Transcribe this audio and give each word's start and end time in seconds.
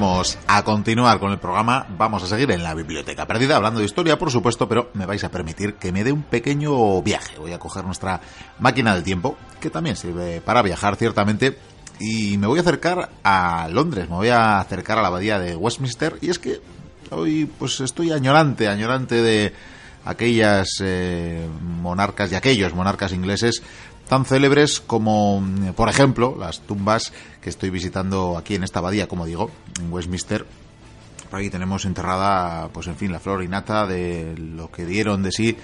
Vamos 0.00 0.38
a 0.46 0.62
continuar 0.62 1.18
con 1.18 1.32
el 1.32 1.40
programa, 1.40 1.84
vamos 1.98 2.22
a 2.22 2.28
seguir 2.28 2.52
en 2.52 2.62
la 2.62 2.72
biblioteca 2.72 3.26
perdida, 3.26 3.56
hablando 3.56 3.80
de 3.80 3.86
historia, 3.86 4.16
por 4.16 4.30
supuesto, 4.30 4.68
pero 4.68 4.90
me 4.94 5.06
vais 5.06 5.24
a 5.24 5.28
permitir 5.28 5.74
que 5.74 5.90
me 5.90 6.04
dé 6.04 6.12
un 6.12 6.22
pequeño 6.22 7.02
viaje. 7.02 7.36
Voy 7.36 7.52
a 7.52 7.58
coger 7.58 7.84
nuestra 7.84 8.20
máquina 8.60 8.94
del 8.94 9.02
tiempo, 9.02 9.36
que 9.58 9.70
también 9.70 9.96
sirve 9.96 10.40
para 10.40 10.62
viajar, 10.62 10.94
ciertamente, 10.94 11.58
y 11.98 12.38
me 12.38 12.46
voy 12.46 12.60
a 12.60 12.62
acercar 12.62 13.10
a 13.24 13.66
Londres, 13.72 14.08
me 14.08 14.14
voy 14.14 14.28
a 14.28 14.60
acercar 14.60 14.98
a 14.98 15.02
la 15.02 15.08
abadía 15.08 15.40
de 15.40 15.56
Westminster, 15.56 16.16
y 16.20 16.30
es 16.30 16.38
que 16.38 16.60
hoy 17.10 17.50
pues 17.58 17.80
estoy 17.80 18.12
añorante, 18.12 18.68
añorante 18.68 19.20
de 19.20 19.52
aquellas 20.04 20.68
eh, 20.80 21.44
monarcas 21.60 22.30
y 22.30 22.36
aquellos 22.36 22.72
monarcas 22.72 23.12
ingleses 23.12 23.64
tan 24.08 24.24
célebres 24.24 24.80
como, 24.80 25.42
por 25.76 25.88
ejemplo, 25.88 26.36
las 26.38 26.60
tumbas 26.60 27.12
que 27.40 27.50
estoy 27.50 27.70
visitando 27.70 28.36
aquí 28.36 28.54
en 28.54 28.64
esta 28.64 28.80
abadía, 28.80 29.06
como 29.06 29.26
digo, 29.26 29.50
en 29.80 29.92
Westminster. 29.92 30.46
Ahí 31.30 31.50
tenemos 31.50 31.84
enterrada, 31.84 32.68
pues 32.68 32.86
en 32.86 32.96
fin, 32.96 33.12
la 33.12 33.20
flor 33.20 33.42
y 33.42 33.48
nata 33.48 33.86
de 33.86 34.34
lo 34.36 34.70
que 34.70 34.86
dieron 34.86 35.22
de 35.22 35.30
sí 35.30 35.56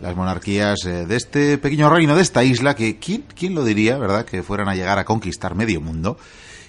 las 0.00 0.16
monarquías 0.16 0.84
eh, 0.86 1.06
de 1.06 1.16
este 1.16 1.58
pequeño 1.58 1.90
reino, 1.90 2.16
de 2.16 2.22
esta 2.22 2.42
isla, 2.42 2.74
que 2.74 2.98
¿quién, 2.98 3.24
quién 3.34 3.54
lo 3.54 3.64
diría, 3.64 3.98
verdad?, 3.98 4.24
que 4.24 4.42
fueran 4.42 4.68
a 4.68 4.74
llegar 4.74 4.98
a 4.98 5.04
conquistar 5.04 5.54
medio 5.54 5.80
mundo 5.80 6.16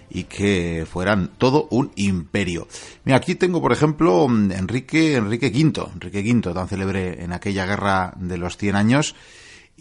y 0.09 0.25
que 0.25 0.85
fueran 0.89 1.31
todo 1.37 1.67
un 1.71 1.91
imperio. 1.95 2.67
Mira, 3.05 3.17
aquí 3.17 3.35
tengo, 3.35 3.61
por 3.61 3.71
ejemplo, 3.71 4.25
Enrique, 4.25 5.15
Enrique 5.15 5.47
V, 5.47 5.89
Enrique 5.93 6.19
V, 6.21 6.53
tan 6.53 6.67
célebre 6.67 7.23
en 7.23 7.31
aquella 7.31 7.65
guerra 7.65 8.13
de 8.17 8.37
los 8.37 8.57
100 8.57 8.75
años, 8.75 9.15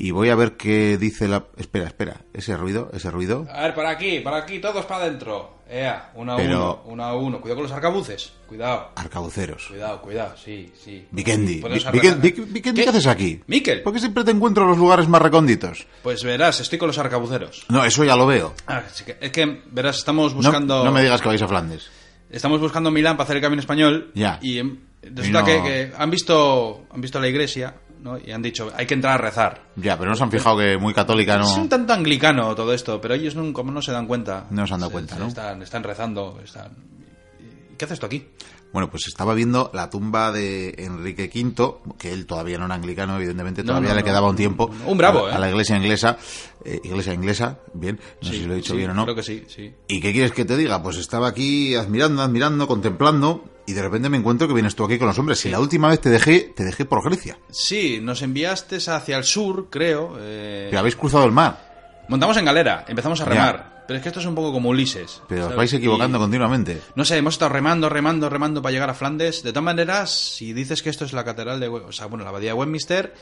y 0.02 0.10
voy 0.12 0.30
a 0.30 0.34
ver 0.34 0.56
qué 0.56 0.96
dice 0.98 1.28
la... 1.28 1.44
Espera, 1.58 1.86
espera, 1.86 2.16
ese 2.32 2.56
ruido, 2.56 2.90
ese 2.94 3.10
ruido. 3.10 3.46
A 3.52 3.62
ver, 3.64 3.74
para 3.74 3.90
aquí, 3.90 4.20
para 4.20 4.38
aquí, 4.38 4.58
todos 4.58 4.86
para 4.86 5.04
adentro. 5.04 5.60
Ea, 5.68 6.10
uno 6.16 6.32
a 6.32 6.36
Pero- 6.36 6.56
uno, 6.56 6.82
uno 6.86 7.04
a 7.04 7.14
uno. 7.16 7.40
Cuidado 7.40 7.56
con 7.56 7.62
los 7.64 7.72
arcabuces. 7.72 8.32
Cuidado. 8.48 8.90
Arcabuceros. 8.96 9.66
Cuidado, 9.68 10.00
cuidado, 10.02 10.34
sí, 10.36 10.72
sí. 10.82 11.06
Vikendi. 11.12 11.62
Vikendi, 11.92 12.32
Vik- 12.32 12.46
Vikendi, 12.52 12.82
¿qué 12.82 12.88
haces 12.88 13.06
aquí? 13.06 13.40
Miquel. 13.46 13.82
¿Por 13.82 13.92
qué 13.92 14.00
siempre 14.00 14.24
te 14.24 14.30
encuentro 14.32 14.64
en 14.64 14.70
los 14.70 14.78
lugares 14.78 15.06
más 15.06 15.22
recónditos? 15.22 15.86
Pues 16.02 16.24
verás, 16.24 16.58
estoy 16.60 16.78
con 16.78 16.88
los 16.88 16.98
arcabuceros. 16.98 17.66
No, 17.68 17.84
eso 17.84 18.02
ya 18.02 18.16
lo 18.16 18.26
veo. 18.26 18.54
Ah, 18.66 18.82
sí 18.92 19.04
que- 19.04 19.18
es 19.20 19.30
que, 19.30 19.62
verás, 19.70 19.98
estamos 19.98 20.34
buscando... 20.34 20.82
no 20.84 20.90
me 20.90 21.02
digas 21.02 21.20
que 21.20 21.28
vais 21.28 21.42
a 21.42 21.46
Flandes. 21.46 21.88
Estamos 22.30 22.58
buscando 22.58 22.90
Milán 22.90 23.16
para 23.16 23.24
hacer 23.24 23.36
el 23.36 23.42
camino 23.42 23.60
español. 23.60 24.10
Ya. 24.14 24.38
Y 24.42 24.58
em, 24.58 24.78
resulta 25.02 25.26
Y 25.28 25.30
no- 25.30 25.44
que, 25.44 25.62
que 25.62 25.92
han 25.96 26.10
visto 26.10 26.86
han 26.90 27.00
visto 27.00 27.20
la 27.20 27.28
iglesia, 27.28 27.74
¿no? 28.02 28.18
Y 28.18 28.30
han 28.32 28.42
dicho, 28.42 28.70
hay 28.76 28.86
que 28.86 28.94
entrar 28.94 29.14
a 29.14 29.18
rezar. 29.18 29.62
Ya, 29.76 29.98
pero 29.98 30.10
no 30.10 30.16
se 30.16 30.22
han 30.22 30.30
fijado 30.30 30.58
que 30.58 30.76
muy 30.78 30.92
católica 30.94 31.34
Es 31.40 31.40
no... 31.56 31.62
un 31.62 31.68
tanto 31.68 31.92
anglicano 31.92 32.54
todo 32.54 32.72
esto, 32.72 33.00
pero 33.00 33.14
ellos 33.14 33.34
no, 33.34 33.52
como 33.52 33.70
no 33.72 33.82
se 33.82 33.92
dan 33.92 34.06
cuenta. 34.06 34.46
No 34.50 34.66
se 34.66 34.74
han 34.74 34.80
dado 34.80 34.90
Se- 34.90 34.92
cuenta, 34.94 35.14
se 35.14 35.20
¿no? 35.20 35.26
Están, 35.28 35.62
están 35.62 35.82
rezando, 35.82 36.38
están... 36.44 36.72
¿Y 37.72 37.76
¿Qué 37.76 37.84
haces 37.84 37.98
tú 38.00 38.06
aquí? 38.06 38.26
Bueno, 38.72 38.88
pues 38.88 39.08
estaba 39.08 39.34
viendo 39.34 39.68
la 39.74 39.90
tumba 39.90 40.30
de 40.30 40.76
Enrique 40.78 41.28
V, 41.34 41.78
que 41.98 42.12
él 42.12 42.24
todavía 42.24 42.56
no 42.56 42.66
era 42.66 42.76
anglicano, 42.76 43.16
evidentemente, 43.16 43.64
todavía 43.64 43.88
no, 43.90 43.96
le 43.96 44.04
quedaba 44.04 44.30
un 44.30 44.36
tiempo. 44.36 44.70
Un 44.86 44.96
bravo, 44.96 45.26
a, 45.26 45.30
¿eh? 45.30 45.34
a 45.34 45.38
la 45.40 45.50
iglesia 45.50 45.76
inglesa. 45.76 46.16
eh, 46.64 46.80
iglesia 46.84 47.12
inglesa, 47.12 47.58
bien, 47.74 47.98
no 48.22 48.28
sé 48.28 48.34
si 48.36 48.46
lo 48.46 48.52
he 48.52 48.56
dicho 48.58 48.74
sí, 48.74 48.78
bien 48.78 48.90
o 48.90 48.94
no. 48.94 49.02
Creo 49.06 49.16
que 49.16 49.24
sí, 49.24 49.44
sí. 49.48 49.74
¿Y 49.88 50.00
qué 50.00 50.12
quieres 50.12 50.30
que 50.30 50.44
te 50.44 50.56
diga? 50.56 50.80
Pues 50.84 50.98
estaba 50.98 51.26
aquí 51.26 51.74
admirando, 51.74 52.22
admirando, 52.22 52.68
contemplando, 52.68 53.42
y 53.70 53.72
de 53.72 53.82
repente 53.82 54.08
me 54.08 54.16
encuentro 54.18 54.46
que 54.48 54.54
vienes 54.54 54.74
tú 54.74 54.84
aquí 54.84 54.98
con 54.98 55.06
los 55.08 55.18
hombres. 55.18 55.38
Si 55.38 55.48
la 55.50 55.60
última 55.60 55.88
vez 55.88 56.00
te 56.00 56.10
dejé, 56.10 56.52
te 56.54 56.64
dejé 56.64 56.84
por 56.84 57.02
Grecia. 57.04 57.38
Sí, 57.50 57.98
nos 58.02 58.22
enviaste 58.22 58.76
hacia 58.76 59.16
el 59.16 59.24
sur, 59.24 59.68
creo. 59.70 60.16
eh, 60.20 60.66
Pero 60.70 60.80
habéis 60.80 60.96
cruzado 60.96 61.24
el 61.24 61.32
mar, 61.32 61.68
Montamos 62.08 62.36
en 62.38 62.44
galera, 62.44 62.84
empezamos 62.88 63.20
a 63.20 63.24
Ya. 63.24 63.30
remar. 63.30 63.84
Pero 63.86 63.96
es 63.98 64.02
que 64.02 64.08
esto 64.08 64.20
es 64.20 64.26
un 64.26 64.34
poco 64.34 64.52
como 64.52 64.68
Ulises. 64.70 65.20
pero 65.28 65.46
os 65.48 65.56
vais 65.56 65.72
equivocando 65.72 66.18
Y- 66.18 66.20
continuamente. 66.20 66.80
No 66.96 67.04
sé, 67.04 67.16
hemos 67.16 67.34
estado 67.34 67.48
remando, 67.50 67.88
remando, 67.88 68.28
remando 68.28 68.60
para 68.62 68.72
llegar 68.72 68.90
a 68.90 68.94
Flandes. 68.94 69.42
De 69.44 69.50
todas 69.52 69.64
maneras, 69.64 70.10
si 70.10 70.52
dices 70.52 70.82
que 70.82 70.90
esto 70.90 71.04
es 71.04 71.12
la 71.12 71.24
catedral 71.24 71.58
de... 71.60 71.68
O 71.68 71.90
sea, 71.92 72.06
bueno, 72.06 72.22
la 72.24 72.30
abadía 72.30 72.50
de 72.50 72.54
Westminster, 72.54 73.14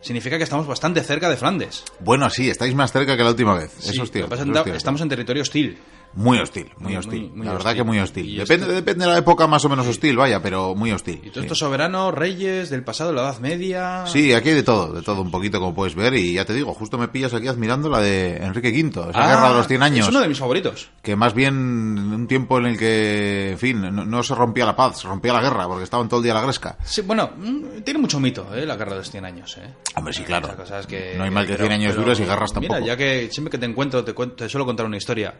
significa 0.00 0.38
que 0.38 0.44
estamos 0.44 0.66
bastante 0.66 1.02
cerca 1.02 1.28
de 1.28 1.36
Flandes. 1.36 1.84
Bueno, 2.00 2.28
sí, 2.30 2.50
estáis 2.50 2.74
más 2.74 2.92
cerca 2.92 3.16
que 3.16 3.22
la 3.24 3.30
última 3.30 3.54
vez. 3.54 3.72
Sí, 3.78 3.90
eso 3.90 4.02
es 4.04 4.10
cierto. 4.10 4.34
estamos 4.74 5.00
en 5.00 5.08
territorio 5.08 5.42
hostil. 5.42 5.78
Muy 6.14 6.38
hostil, 6.38 6.70
muy, 6.78 6.88
Muy, 6.92 6.96
hostil. 6.96 7.20
muy, 7.22 7.30
muy 7.38 7.46
la 7.46 7.52
verdad 7.52 7.68
hostil. 7.68 7.76
que 7.82 7.84
muy 7.84 7.98
hostil. 7.98 8.36
Depende, 8.36 8.64
esto- 8.66 8.74
depende 8.74 9.04
de 9.06 9.10
la 9.12 9.18
época 9.18 9.46
más 9.46 9.64
o 9.64 9.68
menos 9.70 9.86
hostil, 9.86 10.16
vaya, 10.16 10.42
pero 10.42 10.74
muy 10.74 10.92
hostil. 10.92 11.16
Y 11.24 11.30
todos 11.30 11.34
sí. 11.34 11.40
estos 11.40 11.58
soberanos, 11.58 12.12
reyes 12.14 12.68
del 12.70 12.84
pasado, 12.84 13.12
la 13.12 13.22
Edad 13.22 13.38
Media... 13.40 14.04
Sí, 14.06 14.32
aquí 14.34 14.50
hay 14.50 14.54
de 14.56 14.62
todo, 14.62 14.92
de 14.92 15.02
todo 15.02 15.22
un 15.22 15.30
poquito 15.30 15.58
como 15.58 15.74
puedes 15.74 15.94
ver 15.94 16.14
y 16.14 16.34
ya 16.34 16.44
te 16.44 16.52
digo, 16.54 16.74
justo 16.74 16.98
me 16.98 17.08
pillas 17.08 17.32
aquí 17.34 17.48
admirando 17.48 17.88
la 17.88 18.00
de 18.00 18.36
Enrique 18.36 18.68
V, 18.70 19.10
esa 19.10 19.22
Ah, 19.22 19.26
guerra 19.28 19.48
de 19.50 19.54
los 19.54 19.68
100 19.68 19.82
años, 19.82 20.06
Es 20.06 20.10
uno 20.10 20.20
de 20.20 20.28
mis 20.28 20.38
favoritos. 20.38 20.90
que 21.02 21.16
más 21.16 21.32
bien 21.34 21.54
un 21.56 22.26
tiempo 22.26 22.58
en 22.58 22.66
el 22.66 22.78
que, 22.78 23.52
en 23.52 23.58
fin, 23.58 23.80
no, 23.80 24.04
no 24.04 24.22
se 24.22 24.34
rompía 24.34 24.66
la 24.66 24.76
paz, 24.76 25.00
se 25.00 25.08
rompía 25.08 25.32
la 25.32 25.40
guerra 25.40 25.66
porque 25.66 25.84
estaban 25.84 26.08
todo 26.08 26.20
el 26.20 26.24
día 26.24 26.32
a 26.32 26.36
la 26.36 26.42
gresca. 26.42 26.76
Sí, 26.84 27.00
bueno, 27.02 27.30
mm, 27.36 27.80
tiene 27.84 28.00
mucho 28.00 28.20
mito, 28.20 28.46
¿eh? 28.54 28.66
La 28.66 28.76
guerra 28.76 28.92
de 28.92 28.98
los 28.98 29.10
100 29.10 29.24
años, 29.24 29.56
¿eh? 29.56 29.72
Hombre, 29.96 30.12
sí, 30.12 30.22
claro. 30.24 30.44
Otra 30.46 30.56
cosa 30.58 30.80
es 30.80 30.86
que- 30.86 31.14
No 31.16 31.24
hay 31.24 31.30
mal 31.30 31.46
que 31.46 31.54
pero- 31.54 31.64
100 31.68 31.72
años 31.80 31.96
dures 31.96 32.20
y 32.20 32.24
guerras 32.24 32.52
tampoco. 32.52 32.74
Mira, 32.74 32.86
ya 32.86 32.96
que 32.98 33.28
siempre 33.32 33.50
que 33.50 33.58
te 33.58 33.66
encuentro 33.66 34.04
te, 34.04 34.12
cuento- 34.12 34.36
te 34.36 34.48
suelo 34.48 34.66
contar 34.66 34.84
una 34.86 34.98
historia. 34.98 35.34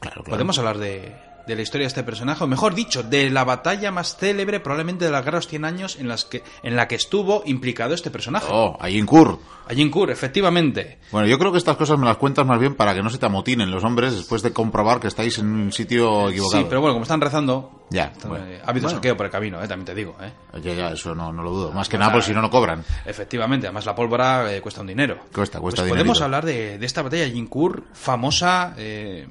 Claro, 0.00 0.22
claro. 0.22 0.30
Podemos 0.30 0.58
hablar 0.58 0.78
de, 0.78 1.14
de 1.46 1.56
la 1.56 1.62
historia 1.62 1.84
de 1.84 1.88
este 1.88 2.02
personaje, 2.04 2.44
o 2.44 2.46
mejor 2.46 2.74
dicho, 2.74 3.02
de 3.02 3.30
la 3.30 3.44
batalla 3.44 3.90
más 3.90 4.16
célebre 4.16 4.60
probablemente 4.60 5.04
de 5.06 5.10
la 5.10 5.20
guerra 5.20 5.38
de 5.38 5.44
los 5.44 5.48
100 5.48 5.64
años 5.64 5.96
en, 5.98 6.08
las 6.08 6.24
que, 6.24 6.42
en 6.62 6.76
la 6.76 6.86
que 6.88 6.94
estuvo 6.94 7.42
implicado 7.46 7.94
este 7.94 8.10
personaje. 8.10 8.46
Oh, 8.50 8.76
Agincourt. 8.80 9.40
Agincourt, 9.68 10.10
efectivamente. 10.10 10.98
Bueno, 11.12 11.26
yo 11.26 11.38
creo 11.38 11.52
que 11.52 11.58
estas 11.58 11.76
cosas 11.76 11.98
me 11.98 12.06
las 12.06 12.16
cuentas 12.16 12.46
más 12.46 12.58
bien 12.58 12.74
para 12.74 12.94
que 12.94 13.02
no 13.02 13.10
se 13.10 13.18
te 13.18 13.26
amotinen 13.26 13.70
los 13.70 13.84
hombres 13.84 14.14
después 14.14 14.42
de 14.42 14.52
comprobar 14.52 14.98
que 15.00 15.08
estáis 15.08 15.38
en 15.38 15.46
un 15.46 15.72
sitio 15.72 16.30
equivocado. 16.30 16.62
Sí, 16.62 16.66
pero 16.70 16.80
bueno, 16.80 16.94
como 16.94 17.02
están 17.02 17.20
rezando, 17.20 17.84
Ya, 17.90 18.04
están- 18.04 18.30
bueno. 18.30 18.46
eh, 18.46 18.60
ha 18.64 18.70
habido 18.70 18.84
Bueno. 18.84 18.96
saqueo 18.96 19.16
por 19.16 19.26
el 19.26 19.32
camino, 19.32 19.62
eh, 19.62 19.68
también 19.68 19.84
te 19.86 19.94
digo. 19.94 20.16
Eh. 20.22 20.32
Ya, 20.62 20.72
ya, 20.74 20.88
eso 20.92 21.14
no, 21.14 21.32
no 21.32 21.42
lo 21.42 21.50
dudo. 21.50 21.72
Más 21.72 21.86
que 21.88 21.96
O 21.96 21.98
nada, 21.98 22.12
pues 22.12 22.24
si 22.24 22.32
no, 22.32 22.40
no 22.40 22.48
cobran. 22.50 22.82
Efectivamente, 23.04 23.66
además 23.66 23.84
la 23.84 23.94
pólvora 23.94 24.54
eh, 24.54 24.60
cuesta 24.62 24.80
un 24.80 24.86
dinero. 24.86 25.18
Cuesta, 25.34 25.60
cuesta 25.60 25.82
Pues 25.82 25.92
podemos 25.92 26.20
hablar 26.22 26.44
de, 26.46 26.78
de 26.78 26.86
esta 26.86 27.02
batalla 27.02 27.24
de 27.24 27.30
Agincourt, 27.30 27.84
famosa, 27.92 28.74
eh, 28.78 29.26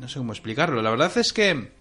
no 0.00 0.08
sé 0.08 0.18
cómo 0.18 0.32
explicarlo. 0.32 0.82
La 0.82 0.90
verdad 0.90 1.16
es 1.16 1.32
que 1.32 1.72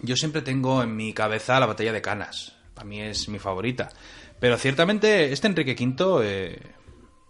yo 0.00 0.16
siempre 0.16 0.42
tengo 0.42 0.82
en 0.82 0.96
mi 0.96 1.12
cabeza 1.12 1.60
la 1.60 1.66
batalla 1.66 1.92
de 1.92 2.02
Canas. 2.02 2.56
Para 2.74 2.88
mí 2.88 3.00
es 3.00 3.28
mi 3.28 3.38
favorita. 3.38 3.90
Pero 4.38 4.56
ciertamente 4.56 5.32
este 5.32 5.46
Enrique 5.48 5.76
V 5.78 6.22
eh, 6.24 6.58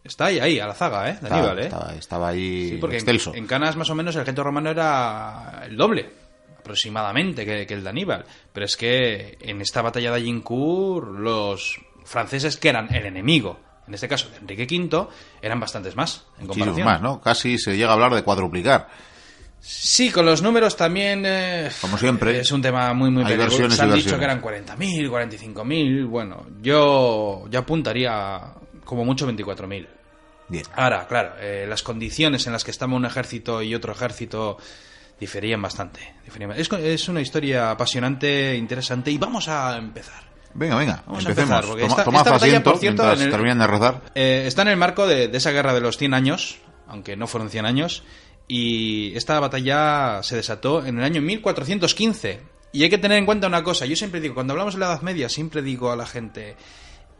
está 0.05 0.27
ahí, 0.27 0.39
ahí, 0.39 0.61
a 0.61 0.67
la 0.69 0.75
zaga, 0.75 1.11
¿eh? 1.11 1.19
De 1.21 1.27
Estaba, 1.27 1.37
Aníbal, 1.37 1.59
¿eh? 1.59 1.65
estaba, 1.65 1.95
estaba 1.95 2.29
ahí 2.29 2.69
Sí, 2.71 2.77
porque 2.81 2.97
en, 2.97 3.01
excelso. 3.01 3.35
en 3.35 3.47
Canas 3.47 3.77
más 3.77 3.91
o 3.91 3.95
menos 3.97 4.15
el 4.15 4.23
ejército 4.23 4.45
romano 4.45 4.71
era 4.71 5.63
el 5.67 5.77
doble, 5.77 6.09
aproximadamente, 6.61 7.45
que, 7.45 7.67
que 7.67 7.75
el 7.75 7.83
de 7.83 7.91
Aníbal. 7.91 8.25
Pero 8.53 8.67
es 8.67 8.77
que 8.77 9.37
en 9.41 9.61
esta 9.61 9.83
batalla 9.83 10.13
de 10.13 10.19
Agincourt, 10.19 11.09
los 11.19 11.81
franceses 12.05 12.57
que 12.57 12.69
eran 12.69 12.95
el 12.95 13.05
enemigo, 13.07 13.59
en 13.89 13.95
este 13.95 14.07
caso 14.07 14.29
de 14.31 14.37
Enrique 14.37 14.69
V, 14.73 15.09
eran 15.43 15.59
bastantes 15.59 15.97
más, 15.97 16.25
en 16.39 16.47
comparación. 16.47 16.85
más, 16.85 17.03
¿no? 17.03 17.21
Casi 17.21 17.59
se 17.59 17.77
llega 17.77 17.91
a 17.91 17.95
hablar 17.95 18.15
de 18.15 18.23
cuadruplicar. 18.23 18.89
Sí, 19.61 20.11
con 20.11 20.25
los 20.27 20.41
números 20.43 20.77
también... 20.77 21.23
eh, 21.27 21.71
Como 21.81 21.99
siempre. 21.99 22.41
Es 22.41 22.51
un 22.51 22.63
tema 22.63 22.93
muy, 22.95 23.11
muy 23.11 23.25
peligroso. 23.25 23.71
Se 23.71 23.83
han 23.83 23.93
dicho 23.95 24.19
que 24.19 24.25
eran 24.25 24.41
40.000, 24.43 25.09
45.000. 25.11 26.09
Bueno, 26.09 26.47
yo, 26.63 27.45
yo 27.51 27.59
apuntaría 27.59 28.41
como 28.85 29.05
mucho 29.05 29.29
24.000. 29.31 29.87
Bien. 30.49 30.65
Ahora, 30.75 31.07
claro, 31.07 31.35
eh, 31.39 31.67
las 31.69 31.83
condiciones 31.83 32.47
en 32.47 32.53
las 32.55 32.65
que 32.65 32.71
estaba 32.71 32.95
un 32.97 33.05
ejército 33.05 33.63
y 33.63 33.75
otro 33.75 33.93
ejército 33.93 34.57
diferían 35.21 35.61
bastante. 35.63 36.15
diferían. 36.25 36.53
Es, 36.53 36.73
es 36.73 37.09
una 37.09 37.21
historia 37.21 37.71
apasionante, 37.71 38.57
interesante 38.57 39.11
y 39.11 39.19
vamos 39.19 39.47
a 39.49 39.77
empezar. 39.77 40.29
Venga, 40.55 40.75
venga, 40.77 41.05
Vamos 41.07 41.25
a 41.25 41.29
empecemos. 41.29 41.51
empezar, 41.59 41.65
porque 41.69 41.83
Toma- 41.83 41.93
esta- 41.93 42.05
tomad 42.05 42.21
esta 42.23 42.31
batalla, 42.33 42.51
asiento 42.53 42.71
por 42.73 42.81
cierto, 42.81 43.03
mientras 43.03 43.21
en 43.21 43.27
el- 43.27 43.31
terminan 43.33 43.59
de 43.61 43.67
rezar. 43.69 44.01
Eh, 44.17 44.45
está 44.47 44.63
en 44.63 44.69
el 44.69 44.77
marco 44.77 45.07
de, 45.07 45.29
de 45.29 45.39
esa 45.39 45.53
guerra 45.53 45.73
de 45.75 45.81
los 45.81 45.97
100 45.99 46.15
años, 46.15 46.57
aunque 46.89 47.17
no 47.17 47.29
fueron 47.29 47.51
100 47.51 47.67
años, 47.67 48.03
y 48.53 49.17
esta 49.17 49.39
batalla 49.39 50.25
se 50.25 50.35
desató 50.35 50.85
en 50.85 50.99
el 50.99 51.05
año 51.05 51.23
1415. 51.23 52.41
Y 52.73 52.83
hay 52.83 52.91
que 52.91 52.99
tener 52.99 53.17
en 53.17 53.25
cuenta 53.25 53.47
una 53.47 53.63
cosa, 53.63 53.87
yo 53.87 53.95
siempre 53.95 54.21
digo, 54.21 54.35
cuando 54.35 54.55
hablamos 54.55 54.75
de 54.75 54.81
la 54.81 54.87
Edad 54.87 55.03
Media, 55.03 55.29
siempre 55.29 55.63
digo 55.63 55.93
a 55.93 55.97
la 55.97 56.05
gente, 56.05 56.57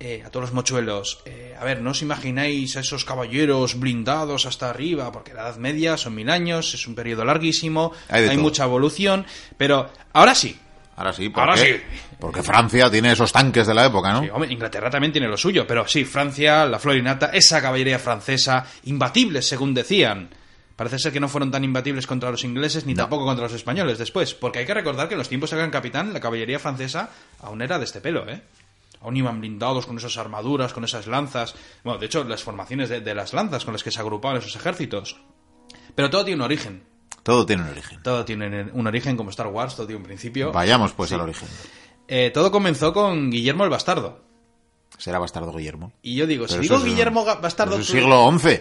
eh, 0.01 0.25
a 0.27 0.31
todos 0.31 0.47
los 0.47 0.53
mochuelos, 0.53 1.23
eh, 1.27 1.55
a 1.57 1.65
ver, 1.65 1.83
no 1.83 1.93
os 1.93 2.03
imagináis 2.03 2.77
a 2.77 2.81
esos 2.81 3.05
caballeros 3.05 3.79
blindados 3.79 4.45
hasta 4.45 4.71
arriba, 4.71 5.13
porque 5.13 5.33
la 5.33 5.43
Edad 5.43 5.57
Media 5.59 5.97
son 5.97 6.17
mil 6.17 6.31
años, 6.31 6.75
es 6.75 6.89
un 6.89 6.97
periodo 6.97 7.25
larguísimo, 7.25 7.93
Hay 8.09 8.37
mucha 8.37 8.65
evolución, 8.65 9.25
pero 9.57 9.89
ahora 10.13 10.35
sí, 10.35 10.59
Ahora 10.97 11.13
sí, 11.15 11.31
¿por 11.31 11.45
Ahora 11.45 11.55
qué? 11.55 11.77
sí. 11.77 11.99
Porque 12.19 12.43
Francia 12.43 12.91
tiene 12.91 13.13
esos 13.13 13.33
tanques 13.33 13.67
de 13.67 13.73
la 13.73 13.87
época, 13.87 14.13
¿no? 14.13 14.23
Sí, 14.23 14.29
hombre, 14.31 14.53
Inglaterra 14.53 14.91
también 14.91 15.13
tiene 15.13 15.29
lo 15.29 15.37
suyo, 15.37 15.67
pero 15.67 15.89
sí, 15.89 16.05
Francia, 16.05 16.67
la 16.67 16.79
Florinata, 16.79 17.31
esa 17.33 17.63
caballería 17.63 17.99
francesa, 17.99 18.67
imbatibles 18.85 19.49
según 19.49 19.73
decían. 19.73 20.29
Parece 20.81 20.99
ser 20.99 21.13
que 21.13 21.21
no 21.21 21.29
fueron 21.29 21.51
tan 21.51 21.63
imbatibles 21.63 22.07
contra 22.07 22.31
los 22.31 22.43
ingleses 22.43 22.87
ni 22.87 22.95
No. 22.95 23.03
tampoco 23.03 23.27
contra 23.27 23.45
los 23.45 23.53
españoles 23.53 23.99
después, 23.99 24.33
porque 24.33 24.61
hay 24.61 24.65
que 24.65 24.73
recordar 24.73 25.09
que 25.09 25.15
en 25.15 25.19
los 25.19 25.29
tiempos 25.29 25.51
de 25.51 25.59
Gran 25.59 25.71
Capitán 25.71 26.15
la 26.15 26.21
caballería 26.21 26.59
francesa 26.59 27.11
aún 27.41 27.61
era 27.61 27.79
de 27.79 27.85
este 27.85 28.01
pelo, 28.01 28.27
¿eh? 28.27 28.41
Aún 29.03 29.15
iban 29.15 29.41
blindados 29.43 29.85
con 29.85 29.99
esas 29.99 30.17
armaduras, 30.17 30.73
con 30.73 30.83
esas 30.85 31.07
lanzas. 31.07 31.55
Bueno, 31.85 31.99
de 32.01 32.07
hecho, 32.07 32.25
las 32.25 32.43
formaciones 32.43 32.89
de, 32.89 33.03
de 33.03 33.15
las 33.15 33.35
lanzas 33.35 33.67
con 33.67 33.75
las 33.75 33.83
que 33.83 33.91
se 33.91 34.01
agrupaban 34.01 34.39
esos 34.39 34.57
ejércitos. 34.57 35.19
Pero 35.95 36.09
todo 36.09 36.25
tiene 36.25 36.37
un 36.37 36.45
origen. 36.47 36.83
Todo 37.23 37.45
tiene 37.45 37.63
un 37.65 37.69
origen. 37.69 38.03
Todo 38.03 38.25
tiene 38.25 38.71
un 38.73 38.87
origen 38.87 39.19
como 39.19 39.29
Star 39.29 39.49
Wars, 39.49 39.77
todo 39.77 39.87
tiene 39.87 39.99
un 39.99 40.07
principio. 40.07 40.51
Vayamos 40.51 40.95
pues 40.95 41.13
al 41.13 41.21
origen. 41.21 41.47
Eh, 42.09 42.31
todo 42.33 42.51
comenzó 42.51 42.95
con 42.95 43.31
Guillermo 43.31 43.65
el 43.65 43.71
Bastardo. 43.71 44.23
Será 44.97 45.19
Bastardo 45.19 45.53
Guillermo. 45.53 45.93
Y 46.03 46.15
yo 46.17 46.27
digo, 46.27 46.49
si 46.49 46.59
digo 46.59 46.77
un- 46.77 46.85
Guillermo 46.85 47.25
Bastardo... 47.25 47.77
es 47.79 47.87
siglo 47.87 48.31
XI. 48.39 48.61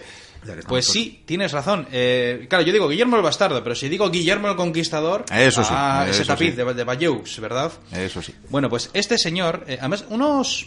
Pues 0.66 0.86
sí, 0.86 1.22
tienes 1.26 1.52
razón. 1.52 1.86
Eh, 1.92 2.46
claro, 2.48 2.64
yo 2.64 2.72
digo 2.72 2.88
Guillermo 2.88 3.16
el 3.16 3.22
Bastardo, 3.22 3.62
pero 3.62 3.74
si 3.74 3.88
digo 3.88 4.10
Guillermo 4.10 4.48
el 4.48 4.56
Conquistador... 4.56 5.24
Eso 5.32 5.62
sí, 5.62 5.70
ah, 5.72 6.06
ese 6.08 6.24
tapiz 6.24 6.50
sí. 6.50 6.56
de, 6.56 6.74
de 6.74 6.84
Bayeux, 6.84 7.40
¿verdad? 7.40 7.72
Eso 7.92 8.22
sí. 8.22 8.34
Bueno, 8.48 8.68
pues 8.70 8.90
este 8.94 9.18
señor, 9.18 9.64
eh, 9.66 9.76
además, 9.80 10.04
unos. 10.08 10.66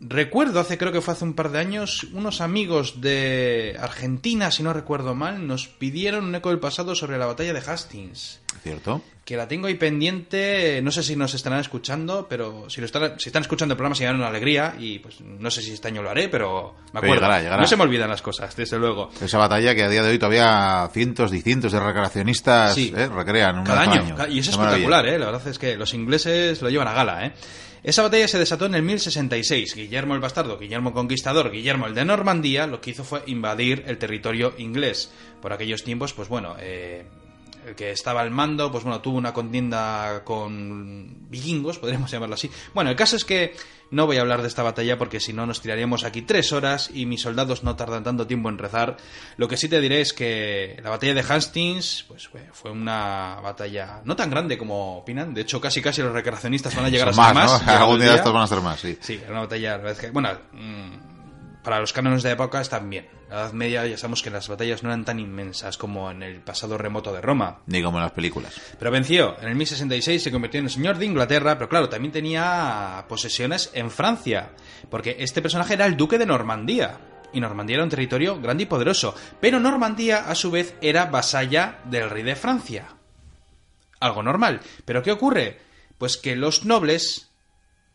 Recuerdo, 0.00 0.60
hace 0.60 0.76
creo 0.76 0.92
que 0.92 1.00
fue 1.00 1.14
hace 1.14 1.24
un 1.24 1.32
par 1.34 1.50
de 1.50 1.58
años, 1.60 2.04
unos 2.12 2.40
amigos 2.42 3.00
de 3.00 3.76
Argentina, 3.80 4.50
si 4.50 4.62
no 4.62 4.72
recuerdo 4.72 5.14
mal, 5.14 5.46
nos 5.46 5.68
pidieron 5.68 6.24
un 6.26 6.34
eco 6.34 6.50
del 6.50 6.58
pasado 6.58 6.94
sobre 6.94 7.16
la 7.16 7.26
batalla 7.26 7.54
de 7.54 7.60
Hastings. 7.60 8.40
¿Cierto? 8.62 9.02
Que 9.24 9.36
la 9.36 9.48
tengo 9.48 9.66
ahí 9.66 9.74
pendiente, 9.74 10.80
no 10.82 10.90
sé 10.90 11.02
si 11.02 11.16
nos 11.16 11.32
estarán 11.32 11.60
escuchando, 11.60 12.26
pero 12.28 12.68
si, 12.68 12.80
lo 12.80 12.86
están, 12.86 13.18
si 13.18 13.28
están 13.30 13.42
escuchando 13.42 13.72
el 13.72 13.76
programa 13.76 13.94
se 13.94 14.00
llevarán 14.00 14.20
una 14.20 14.28
alegría 14.28 14.74
y 14.78 14.98
pues 14.98 15.20
no 15.22 15.50
sé 15.50 15.62
si 15.62 15.72
este 15.72 15.88
año 15.88 16.02
lo 16.02 16.10
haré, 16.10 16.28
pero 16.28 16.74
me 16.74 16.84
Pero 16.86 16.98
acuerdo. 16.98 17.14
llegará, 17.14 17.40
llegará. 17.40 17.62
No 17.62 17.66
se 17.66 17.76
me 17.76 17.82
olvidan 17.84 18.10
las 18.10 18.20
cosas, 18.20 18.54
desde 18.54 18.78
luego. 18.78 19.10
Esa 19.22 19.38
batalla 19.38 19.74
que 19.74 19.84
a 19.84 19.88
día 19.88 20.02
de 20.02 20.10
hoy 20.10 20.18
todavía 20.18 20.88
cientos 20.92 21.32
y 21.32 21.40
cientos 21.40 21.72
de 21.72 21.80
recreacionistas 21.80 22.74
Sí. 22.74 22.92
eh, 22.94 23.06
recrean 23.08 23.66
al 23.70 23.78
año. 23.78 24.14
ca- 24.16 24.28
Y 24.28 24.40
es 24.40 24.50
Qué 24.50 24.56
maravilla. 24.56 24.76
espectacular, 24.86 25.06
¿eh? 25.06 25.18
La 25.18 25.26
verdad 25.26 25.48
es 25.48 25.58
que 25.58 25.76
los 25.76 25.94
ingleses 25.94 26.60
lo 26.60 26.68
llevan 26.68 26.88
a 26.88 26.92
gala, 26.92 27.26
¿eh? 27.26 27.32
Esa 27.84 28.00
batalla 28.00 28.26
se 28.26 28.38
desató 28.38 28.64
en 28.64 28.74
el 28.76 28.82
1066. 28.82 29.74
Guillermo 29.74 30.14
el 30.14 30.20
Bastardo, 30.20 30.58
Guillermo 30.58 30.88
el 30.88 30.94
Conquistador, 30.94 31.50
Guillermo 31.50 31.86
el 31.86 31.94
de 31.94 32.06
Normandía, 32.06 32.66
lo 32.66 32.80
que 32.80 32.92
hizo 32.92 33.04
fue 33.04 33.22
invadir 33.26 33.84
el 33.86 33.98
territorio 33.98 34.54
inglés. 34.56 35.12
Por 35.42 35.52
aquellos 35.52 35.84
tiempos, 35.84 36.14
pues 36.14 36.30
bueno, 36.30 36.56
eh, 36.58 37.04
el 37.66 37.74
que 37.74 37.90
estaba 37.90 38.20
al 38.20 38.30
mando, 38.30 38.70
pues 38.70 38.84
bueno, 38.84 39.00
tuvo 39.00 39.18
una 39.18 39.32
contienda 39.32 40.22
con 40.24 41.28
vikingos, 41.30 41.78
podríamos 41.78 42.10
llamarlo 42.10 42.34
así. 42.34 42.50
Bueno, 42.72 42.90
el 42.90 42.96
caso 42.96 43.16
es 43.16 43.24
que 43.24 43.54
no 43.90 44.06
voy 44.06 44.16
a 44.16 44.22
hablar 44.22 44.42
de 44.42 44.48
esta 44.48 44.62
batalla 44.62 44.98
porque 44.98 45.20
si 45.20 45.32
no 45.32 45.46
nos 45.46 45.60
tiraríamos 45.60 46.04
aquí 46.04 46.22
tres 46.22 46.52
horas 46.52 46.90
y 46.92 47.06
mis 47.06 47.22
soldados 47.22 47.62
no 47.62 47.76
tardan 47.76 48.02
tanto 48.02 48.26
tiempo 48.26 48.48
en 48.48 48.58
rezar. 48.58 48.96
Lo 49.36 49.48
que 49.48 49.56
sí 49.56 49.68
te 49.68 49.80
diré 49.80 50.00
es 50.00 50.12
que 50.12 50.78
la 50.82 50.90
batalla 50.90 51.14
de 51.14 51.20
Hastings, 51.20 52.04
pues 52.08 52.28
fue, 52.52 52.70
una 52.70 53.38
batalla 53.42 54.00
no 54.04 54.16
tan 54.16 54.30
grande 54.30 54.58
como 54.58 54.98
opinan. 54.98 55.32
De 55.32 55.42
hecho, 55.42 55.60
casi 55.60 55.80
casi 55.80 56.02
los 56.02 56.12
recreacionistas 56.12 56.74
van 56.74 56.86
a 56.86 56.88
llegar 56.88 57.14
Son 57.14 57.24
a 57.24 57.28
ser 57.28 57.34
más, 57.34 57.62
más. 57.62 57.68
Algún 57.80 58.00
día 58.00 58.14
estos 58.14 58.32
van 58.32 58.42
a 58.42 58.46
ser 58.46 58.60
más, 58.60 58.80
sí. 58.80 58.98
Sí, 59.00 59.20
era 59.22 59.30
una 59.30 59.40
batalla, 59.40 59.80
bueno, 60.12 60.30
mm, 60.52 61.13
para 61.64 61.80
los 61.80 61.94
cánones 61.94 62.22
de 62.22 62.30
época 62.30 62.60
están 62.60 62.88
bien. 62.90 63.08
La 63.30 63.36
Edad 63.36 63.52
Media 63.54 63.86
ya 63.86 63.96
sabemos 63.96 64.22
que 64.22 64.30
las 64.30 64.46
batallas 64.48 64.82
no 64.82 64.90
eran 64.90 65.06
tan 65.06 65.18
inmensas 65.18 65.78
como 65.78 66.10
en 66.10 66.22
el 66.22 66.40
pasado 66.40 66.76
remoto 66.76 67.12
de 67.12 67.22
Roma. 67.22 67.62
Ni 67.66 67.82
como 67.82 67.96
en 67.96 68.04
las 68.04 68.12
películas. 68.12 68.60
Pero 68.78 68.90
venció. 68.90 69.36
En 69.40 69.48
el 69.48 69.54
1066 69.56 70.22
se 70.22 70.30
convirtió 70.30 70.60
en 70.60 70.66
el 70.66 70.70
señor 70.70 70.98
de 70.98 71.06
Inglaterra, 71.06 71.56
pero 71.56 71.70
claro, 71.70 71.88
también 71.88 72.12
tenía 72.12 73.06
posesiones 73.08 73.70
en 73.72 73.90
Francia. 73.90 74.50
Porque 74.90 75.16
este 75.18 75.40
personaje 75.40 75.72
era 75.72 75.86
el 75.86 75.96
duque 75.96 76.18
de 76.18 76.26
Normandía. 76.26 76.98
Y 77.32 77.40
Normandía 77.40 77.76
era 77.76 77.84
un 77.84 77.90
territorio 77.90 78.38
grande 78.40 78.64
y 78.64 78.66
poderoso. 78.66 79.14
Pero 79.40 79.58
Normandía, 79.58 80.28
a 80.28 80.34
su 80.34 80.50
vez, 80.50 80.76
era 80.82 81.06
vasalla 81.06 81.78
del 81.86 82.10
rey 82.10 82.22
de 82.22 82.36
Francia. 82.36 82.88
Algo 84.00 84.22
normal. 84.22 84.60
Pero 84.84 85.02
¿qué 85.02 85.12
ocurre? 85.12 85.58
Pues 85.96 86.18
que 86.18 86.36
los 86.36 86.66
nobles, 86.66 87.30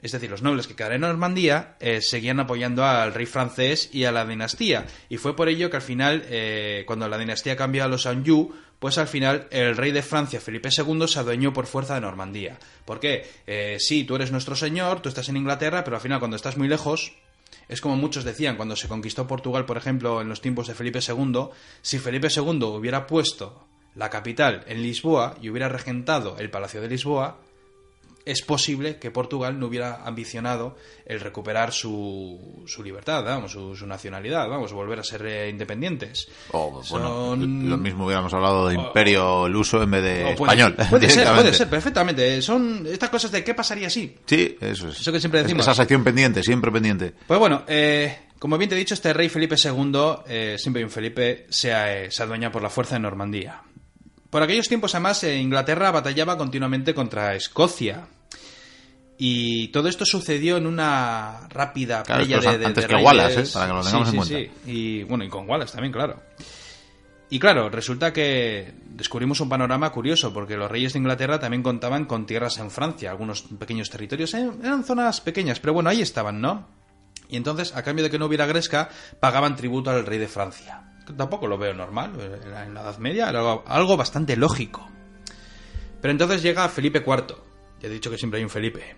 es 0.01 0.11
decir, 0.13 0.29
los 0.29 0.41
nobles 0.41 0.67
que 0.67 0.75
quedaron 0.75 0.95
en 0.95 1.01
Normandía, 1.01 1.75
eh, 1.79 2.01
seguían 2.01 2.39
apoyando 2.39 2.85
al 2.85 3.13
rey 3.13 3.25
francés 3.25 3.89
y 3.91 4.05
a 4.05 4.11
la 4.11 4.25
dinastía. 4.25 4.85
Y 5.09 5.17
fue 5.17 5.35
por 5.35 5.49
ello 5.49 5.69
que 5.69 5.77
al 5.77 5.81
final, 5.81 6.23
eh, 6.29 6.83
cuando 6.87 7.07
la 7.09 7.17
dinastía 7.17 7.57
cambió 7.57 7.83
a 7.83 7.87
los 7.87 8.05
Anjou, 8.05 8.53
pues 8.79 8.97
al 8.97 9.07
final 9.07 9.47
el 9.51 9.75
rey 9.75 9.91
de 9.91 10.01
Francia, 10.01 10.39
Felipe 10.39 10.69
II, 10.75 11.07
se 11.07 11.19
adueñó 11.19 11.51
por 11.51 11.67
fuerza 11.67 11.95
de 11.95 12.01
Normandía. 12.01 12.57
¿Por 12.85 13.01
qué? 13.01 13.29
Eh, 13.45 13.75
sí, 13.79 14.05
tú 14.05 14.15
eres 14.15 14.31
nuestro 14.31 14.55
señor, 14.55 15.01
tú 15.01 15.09
estás 15.09 15.27
en 15.27 15.37
Inglaterra, 15.37 15.83
pero 15.83 15.97
al 15.97 16.01
final 16.01 16.19
cuando 16.19 16.37
estás 16.37 16.55
muy 16.55 16.69
lejos, 16.69 17.13
es 17.67 17.81
como 17.81 17.97
muchos 17.97 18.23
decían 18.23 18.55
cuando 18.55 18.77
se 18.77 18.87
conquistó 18.87 19.27
Portugal, 19.27 19.65
por 19.65 19.77
ejemplo, 19.77 20.21
en 20.21 20.29
los 20.29 20.39
tiempos 20.39 20.67
de 20.67 20.75
Felipe 20.75 20.99
II, 21.05 21.49
si 21.81 21.99
Felipe 21.99 22.29
II 22.33 22.63
hubiera 22.63 23.05
puesto 23.05 23.67
la 23.95 24.09
capital 24.09 24.63
en 24.67 24.81
Lisboa 24.81 25.35
y 25.41 25.49
hubiera 25.49 25.67
regentado 25.67 26.37
el 26.39 26.49
Palacio 26.49 26.79
de 26.79 26.87
Lisboa, 26.87 27.39
es 28.31 28.41
posible 28.41 28.97
que 28.97 29.11
Portugal 29.11 29.59
no 29.59 29.67
hubiera 29.67 30.03
ambicionado 30.05 30.75
el 31.05 31.19
recuperar 31.19 31.71
su, 31.71 32.63
su 32.67 32.83
libertad, 32.83 33.23
vamos, 33.23 33.51
su, 33.51 33.75
su 33.75 33.87
nacionalidad, 33.87 34.47
vamos, 34.47 34.71
volver 34.73 34.99
a 34.99 35.03
ser 35.03 35.25
eh, 35.25 35.49
independientes. 35.49 36.27
O, 36.51 36.81
bueno, 36.89 37.35
lo 37.35 37.77
mismo 37.77 38.05
hubiéramos 38.05 38.33
hablado 38.33 38.67
de 38.67 38.75
imperio 38.75 39.47
luso 39.47 39.81
en 39.81 39.91
vez 39.91 40.03
de 40.03 40.21
puede- 40.21 40.33
español. 40.33 40.75
Puede 40.89 41.09
ser, 41.09 41.27
puede 41.33 41.53
ser, 41.53 41.69
perfectamente. 41.69 42.41
Son 42.41 42.85
estas 42.91 43.09
cosas 43.09 43.31
de 43.31 43.43
qué 43.43 43.53
pasaría 43.53 43.89
si. 43.89 44.15
Sí, 44.25 44.57
eso 44.61 44.89
es. 44.89 44.99
Eso 44.99 45.11
que 45.11 45.19
siempre 45.19 45.41
decimos. 45.43 45.63
Esa 45.65 45.73
sección 45.75 46.03
pendiente, 46.03 46.43
siempre 46.43 46.71
pendiente. 46.71 47.13
Pues 47.27 47.39
bueno, 47.39 47.63
eh, 47.67 48.27
como 48.39 48.57
bien 48.57 48.69
te 48.69 48.75
he 48.75 48.79
dicho, 48.79 48.93
este 48.93 49.11
rey 49.13 49.29
Felipe 49.29 49.55
II, 49.61 49.91
eh, 50.27 50.55
siempre 50.57 50.83
un 50.83 50.89
Felipe, 50.91 51.45
se, 51.49 51.71
eh, 51.71 52.11
se 52.11 52.23
adueña 52.23 52.51
por 52.51 52.61
la 52.61 52.69
fuerza 52.69 52.95
de 52.95 52.99
Normandía. 53.01 53.61
Por 54.29 54.43
aquellos 54.43 54.67
tiempos, 54.67 54.93
además, 54.93 55.23
Inglaterra 55.23 55.89
batallaba 55.89 56.37
continuamente 56.37 56.93
contra 56.93 57.33
Escocia. 57.33 58.07
Y 59.21 59.67
todo 59.67 59.89
esto 59.89 60.05
sucedió 60.05 60.55
en 60.57 60.65
una 60.65 61.41
rápida 61.49 62.03
Claro, 62.03 62.25
playa 62.25 62.51
de, 62.51 62.57
de- 62.57 62.65
antes 62.67 62.87
de 62.87 62.95
que. 62.95 63.03
Wallace, 63.03 63.41
¿eh? 63.41 63.45
Para 63.53 63.67
que 63.67 63.73
lo 63.73 63.81
tengamos 63.83 64.09
Sí, 64.09 64.15
en 64.17 64.23
sí, 64.23 64.29
cuenta. 64.33 64.53
sí. 64.65 64.71
Y 64.71 65.03
bueno, 65.03 65.23
y 65.25 65.29
con 65.29 65.47
Wallace 65.49 65.73
también, 65.73 65.91
claro. 65.91 66.23
Y 67.29 67.37
claro, 67.37 67.69
resulta 67.69 68.11
que 68.13 68.73
descubrimos 68.91 69.39
un 69.41 69.49
panorama 69.49 69.91
curioso, 69.91 70.33
porque 70.33 70.55
los 70.57 70.71
reyes 70.71 70.93
de 70.93 70.99
Inglaterra 70.99 71.37
también 71.39 71.61
contaban 71.61 72.05
con 72.05 72.25
tierras 72.25 72.57
en 72.59 72.71
Francia, 72.71 73.11
algunos 73.11 73.41
pequeños 73.43 73.89
territorios, 73.89 74.33
eh, 74.33 74.49
eran 74.63 74.83
zonas 74.83 75.21
pequeñas, 75.21 75.59
pero 75.59 75.73
bueno, 75.73 75.89
ahí 75.89 76.01
estaban, 76.01 76.39
¿no? 76.41 76.67
Y 77.27 77.35
entonces, 77.37 77.75
a 77.75 77.83
cambio 77.83 78.03
de 78.05 78.09
que 78.09 78.17
no 78.17 78.25
hubiera 78.25 78.47
gresca, 78.47 78.89
pagaban 79.19 79.55
tributo 79.55 79.91
al 79.91 80.05
rey 80.05 80.17
de 80.17 80.27
Francia. 80.27 80.81
Tampoco 81.15 81.45
lo 81.45 81.57
veo 81.57 81.73
normal, 81.73 82.13
eh, 82.19 82.39
en 82.65 82.73
la 82.73 82.81
Edad 82.81 82.97
Media 82.99 83.29
era 83.29 83.41
algo 83.67 83.97
bastante 83.97 84.35
lógico. 84.37 84.89
Pero 86.01 86.11
entonces 86.11 86.41
llega 86.41 86.67
Felipe 86.69 87.03
IV, 87.05 87.35
ya 87.81 87.87
he 87.87 87.91
dicho 87.91 88.09
que 88.09 88.17
siempre 88.17 88.39
hay 88.39 88.43
un 88.45 88.49
Felipe. 88.49 88.95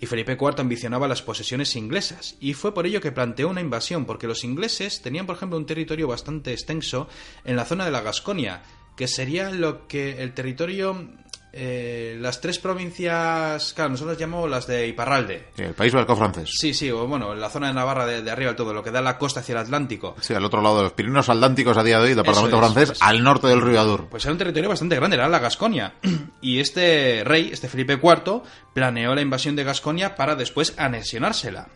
Y 0.00 0.06
Felipe 0.06 0.38
IV 0.40 0.60
ambicionaba 0.60 1.06
las 1.06 1.22
posesiones 1.22 1.76
inglesas, 1.76 2.36
y 2.40 2.54
fue 2.54 2.72
por 2.72 2.86
ello 2.86 3.00
que 3.00 3.12
planteó 3.12 3.48
una 3.48 3.60
invasión, 3.60 4.06
porque 4.06 4.26
los 4.26 4.44
ingleses 4.44 5.02
tenían, 5.02 5.26
por 5.26 5.36
ejemplo, 5.36 5.58
un 5.58 5.66
territorio 5.66 6.08
bastante 6.08 6.52
extenso 6.52 7.08
en 7.44 7.56
la 7.56 7.66
zona 7.66 7.84
de 7.84 7.90
la 7.90 8.00
Gasconia, 8.00 8.62
que 8.96 9.08
sería 9.08 9.50
lo 9.50 9.86
que 9.86 10.22
el 10.22 10.34
territorio, 10.34 11.08
eh, 11.52 12.16
las 12.20 12.40
tres 12.40 12.58
provincias, 12.58 13.72
claro, 13.74 13.90
nosotros 13.90 14.16
llamamos 14.18 14.48
las 14.48 14.66
de 14.66 14.86
Iparralde. 14.86 15.48
Sí, 15.56 15.62
el 15.62 15.74
país 15.74 15.92
vasco 15.92 16.16
francés. 16.16 16.50
Sí, 16.52 16.74
sí, 16.74 16.90
o 16.90 17.06
bueno, 17.06 17.34
la 17.34 17.50
zona 17.50 17.68
de 17.68 17.74
Navarra 17.74 18.06
de, 18.06 18.22
de 18.22 18.30
arriba 18.30 18.50
del 18.50 18.56
todo, 18.56 18.72
lo 18.72 18.82
que 18.82 18.90
da 18.90 19.00
la 19.00 19.18
costa 19.18 19.40
hacia 19.40 19.52
el 19.54 19.58
Atlántico. 19.58 20.14
Sí, 20.20 20.34
al 20.34 20.44
otro 20.44 20.62
lado 20.62 20.78
de 20.78 20.82
los 20.84 20.92
Pirineos 20.92 21.28
Atlánticos 21.28 21.76
a 21.76 21.82
día 21.82 21.98
de 21.98 22.04
hoy, 22.04 22.14
departamento 22.14 22.56
es, 22.56 22.72
francés, 22.72 22.98
al 23.00 23.22
norte 23.22 23.48
del 23.48 23.60
río 23.60 23.80
Adur. 23.80 24.08
Pues 24.08 24.24
era 24.24 24.32
un 24.32 24.38
territorio 24.38 24.68
bastante 24.68 24.96
grande, 24.96 25.16
era 25.16 25.28
la 25.28 25.38
Gasconia. 25.38 25.94
Y 26.42 26.60
este 26.60 27.22
rey, 27.24 27.50
este 27.52 27.68
Felipe 27.68 27.98
IV, 28.02 28.42
planeó 28.72 29.14
la 29.14 29.20
invasión 29.20 29.56
de 29.56 29.64
Gasconia 29.64 30.14
para 30.14 30.36
después 30.36 30.74
anexionársela. 30.78 31.68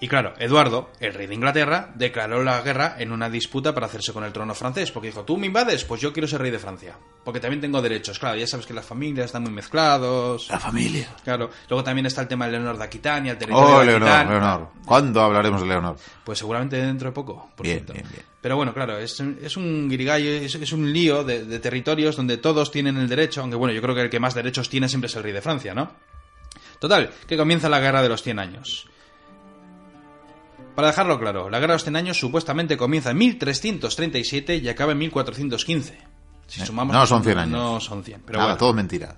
Y 0.00 0.06
claro, 0.06 0.32
Eduardo, 0.38 0.90
el 1.00 1.12
rey 1.12 1.26
de 1.26 1.34
Inglaterra, 1.34 1.90
declaró 1.96 2.44
la 2.44 2.60
guerra 2.62 2.94
en 3.00 3.10
una 3.10 3.28
disputa 3.28 3.74
para 3.74 3.86
hacerse 3.86 4.12
con 4.12 4.22
el 4.22 4.32
trono 4.32 4.54
francés, 4.54 4.92
porque 4.92 5.08
dijo, 5.08 5.24
tú 5.24 5.36
me 5.36 5.46
invades, 5.48 5.84
pues 5.84 6.00
yo 6.00 6.12
quiero 6.12 6.28
ser 6.28 6.40
rey 6.40 6.52
de 6.52 6.60
Francia, 6.60 6.94
porque 7.24 7.40
también 7.40 7.60
tengo 7.60 7.82
derechos. 7.82 8.16
Claro, 8.20 8.36
ya 8.38 8.46
sabes 8.46 8.64
que 8.64 8.74
las 8.74 8.86
familias 8.86 9.26
están 9.26 9.42
muy 9.42 9.50
mezclados. 9.50 10.48
La 10.50 10.60
familia. 10.60 11.08
Claro, 11.24 11.50
luego 11.68 11.82
también 11.82 12.06
está 12.06 12.20
el 12.22 12.28
tema 12.28 12.46
de 12.46 12.52
Leonor 12.52 12.78
de 12.78 12.84
Aquitania, 12.84 13.32
el 13.32 13.38
territorio 13.38 13.74
Oh, 13.74 13.80
de 13.80 13.86
Leonor, 13.86 14.08
Aquitania. 14.08 14.32
Leonor. 14.38 14.68
¿Cuándo 14.86 15.20
hablaremos 15.20 15.60
de 15.62 15.66
Leonor? 15.66 15.96
Pues 16.22 16.38
seguramente 16.38 16.76
dentro 16.76 17.08
de 17.08 17.12
poco, 17.14 17.50
por 17.56 17.66
Bien, 17.66 17.78
cierto. 17.78 17.92
bien, 17.94 18.06
bien. 18.08 18.22
Pero 18.40 18.54
bueno, 18.56 18.72
claro, 18.72 18.98
es, 18.98 19.18
un- 19.18 19.36
es 19.42 19.56
un 19.56 19.88
guirigay, 19.88 20.44
es, 20.44 20.54
es 20.54 20.72
un 20.72 20.92
lío 20.92 21.24
de, 21.24 21.44
de 21.44 21.58
territorios 21.58 22.14
donde 22.14 22.36
todos 22.36 22.70
tienen 22.70 22.96
el 22.98 23.08
derecho, 23.08 23.40
aunque 23.40 23.56
bueno, 23.56 23.74
yo 23.74 23.82
creo 23.82 23.96
que 23.96 24.02
el 24.02 24.10
que 24.10 24.20
más 24.20 24.32
derechos 24.34 24.68
tiene 24.68 24.88
siempre 24.88 25.08
es 25.08 25.16
el 25.16 25.24
rey 25.24 25.32
de 25.32 25.42
Francia, 25.42 25.74
¿no? 25.74 25.90
Total, 26.78 27.10
que 27.26 27.36
comienza 27.36 27.68
la 27.68 27.80
guerra 27.80 28.00
de 28.02 28.08
los 28.08 28.22
100 28.22 28.38
años. 28.38 28.88
Para 30.78 30.90
dejarlo 30.90 31.18
claro, 31.18 31.50
la 31.50 31.58
guerra 31.58 31.72
de 31.72 31.74
los 31.74 31.82
100 31.82 31.96
años 31.96 32.20
supuestamente 32.20 32.76
comienza 32.76 33.10
en 33.10 33.18
1337 33.18 34.58
y 34.58 34.68
acaba 34.68 34.92
en 34.92 34.98
1415. 34.98 35.98
Si 36.46 36.62
Eh, 36.62 36.66
sumamos, 36.66 36.94
no 36.94 37.04
son 37.04 37.24
100 37.24 37.36
años. 37.36 37.50
No 37.50 37.80
son 37.80 38.04
100, 38.04 38.22
pero 38.24 38.38
Nada, 38.38 38.50
bueno. 38.52 38.58
todo 38.60 38.72
mentira. 38.74 39.16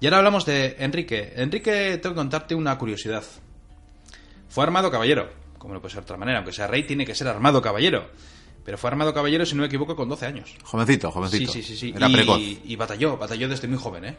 Y 0.00 0.06
ahora 0.06 0.18
hablamos 0.18 0.44
de 0.44 0.74
Enrique. 0.80 1.34
Enrique, 1.36 1.98
tengo 2.02 2.16
que 2.16 2.18
contarte 2.18 2.56
una 2.56 2.76
curiosidad. 2.76 3.22
Fue 4.48 4.64
armado 4.64 4.90
caballero, 4.90 5.30
como 5.56 5.72
no 5.74 5.80
puede 5.80 5.92
ser 5.92 6.00
de 6.00 6.06
otra 6.06 6.16
manera, 6.16 6.38
aunque 6.38 6.52
sea 6.52 6.66
rey, 6.66 6.82
tiene 6.82 7.06
que 7.06 7.14
ser 7.14 7.28
armado 7.28 7.62
caballero. 7.62 8.10
Pero 8.64 8.76
fue 8.76 8.90
armado 8.90 9.14
caballero, 9.14 9.46
si 9.46 9.54
no 9.54 9.60
me 9.60 9.68
equivoco, 9.68 9.94
con 9.94 10.08
12 10.08 10.26
años. 10.26 10.52
Jovencito, 10.64 11.06
Sí, 11.10 11.14
jovencito. 11.14 11.52
sí, 11.52 11.62
sí, 11.62 11.76
sí. 11.76 11.92
Era 11.94 12.08
y, 12.08 12.12
precoz. 12.12 12.40
y 12.64 12.74
batalló, 12.74 13.16
batalló 13.16 13.48
desde 13.48 13.68
muy 13.68 13.78
joven, 13.78 14.04
¿eh? 14.04 14.16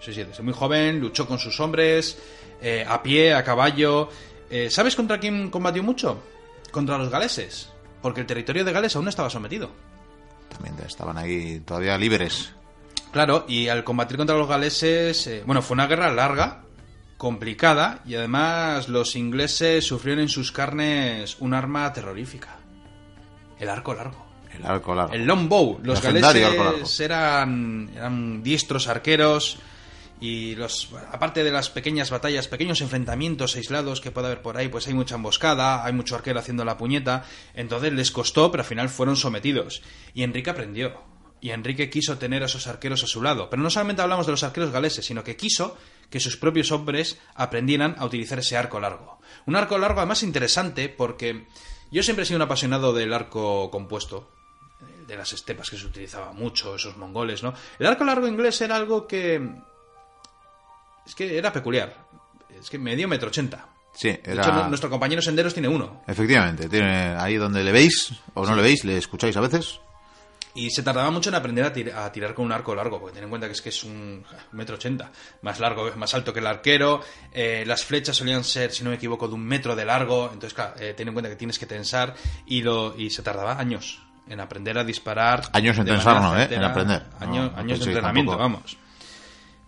Sí, 0.00 0.14
sí, 0.14 0.22
desde 0.22 0.44
muy 0.44 0.54
joven, 0.54 1.00
luchó 1.00 1.26
con 1.26 1.40
sus 1.40 1.58
hombres, 1.58 2.18
eh, 2.60 2.84
a 2.88 3.02
pie, 3.02 3.34
a 3.34 3.42
caballo. 3.42 4.08
Eh, 4.52 4.68
¿Sabes 4.68 4.94
contra 4.94 5.18
quién 5.18 5.48
combatió 5.48 5.82
mucho? 5.82 6.22
Contra 6.70 6.98
los 6.98 7.08
galeses. 7.08 7.70
Porque 8.02 8.20
el 8.20 8.26
territorio 8.26 8.66
de 8.66 8.72
Gales 8.72 8.94
aún 8.94 9.06
no 9.06 9.08
estaba 9.08 9.30
sometido. 9.30 9.70
también 10.50 10.76
estaban 10.86 11.16
ahí 11.16 11.60
todavía 11.60 11.96
libres. 11.96 12.52
Claro, 13.12 13.46
y 13.48 13.68
al 13.68 13.82
combatir 13.82 14.18
contra 14.18 14.36
los 14.36 14.46
galeses, 14.46 15.26
eh, 15.26 15.42
bueno, 15.46 15.62
fue 15.62 15.72
una 15.74 15.86
guerra 15.86 16.12
larga, 16.12 16.64
complicada, 17.16 18.02
y 18.04 18.14
además 18.14 18.90
los 18.90 19.16
ingleses 19.16 19.86
sufrieron 19.86 20.20
en 20.20 20.28
sus 20.28 20.52
carnes 20.52 21.38
un 21.40 21.54
arma 21.54 21.90
terrorífica. 21.94 22.58
El 23.58 23.70
arco 23.70 23.94
largo. 23.94 24.26
El 24.54 24.66
arco 24.66 24.94
largo. 24.94 25.14
El 25.14 25.24
long 25.24 25.48
bow. 25.48 25.80
Los 25.82 26.04
Legendario 26.04 26.54
galeses 26.62 27.00
eran, 27.00 27.90
eran 27.96 28.42
diestros 28.42 28.86
arqueros 28.86 29.58
y 30.22 30.54
los 30.54 30.88
aparte 31.10 31.42
de 31.42 31.50
las 31.50 31.68
pequeñas 31.68 32.10
batallas, 32.10 32.46
pequeños 32.46 32.80
enfrentamientos 32.80 33.56
aislados 33.56 34.00
que 34.00 34.12
puede 34.12 34.28
haber 34.28 34.40
por 34.40 34.56
ahí, 34.56 34.68
pues 34.68 34.86
hay 34.86 34.94
mucha 34.94 35.16
emboscada, 35.16 35.84
hay 35.84 35.92
mucho 35.92 36.14
arquero 36.14 36.38
haciendo 36.38 36.64
la 36.64 36.78
puñeta, 36.78 37.24
entonces 37.54 37.92
les 37.92 38.12
costó, 38.12 38.52
pero 38.52 38.62
al 38.62 38.68
final 38.68 38.88
fueron 38.88 39.16
sometidos. 39.16 39.82
Y 40.14 40.22
Enrique 40.22 40.50
aprendió. 40.50 41.02
Y 41.40 41.50
Enrique 41.50 41.90
quiso 41.90 42.18
tener 42.18 42.44
a 42.44 42.46
esos 42.46 42.68
arqueros 42.68 43.02
a 43.02 43.08
su 43.08 43.20
lado. 43.20 43.50
Pero 43.50 43.64
no 43.64 43.68
solamente 43.68 44.00
hablamos 44.00 44.26
de 44.26 44.30
los 44.30 44.44
arqueros 44.44 44.70
galeses, 44.70 45.04
sino 45.04 45.24
que 45.24 45.36
quiso 45.36 45.76
que 46.08 46.20
sus 46.20 46.36
propios 46.36 46.70
hombres 46.70 47.18
aprendieran 47.34 47.96
a 47.98 48.04
utilizar 48.04 48.38
ese 48.38 48.56
arco 48.56 48.78
largo. 48.78 49.18
Un 49.46 49.56
arco 49.56 49.76
largo 49.76 49.98
además 49.98 50.22
interesante 50.22 50.88
porque 50.88 51.48
yo 51.90 52.04
siempre 52.04 52.22
he 52.22 52.26
sido 52.26 52.36
un 52.36 52.42
apasionado 52.42 52.92
del 52.92 53.12
arco 53.12 53.72
compuesto, 53.72 54.30
de 55.08 55.16
las 55.16 55.32
estepas 55.32 55.68
que 55.68 55.78
se 55.78 55.86
utilizaba 55.86 56.32
mucho, 56.32 56.76
esos 56.76 56.96
mongoles, 56.96 57.42
¿no? 57.42 57.54
El 57.80 57.88
arco 57.88 58.04
largo 58.04 58.28
inglés 58.28 58.60
era 58.60 58.76
algo 58.76 59.08
que... 59.08 59.71
Es 61.06 61.14
que 61.14 61.36
era 61.36 61.52
peculiar. 61.52 61.94
Es 62.60 62.70
que 62.70 62.78
medio 62.78 63.08
metro 63.08 63.28
ochenta. 63.28 63.66
Sí, 63.94 64.08
De 64.08 64.32
era... 64.32 64.42
hecho, 64.42 64.52
nu- 64.52 64.68
nuestro 64.68 64.88
compañero 64.88 65.20
Senderos 65.20 65.52
tiene 65.52 65.68
uno. 65.68 66.02
Efectivamente, 66.06 66.68
tiene 66.68 67.14
ahí 67.18 67.36
donde 67.36 67.62
le 67.62 67.72
veis 67.72 68.12
o 68.34 68.46
no 68.46 68.54
le 68.56 68.62
veis, 68.62 68.84
le 68.84 68.96
escucháis 68.96 69.36
a 69.36 69.40
veces. 69.40 69.80
Y 70.54 70.70
se 70.70 70.82
tardaba 70.82 71.10
mucho 71.10 71.30
en 71.30 71.34
aprender 71.34 71.64
a, 71.64 71.72
tir- 71.72 71.94
a 71.94 72.12
tirar 72.12 72.34
con 72.34 72.44
un 72.44 72.52
arco 72.52 72.74
largo, 72.74 73.00
porque 73.00 73.14
ten 73.14 73.24
en 73.24 73.30
cuenta 73.30 73.46
que 73.46 73.54
es 73.54 73.62
que 73.62 73.70
es 73.70 73.84
un 73.84 74.22
metro 74.52 74.76
ochenta, 74.76 75.10
más 75.40 75.58
largo, 75.60 75.90
más 75.96 76.12
alto 76.14 76.32
que 76.32 76.40
el 76.40 76.46
arquero. 76.46 77.00
eh, 77.32 77.64
las 77.66 77.84
flechas 77.84 78.16
solían 78.16 78.44
ser, 78.44 78.70
si 78.70 78.84
no 78.84 78.90
me 78.90 78.96
equivoco, 78.96 79.28
de 79.28 79.34
un 79.34 79.44
metro 79.44 79.74
de 79.74 79.84
largo. 79.86 80.24
Entonces, 80.26 80.52
claro, 80.54 80.74
eh, 80.78 80.92
ten 80.94 81.08
en 81.08 81.14
cuenta 81.14 81.30
que 81.30 81.36
tienes 81.36 81.58
que 81.58 81.66
tensar 81.66 82.14
y 82.46 82.62
lo 82.62 82.94
y 82.98 83.08
se 83.10 83.22
tardaba 83.22 83.58
años 83.58 84.02
en 84.28 84.40
aprender 84.40 84.76
a 84.78 84.84
disparar. 84.84 85.48
Años 85.52 85.76
en 85.78 85.84
de 85.86 85.92
tensar, 85.92 86.20
no, 86.20 86.38
¿eh? 86.38 86.48
En 86.50 86.62
aprender. 86.64 87.02
No, 87.20 87.26
Años, 87.26 87.52
no 87.52 87.58
años 87.58 87.78
de 87.80 87.84
entrenamiento, 87.86 88.32
tampoco. 88.32 88.38
vamos. 88.52 88.76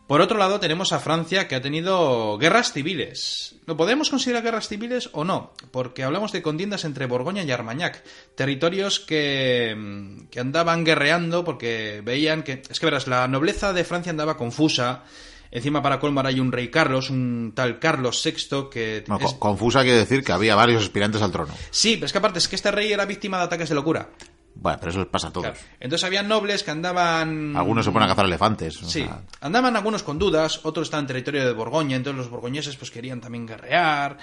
Por 0.06 0.20
otro 0.20 0.36
lado, 0.36 0.60
tenemos 0.60 0.92
a 0.92 0.98
Francia 0.98 1.48
que 1.48 1.54
ha 1.54 1.62
tenido 1.62 2.36
guerras 2.36 2.72
civiles. 2.74 3.54
¿Lo 3.64 3.74
podemos 3.76 4.10
considerar 4.10 4.42
guerras 4.42 4.68
civiles 4.68 5.08
o 5.12 5.24
no? 5.24 5.54
Porque 5.70 6.04
hablamos 6.04 6.30
de 6.30 6.42
contiendas 6.42 6.84
entre 6.84 7.06
Borgoña 7.06 7.42
y 7.42 7.50
Armagnac, 7.50 8.02
territorios 8.34 9.00
que, 9.00 9.74
mm, 9.74 10.26
que 10.26 10.40
andaban 10.40 10.84
guerreando 10.84 11.42
porque 11.44 12.02
veían 12.04 12.42
que... 12.42 12.62
Es 12.68 12.78
que 12.80 12.86
verás, 12.86 13.06
la 13.06 13.26
nobleza 13.28 13.72
de 13.72 13.82
Francia 13.84 14.10
andaba 14.10 14.36
confusa. 14.36 15.04
Encima, 15.50 15.80
para 15.82 16.00
colmo, 16.00 16.20
ahora 16.20 16.30
hay 16.30 16.40
un 16.40 16.52
rey 16.52 16.68
Carlos, 16.68 17.08
un 17.08 17.52
tal 17.54 17.78
Carlos 17.78 18.20
VI 18.22 18.68
que... 18.70 19.04
Es- 19.24 19.34
Confusa 19.34 19.82
quiere 19.84 19.98
decir 19.98 20.22
que 20.22 20.32
había 20.32 20.54
varios 20.54 20.82
aspirantes 20.82 21.22
al 21.22 21.30
trono. 21.32 21.54
Sí, 21.70 21.94
pero 21.94 22.06
es 22.06 22.12
que 22.12 22.18
aparte 22.18 22.40
es 22.40 22.48
que 22.48 22.56
este 22.56 22.70
rey 22.72 22.92
era 22.92 23.06
víctima 23.06 23.38
de 23.38 23.44
ataques 23.44 23.68
de 23.70 23.74
locura. 23.76 24.10
Bueno, 24.56 24.78
pero 24.78 24.90
eso 24.90 25.00
les 25.00 25.08
pasa 25.08 25.28
a 25.28 25.32
todos. 25.32 25.46
Claro. 25.48 25.60
Entonces 25.80 26.04
había 26.04 26.22
nobles 26.22 26.62
que 26.62 26.70
andaban... 26.70 27.56
Algunos 27.56 27.84
se 27.84 27.90
ponen 27.90 28.06
a 28.06 28.12
cazar 28.12 28.24
elefantes. 28.26 28.82
o 28.82 28.86
Sí, 28.86 29.02
sea, 29.02 29.20
andaban 29.40 29.74
algunos 29.76 30.02
con 30.02 30.18
dudas, 30.18 30.60
otros 30.62 30.86
estaban 30.86 31.04
en 31.04 31.08
territorio 31.08 31.44
de 31.46 31.52
Borgoña, 31.52 31.96
entonces 31.96 32.18
los 32.18 32.30
borgoñeses 32.30 32.76
pues 32.76 32.90
querían 32.90 33.20
también 33.20 33.46
guerrear, 33.46 34.16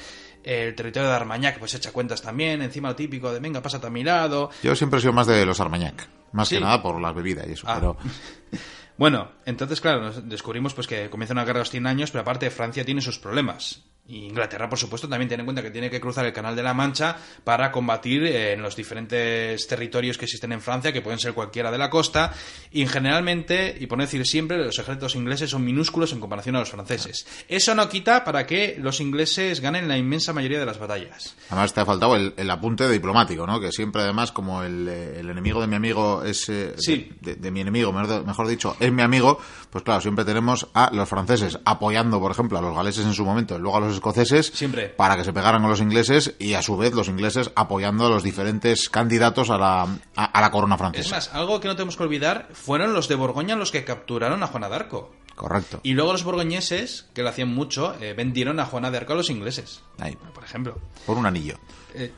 el 0.43 0.73
territorio 0.73 1.09
de 1.09 1.15
Armagnac 1.15 1.59
pues 1.59 1.73
echa 1.75 1.91
cuentas 1.91 2.21
también, 2.21 2.61
encima 2.61 2.89
lo 2.89 2.95
típico 2.95 3.31
de 3.31 3.39
venga, 3.39 3.61
pásate 3.61 3.87
a 3.87 3.89
mi 3.89 4.03
lado. 4.03 4.49
Yo 4.63 4.75
siempre 4.75 4.97
he 4.99 5.01
sido 5.01 5.13
más 5.13 5.27
de 5.27 5.45
los 5.45 5.59
Armagnac. 5.59 6.07
Más 6.31 6.47
Sí. 6.47 6.55
que 6.55 6.61
nada 6.61 6.81
por 6.81 6.99
las 7.01 7.13
bebidas 7.13 7.45
y 7.47 7.51
eso. 7.51 7.67
Ah. 7.69 7.75
Pero 7.75 7.97
Bueno, 8.97 9.31
entonces 9.45 9.81
claro, 9.81 10.11
descubrimos 10.21 10.73
pues 10.75 10.85
que 10.87 11.09
comienza 11.09 11.33
una 11.33 11.43
guerra 11.43 11.59
de 11.59 11.61
los 11.61 11.71
100 11.71 11.87
años, 11.87 12.11
pero 12.11 12.21
aparte 12.21 12.49
Francia 12.51 12.85
tiene 12.85 13.01
sus 13.01 13.17
problemas. 13.17 13.81
Inglaterra, 14.07 14.67
por 14.67 14.77
supuesto, 14.77 15.07
también 15.07 15.29
tiene 15.29 15.41
en 15.41 15.45
cuenta 15.45 15.61
que 15.61 15.71
tiene 15.71 15.89
que 15.89 16.01
cruzar 16.01 16.25
el 16.25 16.33
Canal 16.33 16.55
de 16.55 16.63
la 16.63 16.73
Mancha 16.73 17.15
para 17.45 17.71
combatir 17.71 18.23
eh, 18.25 18.53
en 18.53 18.61
los 18.61 18.75
diferentes 18.75 19.65
territorios 19.67 20.17
que 20.17 20.25
existen 20.25 20.51
en 20.51 20.59
Francia, 20.61 20.91
que 20.91 21.01
pueden 21.01 21.19
ser 21.19 21.33
cualquiera 21.33 21.71
de 21.71 21.77
la 21.77 21.89
costa. 21.89 22.33
Y 22.71 22.85
generalmente, 22.87 23.77
y 23.79 23.87
por 23.87 23.97
no 23.97 24.03
decir 24.03 24.25
siempre, 24.25 24.57
los 24.57 24.77
ejércitos 24.79 25.15
ingleses 25.15 25.49
son 25.49 25.63
minúsculos 25.63 26.11
en 26.13 26.19
comparación 26.19 26.55
a 26.55 26.59
los 26.59 26.69
franceses. 26.71 27.25
Eso 27.47 27.73
no 27.75 27.87
quita 27.87 28.23
para 28.25 28.45
que 28.45 28.75
los 28.79 28.99
ingleses 28.99 29.59
ganen 29.61 29.87
la 29.87 29.97
inmensa 29.97 30.33
mayoría 30.33 30.59
de 30.59 30.65
las 30.65 30.77
batallas. 30.79 31.35
además 31.49 31.73
te 31.73 31.79
ha 31.81 31.85
faltado 31.85 32.15
el, 32.15 32.33
el 32.35 32.49
apunte 32.51 32.89
diplomático, 32.89 33.47
¿no? 33.47 33.61
Que 33.61 33.71
siempre, 33.71 34.01
además, 34.01 34.31
como 34.31 34.63
el, 34.63 34.87
eh, 34.89 35.19
el 35.19 35.29
enemigo 35.29 35.61
de 35.61 35.67
mi 35.67 35.75
amigo 35.75 36.23
es. 36.23 36.49
eh, 36.49 36.73
Sí. 36.77 37.11
De, 37.21 37.35
de 37.35 37.51
mi 37.51 37.61
enemigo, 37.61 37.93
mejor, 37.93 38.25
mejor 38.25 38.47
dicho, 38.47 38.75
es 38.79 38.91
mi 38.91 39.03
amigo, 39.03 39.39
pues 39.69 39.83
claro, 39.83 40.01
siempre 40.01 40.25
tenemos 40.25 40.67
a 40.73 40.89
los 40.93 41.07
franceses 41.07 41.59
apoyando, 41.65 42.19
por 42.19 42.31
ejemplo, 42.31 42.57
a 42.57 42.61
los 42.61 42.75
galeses 42.75 43.05
en 43.05 43.13
su 43.13 43.23
momento, 43.23 43.55
y 43.55 43.59
luego 43.59 43.77
a 43.77 43.79
los 43.79 43.90
escoceses. 43.95 44.47
Siempre. 44.53 44.89
Para 44.89 45.15
que 45.17 45.23
se 45.23 45.33
pegaran 45.33 45.61
con 45.61 45.69
los 45.69 45.81
ingleses 45.81 46.33
y 46.39 46.53
a 46.53 46.61
su 46.61 46.77
vez 46.77 46.93
los 46.93 47.07
ingleses 47.07 47.51
apoyando 47.55 48.05
a 48.05 48.09
los 48.09 48.23
diferentes 48.23 48.89
candidatos 48.89 49.49
a 49.49 49.57
la, 49.57 49.83
a, 50.15 50.25
a 50.25 50.41
la 50.41 50.51
corona 50.51 50.77
francesa. 50.77 51.17
Es 51.17 51.27
más, 51.27 51.35
algo 51.35 51.59
que 51.59 51.67
no 51.67 51.75
tenemos 51.75 51.97
que 51.97 52.03
olvidar 52.03 52.49
fueron 52.53 52.93
los 52.93 53.07
de 53.07 53.15
Borgoña 53.15 53.55
los 53.55 53.71
que 53.71 53.83
capturaron 53.83 54.43
a 54.43 54.47
Juana 54.47 54.69
de 54.69 54.75
Arco. 54.75 55.11
Correcto. 55.35 55.79
Y 55.81 55.93
luego 55.93 56.11
los 56.11 56.23
borgoñeses, 56.23 57.07
que 57.15 57.23
lo 57.23 57.29
hacían 57.29 57.47
mucho, 57.49 57.95
eh, 57.99 58.13
vendieron 58.13 58.59
a 58.59 58.65
Juana 58.65 58.91
de 58.91 58.97
Arco 58.97 59.13
a 59.13 59.15
los 59.15 59.29
ingleses, 59.31 59.81
Ahí, 59.97 60.15
por 60.35 60.43
ejemplo. 60.43 60.77
por 61.05 61.17
un 61.17 61.25
anillo. 61.25 61.57
Eh, 61.95 62.11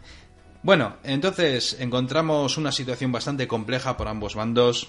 bueno, 0.62 0.96
entonces 1.04 1.76
encontramos 1.78 2.56
una 2.56 2.72
situación 2.72 3.12
bastante 3.12 3.46
compleja 3.46 3.96
por 3.96 4.08
ambos 4.08 4.34
bandos. 4.34 4.88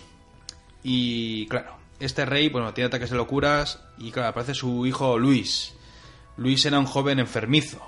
Y 0.81 1.45
claro, 1.47 1.75
este 1.99 2.25
rey, 2.25 2.49
bueno, 2.49 2.73
tiene 2.73 2.87
ataques 2.87 3.09
de 3.11 3.17
locuras. 3.17 3.79
Y 3.99 4.11
claro, 4.11 4.29
aparece 4.29 4.53
su 4.55 4.85
hijo 4.85 5.17
Luis. 5.19 5.73
Luis 6.37 6.65
era 6.65 6.79
un 6.79 6.85
joven 6.85 7.19
enfermizo. 7.19 7.81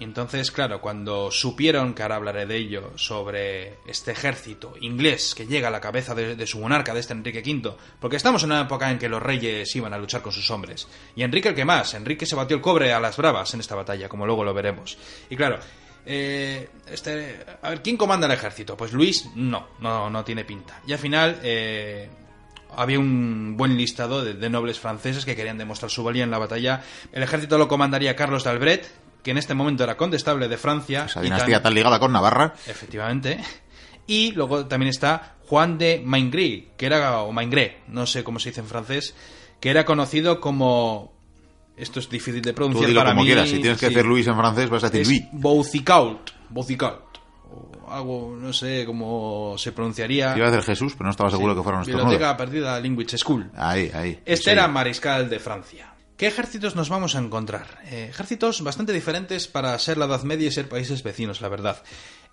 Y 0.00 0.04
entonces, 0.04 0.52
claro, 0.52 0.80
cuando 0.80 1.30
supieron, 1.32 1.92
que 1.92 2.02
ahora 2.02 2.16
hablaré 2.16 2.46
de 2.46 2.56
ello, 2.56 2.92
sobre 2.96 3.78
este 3.84 4.12
ejército 4.12 4.74
inglés 4.80 5.34
que 5.34 5.46
llega 5.46 5.68
a 5.68 5.72
la 5.72 5.80
cabeza 5.80 6.14
de, 6.14 6.46
su 6.46 6.60
monarca, 6.60 6.94
de 6.94 7.00
este 7.00 7.14
Enrique 7.14 7.42
V, 7.44 7.74
porque 7.98 8.16
estamos 8.16 8.44
en 8.44 8.52
una 8.52 8.62
época 8.62 8.90
en 8.90 8.98
que 8.98 9.08
los 9.08 9.20
reyes 9.20 9.74
iban 9.74 9.92
a 9.92 9.98
luchar 9.98 10.22
con 10.22 10.30
sus 10.30 10.48
hombres. 10.52 10.86
Y 11.16 11.24
Enrique 11.24 11.48
el 11.48 11.54
que 11.56 11.64
más, 11.64 11.94
Enrique 11.94 12.26
se 12.26 12.36
batió 12.36 12.56
el 12.56 12.62
cobre 12.62 12.92
a 12.92 13.00
las 13.00 13.16
bravas 13.16 13.52
en 13.54 13.60
esta 13.60 13.74
batalla, 13.74 14.08
como 14.08 14.24
luego 14.24 14.44
lo 14.44 14.54
veremos. 14.54 14.96
Y 15.30 15.36
claro, 15.36 15.58
eh, 16.06 16.68
este, 16.90 17.44
a 17.60 17.70
ver, 17.70 17.82
¿quién 17.82 17.96
comanda 17.96 18.26
el 18.26 18.32
ejército? 18.32 18.76
Pues 18.76 18.92
Luis, 18.92 19.28
no, 19.34 19.70
no, 19.80 20.08
no 20.08 20.24
tiene 20.24 20.44
pinta. 20.44 20.80
Y 20.86 20.92
al 20.92 20.98
final, 21.00 21.40
eh, 21.42 22.08
había 22.76 22.98
un 22.98 23.56
buen 23.56 23.76
listado 23.76 24.24
de, 24.24 24.34
de 24.34 24.50
nobles 24.50 24.78
franceses 24.78 25.24
que 25.24 25.36
querían 25.36 25.58
demostrar 25.58 25.90
su 25.90 26.04
valía 26.04 26.24
en 26.24 26.30
la 26.30 26.38
batalla. 26.38 26.82
El 27.12 27.22
ejército 27.22 27.58
lo 27.58 27.68
comandaría 27.68 28.14
Carlos 28.16 28.44
de 28.44 28.50
Albret, 28.50 28.90
que 29.22 29.30
en 29.32 29.38
este 29.38 29.54
momento 29.54 29.84
era 29.84 29.96
condestable 29.96 30.48
de 30.48 30.56
Francia. 30.56 31.06
Esa 31.06 31.20
y 31.20 31.24
dinastía 31.24 31.62
tan 31.62 31.74
ligada 31.74 31.98
con 31.98 32.12
Navarra. 32.12 32.54
Efectivamente. 32.66 33.38
Y 34.06 34.32
luego 34.32 34.66
también 34.66 34.88
está 34.90 35.34
Juan 35.46 35.76
de 35.78 36.02
Maingry, 36.04 36.70
que 36.76 36.86
era, 36.86 37.22
o 37.22 37.32
Maingré, 37.32 37.78
no 37.88 38.06
sé 38.06 38.24
cómo 38.24 38.38
se 38.38 38.50
dice 38.50 38.60
en 38.60 38.66
francés, 38.66 39.14
que 39.60 39.70
era 39.70 39.84
conocido 39.84 40.40
como... 40.40 41.12
Esto 41.76 42.00
es 42.00 42.08
difícil 42.10 42.42
de 42.42 42.52
Tú 42.52 42.56
pronunciar 42.56 42.88
dilo 42.88 43.00
para 43.00 43.10
como 43.10 43.22
mí. 43.22 43.28
quieras. 43.28 43.48
Si 43.50 43.60
tienes 43.60 43.78
que 43.78 43.86
sí. 43.88 43.94
decir 43.94 44.06
Luis 44.08 44.26
en 44.26 44.36
francés, 44.36 44.68
vas 44.68 44.82
a 44.82 44.90
decir 44.90 45.06
Luis. 45.06 45.22
Boucicault. 45.32 46.30
Boucicault. 46.48 47.02
O 47.50 47.90
algo, 47.90 48.36
no 48.38 48.52
sé 48.52 48.84
cómo 48.84 49.54
se 49.56 49.72
pronunciaría. 49.72 50.36
Iba 50.36 50.48
a 50.48 50.50
decir 50.50 50.66
Jesús, 50.66 50.92
pero 50.94 51.04
no 51.06 51.10
estaba 51.10 51.30
seguro 51.30 51.54
que 51.54 51.62
fuera 51.62 51.78
nuestro 51.78 51.96
Biblioteca 51.98 52.36
Perdida 52.36 52.78
Language 52.80 53.16
School. 53.18 53.50
Ahí, 53.56 53.90
ahí. 53.94 54.20
Este 54.26 54.44
Sí. 54.44 54.50
era 54.50 54.68
mariscal 54.68 55.30
de 55.30 55.38
Francia. 55.38 55.94
¿Qué 56.16 56.26
ejércitos 56.26 56.74
nos 56.76 56.88
vamos 56.88 57.14
a 57.14 57.20
encontrar? 57.20 57.78
Eh, 57.86 58.08
ejércitos 58.10 58.60
bastante 58.62 58.92
diferentes 58.92 59.46
para 59.48 59.78
ser 59.78 59.98
la 59.98 60.06
Edad 60.06 60.22
Media 60.24 60.48
y 60.48 60.50
ser 60.50 60.68
países 60.68 61.02
vecinos, 61.02 61.40
la 61.40 61.48
verdad. 61.48 61.82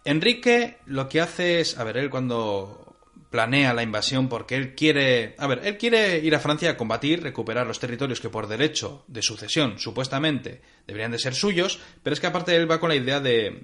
Enrique 0.04 0.78
lo 0.86 1.08
que 1.08 1.22
hace 1.22 1.60
es, 1.62 1.78
a 1.78 1.84
ver, 1.84 1.98
él 1.98 2.10
cuando 2.10 2.82
planea 3.30 3.74
la 3.74 3.84
invasión 3.84 4.30
porque 4.30 4.56
él 4.56 4.76
quiere, 4.76 5.36
a 5.38 5.48
ver, 5.48 5.62
él 5.66 5.78
quiere 5.78 6.20
ir 6.20 6.34
a 6.36 6.40
Francia 6.40 6.70
a 6.72 6.78
combatir, 6.78 7.22
recuperar 7.22 7.68
los 7.68 7.80
territorios 7.80 8.22
que 8.22 8.30
por 8.30 8.48
derecho 8.48 9.04
de 9.08 9.22
sucesión 9.22 9.78
supuestamente 9.78 10.62
deberían 10.88 11.12
de 11.12 11.20
ser 11.20 11.36
suyos, 11.36 11.80
pero 12.02 12.14
es 12.14 12.20
que 12.20 12.28
aparte 12.28 12.56
él 12.56 12.70
va 12.70 12.80
con 12.80 12.90
la 12.90 12.96
idea 12.96 13.20
de, 13.20 13.62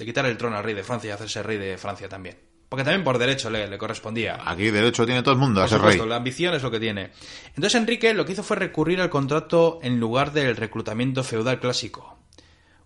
de 0.00 0.06
quitar 0.06 0.24
el 0.26 0.36
trono 0.38 0.56
al 0.56 0.64
rey 0.64 0.74
de 0.74 0.82
Francia 0.82 1.08
y 1.08 1.10
hacerse 1.12 1.42
rey 1.42 1.58
de 1.58 1.76
Francia 1.76 2.08
también. 2.08 2.38
Porque 2.70 2.84
también 2.84 3.04
por 3.04 3.18
derecho 3.18 3.50
le, 3.50 3.68
le 3.68 3.76
correspondía. 3.78 4.38
Aquí 4.46 4.70
derecho 4.70 5.04
tiene 5.04 5.22
todo 5.22 5.34
el 5.34 5.40
mundo 5.40 5.60
a 5.60 5.64
Por 5.64 5.68
ser 5.70 5.78
supuesto, 5.78 6.02
rey. 6.04 6.08
la 6.10 6.16
ambición 6.16 6.54
es 6.54 6.62
lo 6.62 6.70
que 6.70 6.80
tiene. 6.80 7.10
Entonces 7.48 7.74
Enrique 7.74 8.14
lo 8.14 8.24
que 8.24 8.32
hizo 8.32 8.42
fue 8.42 8.56
recurrir 8.56 9.00
al 9.00 9.10
contrato 9.10 9.78
en 9.82 10.00
lugar 10.00 10.32
del 10.32 10.56
reclutamiento 10.56 11.22
feudal 11.22 11.60
clásico. 11.60 12.16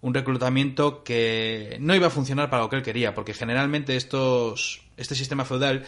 Un 0.01 0.13
reclutamiento 0.13 1.05
que 1.05 1.77
no 1.81 1.95
iba 1.95 2.09
a 2.09 2.11
funcionar 2.11 2.51
para 2.51 2.63
lo 2.65 2.69
que 2.71 2.77
él 2.77 2.83
quería, 2.83 3.15
porque 3.15 3.33
generalmente 3.33 3.97
estos, 3.97 4.83
este 4.97 5.15
sistema 5.15 5.45
feudal 5.45 5.85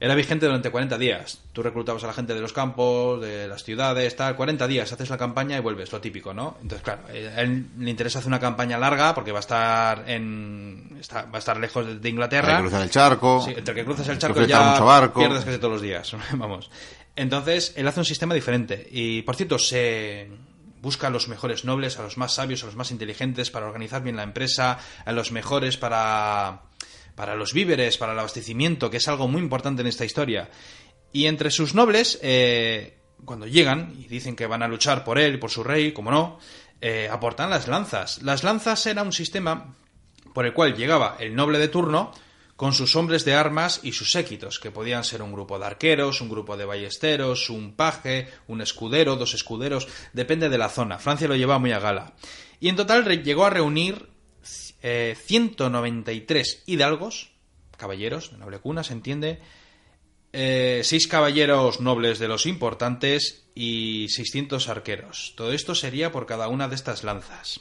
Era 0.00 0.14
vigente 0.14 0.46
durante 0.46 0.70
40 0.70 0.96
días. 0.96 1.40
Tú 1.52 1.60
reclutabas 1.62 2.04
a 2.04 2.06
la 2.06 2.12
gente 2.12 2.32
de 2.32 2.40
los 2.40 2.52
campos, 2.52 3.20
de 3.20 3.48
las 3.48 3.64
ciudades, 3.64 4.14
tal. 4.14 4.36
40 4.36 4.68
días, 4.68 4.92
haces 4.92 5.10
la 5.10 5.18
campaña 5.18 5.56
y 5.56 5.60
vuelves, 5.60 5.90
lo 5.90 6.00
típico, 6.00 6.32
¿no? 6.32 6.56
Entonces, 6.62 6.82
claro, 6.84 7.02
a 7.08 7.40
él 7.40 7.66
le 7.78 7.90
interesa 7.90 8.20
hacer 8.20 8.28
una 8.28 8.38
campaña 8.38 8.78
larga 8.78 9.12
porque 9.14 9.32
va 9.32 9.38
a 9.38 9.40
estar 9.40 10.04
en 10.08 10.96
está- 11.00 11.22
va 11.24 11.34
a 11.34 11.38
estar 11.38 11.56
lejos 11.58 12.00
de, 12.00 12.08
Inglaterra. 12.08 12.50
Hay 12.58 12.62
que 12.62 12.68
cruzar 12.68 12.82
el 12.82 12.90
charco. 12.90 13.42
Sí, 13.44 13.54
entre 13.56 13.74
que 13.74 13.84
cruzas 13.84 14.08
el 14.08 14.18
charco 14.18 14.42
ya 14.42 14.70
mucho 14.70 14.84
barco. 14.84 15.18
pierdes 15.20 15.44
casi 15.44 15.58
todos 15.58 15.72
los 15.72 15.82
días. 15.82 16.12
Vamos. 16.32 16.70
Entonces, 17.16 17.72
él 17.76 17.88
hace 17.88 17.98
un 17.98 18.06
sistema 18.06 18.34
diferente. 18.34 18.86
Y, 18.92 19.22
por 19.22 19.34
cierto, 19.34 19.58
se 19.58 20.28
busca 20.80 21.08
a 21.08 21.10
los 21.10 21.26
mejores 21.26 21.64
nobles, 21.64 21.98
a 21.98 22.02
los 22.02 22.16
más 22.16 22.34
sabios, 22.34 22.62
a 22.62 22.66
los 22.66 22.76
más 22.76 22.92
inteligentes 22.92 23.50
para 23.50 23.66
organizar 23.66 24.00
bien 24.04 24.14
la 24.14 24.22
empresa, 24.22 24.78
a 25.04 25.10
los 25.10 25.32
mejores 25.32 25.76
para, 25.76 26.60
para 27.18 27.34
los 27.34 27.52
víveres, 27.52 27.98
para 27.98 28.12
el 28.12 28.18
abastecimiento, 28.20 28.90
que 28.90 28.98
es 28.98 29.08
algo 29.08 29.26
muy 29.26 29.42
importante 29.42 29.82
en 29.82 29.88
esta 29.88 30.04
historia. 30.04 30.48
Y 31.12 31.26
entre 31.26 31.50
sus 31.50 31.74
nobles, 31.74 32.20
eh, 32.22 33.00
cuando 33.24 33.48
llegan 33.48 33.92
y 33.98 34.06
dicen 34.06 34.36
que 34.36 34.46
van 34.46 34.62
a 34.62 34.68
luchar 34.68 35.02
por 35.02 35.18
él, 35.18 35.40
por 35.40 35.50
su 35.50 35.64
rey, 35.64 35.90
como 35.90 36.12
no, 36.12 36.38
eh, 36.80 37.08
aportan 37.10 37.50
las 37.50 37.66
lanzas. 37.66 38.22
Las 38.22 38.44
lanzas 38.44 38.86
era 38.86 39.02
un 39.02 39.12
sistema 39.12 39.74
por 40.32 40.46
el 40.46 40.52
cual 40.52 40.76
llegaba 40.76 41.16
el 41.18 41.34
noble 41.34 41.58
de 41.58 41.66
turno 41.66 42.12
con 42.54 42.72
sus 42.72 42.94
hombres 42.94 43.24
de 43.24 43.34
armas 43.34 43.80
y 43.82 43.90
sus 43.90 44.12
séquitos, 44.12 44.60
que 44.60 44.70
podían 44.70 45.02
ser 45.02 45.20
un 45.20 45.32
grupo 45.32 45.58
de 45.58 45.66
arqueros, 45.66 46.20
un 46.20 46.28
grupo 46.28 46.56
de 46.56 46.66
ballesteros, 46.66 47.50
un 47.50 47.74
paje, 47.74 48.28
un 48.46 48.60
escudero, 48.60 49.16
dos 49.16 49.34
escuderos, 49.34 49.88
depende 50.12 50.48
de 50.48 50.58
la 50.58 50.68
zona. 50.68 51.00
Francia 51.00 51.26
lo 51.26 51.34
llevaba 51.34 51.58
muy 51.58 51.72
a 51.72 51.80
gala. 51.80 52.12
Y 52.60 52.68
en 52.68 52.76
total 52.76 53.04
llegó 53.24 53.44
a 53.44 53.50
reunir 53.50 54.06
eh, 54.82 55.16
193 55.18 56.62
hidalgos, 56.66 57.30
caballeros 57.76 58.30
de 58.32 58.38
noble 58.38 58.58
cuna, 58.58 58.84
se 58.84 58.92
entiende, 58.92 59.40
eh, 60.32 60.82
seis 60.84 61.08
caballeros 61.08 61.80
nobles 61.80 62.18
de 62.18 62.28
los 62.28 62.46
importantes 62.46 63.46
y 63.54 64.08
600 64.10 64.68
arqueros. 64.68 65.32
Todo 65.36 65.52
esto 65.52 65.74
sería 65.74 66.12
por 66.12 66.26
cada 66.26 66.48
una 66.48 66.68
de 66.68 66.74
estas 66.74 67.02
lanzas. 67.02 67.60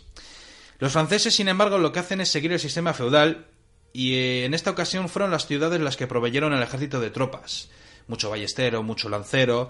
Los 0.80 0.92
franceses, 0.92 1.36
sin 1.36 1.48
embargo, 1.48 1.78
lo 1.78 1.92
que 1.92 2.00
hacen 2.00 2.22
es 2.22 2.30
seguir 2.30 2.52
el 2.52 2.60
sistema 2.60 2.94
feudal 2.94 3.48
y 3.94 4.14
eh, 4.16 4.46
en 4.46 4.54
esta 4.54 4.70
ocasión 4.70 5.10
fueron 5.10 5.32
las 5.32 5.48
ciudades 5.48 5.82
las 5.82 5.98
que 5.98 6.08
proveyeron 6.08 6.54
el 6.54 6.62
ejército 6.62 7.00
de 7.00 7.10
tropas. 7.10 7.70
Mucho 8.08 8.30
ballestero, 8.30 8.84
mucho 8.84 9.10
lancero. 9.10 9.70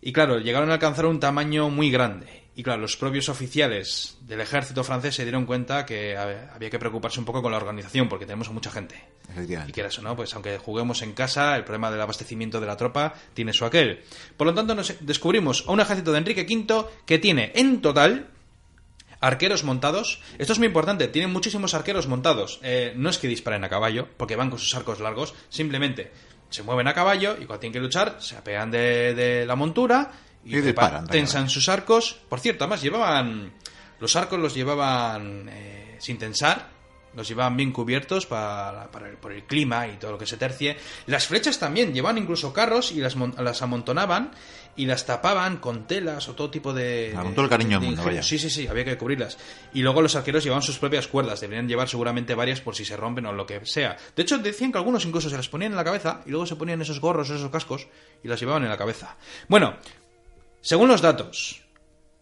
Y 0.00 0.12
claro, 0.12 0.38
llegaron 0.38 0.70
a 0.70 0.74
alcanzar 0.74 1.06
un 1.06 1.20
tamaño 1.20 1.68
muy 1.68 1.90
grande. 1.90 2.45
Y 2.58 2.62
claro, 2.62 2.80
los 2.80 2.96
propios 2.96 3.28
oficiales 3.28 4.16
del 4.22 4.40
ejército 4.40 4.82
francés 4.82 5.14
se 5.14 5.24
dieron 5.24 5.44
cuenta 5.44 5.84
que 5.84 6.16
había 6.16 6.70
que 6.70 6.78
preocuparse 6.78 7.20
un 7.20 7.26
poco 7.26 7.42
con 7.42 7.52
la 7.52 7.58
organización, 7.58 8.08
porque 8.08 8.24
tenemos 8.24 8.48
a 8.48 8.52
mucha 8.52 8.70
gente. 8.70 9.04
Y 9.68 9.72
quieras 9.72 9.98
o 9.98 10.02
no, 10.02 10.16
pues 10.16 10.32
aunque 10.32 10.56
juguemos 10.56 11.02
en 11.02 11.12
casa, 11.12 11.54
el 11.56 11.64
problema 11.64 11.90
del 11.90 12.00
abastecimiento 12.00 12.58
de 12.58 12.66
la 12.66 12.78
tropa 12.78 13.12
tiene 13.34 13.52
su 13.52 13.66
aquel. 13.66 14.00
Por 14.38 14.46
lo 14.46 14.54
tanto, 14.54 14.74
nos 14.74 14.94
descubrimos 15.00 15.64
a 15.68 15.72
un 15.72 15.80
ejército 15.80 16.12
de 16.12 16.18
Enrique 16.18 16.46
V 16.48 16.86
que 17.04 17.18
tiene 17.18 17.52
en 17.54 17.82
total 17.82 18.30
arqueros 19.20 19.62
montados. 19.62 20.22
Esto 20.38 20.54
es 20.54 20.58
muy 20.58 20.68
importante, 20.68 21.08
tienen 21.08 21.34
muchísimos 21.34 21.74
arqueros 21.74 22.06
montados. 22.06 22.58
Eh, 22.62 22.94
no 22.96 23.10
es 23.10 23.18
que 23.18 23.28
disparen 23.28 23.64
a 23.64 23.68
caballo, 23.68 24.08
porque 24.16 24.34
van 24.34 24.48
con 24.48 24.58
sus 24.58 24.74
arcos 24.74 25.00
largos, 25.00 25.34
simplemente 25.50 26.10
se 26.48 26.62
mueven 26.62 26.88
a 26.88 26.94
caballo 26.94 27.32
y 27.34 27.44
cuando 27.44 27.60
tienen 27.60 27.74
que 27.74 27.80
luchar 27.80 28.16
se 28.20 28.36
apean 28.36 28.70
de, 28.70 29.14
de 29.14 29.44
la 29.44 29.56
montura 29.56 30.12
y, 30.46 30.72
tensan 31.10 31.50
sus 31.50 31.68
arcos. 31.68 32.16
Por 32.28 32.40
cierto, 32.40 32.64
además 32.64 32.82
llevaban... 32.82 33.52
Los 33.98 34.14
arcos 34.14 34.38
los 34.38 34.54
llevaban 34.54 35.48
eh, 35.50 35.96
sin 35.98 36.18
tensar, 36.18 36.68
los 37.14 37.26
llevaban 37.26 37.56
bien 37.56 37.72
cubiertos 37.72 38.26
para, 38.26 38.90
para 38.90 39.08
el- 39.08 39.16
por 39.16 39.32
el 39.32 39.44
clima 39.44 39.88
y 39.88 39.96
todo 39.96 40.12
lo 40.12 40.18
que 40.18 40.26
se 40.26 40.36
tercie. 40.36 40.76
Las 41.06 41.26
flechas 41.26 41.58
también, 41.58 41.94
llevaban 41.94 42.18
incluso 42.18 42.52
carros 42.52 42.92
y 42.92 42.96
las, 42.96 43.16
las 43.16 43.62
amontonaban 43.62 44.32
y 44.78 44.84
las 44.84 45.06
tapaban 45.06 45.56
con 45.56 45.86
telas 45.86 46.28
o 46.28 46.34
todo 46.34 46.50
tipo 46.50 46.74
de... 46.74 47.14
Ah, 47.16 47.22
con 47.22 47.32
todo 47.34 47.44
el 47.46 47.50
cariño 47.50 47.78
de 47.80 47.86
del 47.86 47.94
mundo, 47.96 48.04
vaya. 48.04 48.22
Sí, 48.22 48.38
sí, 48.38 48.50
sí, 48.50 48.66
había 48.66 48.84
que 48.84 48.98
cubrirlas. 48.98 49.38
Y 49.72 49.80
luego 49.80 50.02
los 50.02 50.14
arqueros 50.14 50.44
llevaban 50.44 50.62
sus 50.62 50.76
propias 50.78 51.06
cuerdas, 51.08 51.40
deberían 51.40 51.66
llevar 51.66 51.88
seguramente 51.88 52.34
varias 52.34 52.60
por 52.60 52.76
si 52.76 52.84
se 52.84 52.94
rompen 52.98 53.24
o 53.24 53.32
lo 53.32 53.46
que 53.46 53.64
sea. 53.64 53.96
De 54.14 54.22
hecho, 54.22 54.36
decían 54.36 54.70
que 54.72 54.76
algunos 54.76 55.06
incluso 55.06 55.30
se 55.30 55.36
las 55.38 55.48
ponían 55.48 55.72
en 55.72 55.76
la 55.76 55.84
cabeza 55.84 56.20
y 56.26 56.30
luego 56.30 56.44
se 56.44 56.56
ponían 56.56 56.82
esos 56.82 57.00
gorros, 57.00 57.30
esos 57.30 57.50
cascos 57.50 57.88
y 58.22 58.28
las 58.28 58.38
llevaban 58.38 58.64
en 58.64 58.68
la 58.68 58.76
cabeza. 58.76 59.16
Bueno, 59.48 59.76
según 60.66 60.88
los 60.88 61.00
datos, 61.00 61.62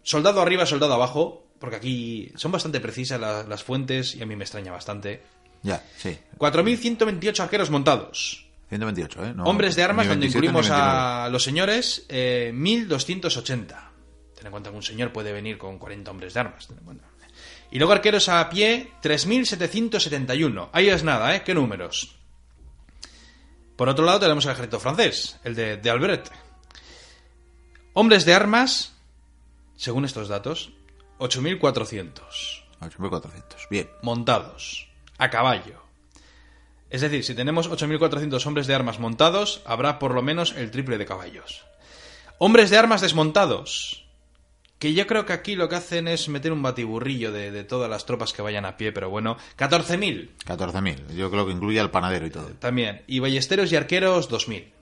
soldado 0.02 0.42
arriba, 0.42 0.66
soldado 0.66 0.92
abajo, 0.92 1.46
porque 1.58 1.76
aquí 1.76 2.30
son 2.36 2.52
bastante 2.52 2.78
precisas 2.78 3.18
la- 3.18 3.44
las 3.44 3.64
fuentes 3.64 4.14
y 4.14 4.22
a 4.22 4.26
mí 4.26 4.36
me 4.36 4.44
extraña 4.44 4.70
bastante. 4.70 5.22
Ya, 5.62 5.82
sí. 5.96 6.18
4.128 6.36 7.40
arqueros 7.42 7.70
montados. 7.70 8.46
128, 8.68 9.24
¿eh? 9.24 9.32
No, 9.34 9.44
Hombres 9.44 9.76
de 9.76 9.82
armas, 9.82 10.04
ni 10.04 10.08
cuando 10.10 10.20
27 10.24 10.40
ni 10.40 10.46
incluimos 10.48 10.68
29. 10.68 11.24
a 11.24 11.28
los 11.30 11.42
señores, 11.42 12.04
eh, 12.10 12.52
1.280. 12.54 13.90
Ten 14.36 14.44
en 14.46 14.50
cuenta 14.50 14.68
que 14.70 14.76
un 14.76 14.82
señor 14.82 15.10
puede 15.10 15.32
venir 15.32 15.56
con 15.56 15.78
40 15.78 16.10
hombres 16.10 16.34
de 16.34 16.40
armas. 16.40 16.66
ten 16.66 16.76
en 16.78 16.84
cuenta. 16.84 17.04
Y 17.70 17.78
luego 17.78 17.94
arqueros 17.94 18.28
a 18.28 18.46
pie, 18.50 18.90
3.771. 19.02 20.68
Ahí 20.72 20.88
es 20.90 21.02
nada, 21.02 21.34
¿eh? 21.34 21.42
¿Qué 21.44 21.54
números? 21.54 22.14
Por 23.76 23.88
otro 23.88 24.04
lado 24.04 24.20
tenemos 24.20 24.44
el 24.44 24.52
ejército 24.52 24.78
francés, 24.78 25.40
el 25.44 25.54
de, 25.54 25.78
de 25.78 25.90
Albert. 25.90 26.28
Hombres 27.94 28.24
de 28.24 28.34
armas, 28.34 28.92
según 29.76 30.04
estos 30.04 30.28
datos, 30.28 30.72
8.400 31.20 32.20
8.400. 32.80 33.68
Bien. 33.70 33.88
montados, 34.02 34.88
a 35.16 35.30
caballo. 35.30 35.82
Es 36.90 37.00
decir, 37.00 37.24
si 37.24 37.34
tenemos 37.34 37.70
8.400 37.70 38.44
hombres 38.46 38.66
de 38.66 38.74
armas 38.74 38.98
montados, 38.98 39.62
habrá 39.64 39.98
por 39.98 40.12
lo 40.12 40.22
menos 40.22 40.54
el 40.56 40.70
triple 40.70 40.98
de 40.98 41.06
caballos. 41.06 41.64
Hombres 42.38 42.70
de 42.70 42.78
armas 42.78 43.00
desmontados. 43.00 44.04
Que 44.78 44.92
yo 44.92 45.06
creo 45.06 45.24
que 45.24 45.32
aquí 45.32 45.54
lo 45.54 45.68
que 45.68 45.76
hacen 45.76 46.08
es 46.08 46.28
meter 46.28 46.52
un 46.52 46.62
batiburrillo 46.62 47.32
de, 47.32 47.50
de 47.52 47.64
todas 47.64 47.88
las 47.88 48.04
tropas 48.06 48.32
que 48.32 48.42
vayan 48.42 48.66
a 48.66 48.76
pie, 48.76 48.92
pero 48.92 49.08
bueno, 49.08 49.36
14.000 49.56 50.30
14.000. 50.44 51.14
Yo 51.14 51.30
creo 51.30 51.46
que 51.46 51.52
incluye 51.52 51.80
al 51.80 51.90
panadero 51.92 52.26
y 52.26 52.30
todo. 52.30 52.48
también. 52.58 53.02
Y 53.06 53.20
ballesteros 53.20 53.72
y 53.72 53.76
arqueros, 53.76 54.28
2.000. 54.28 54.73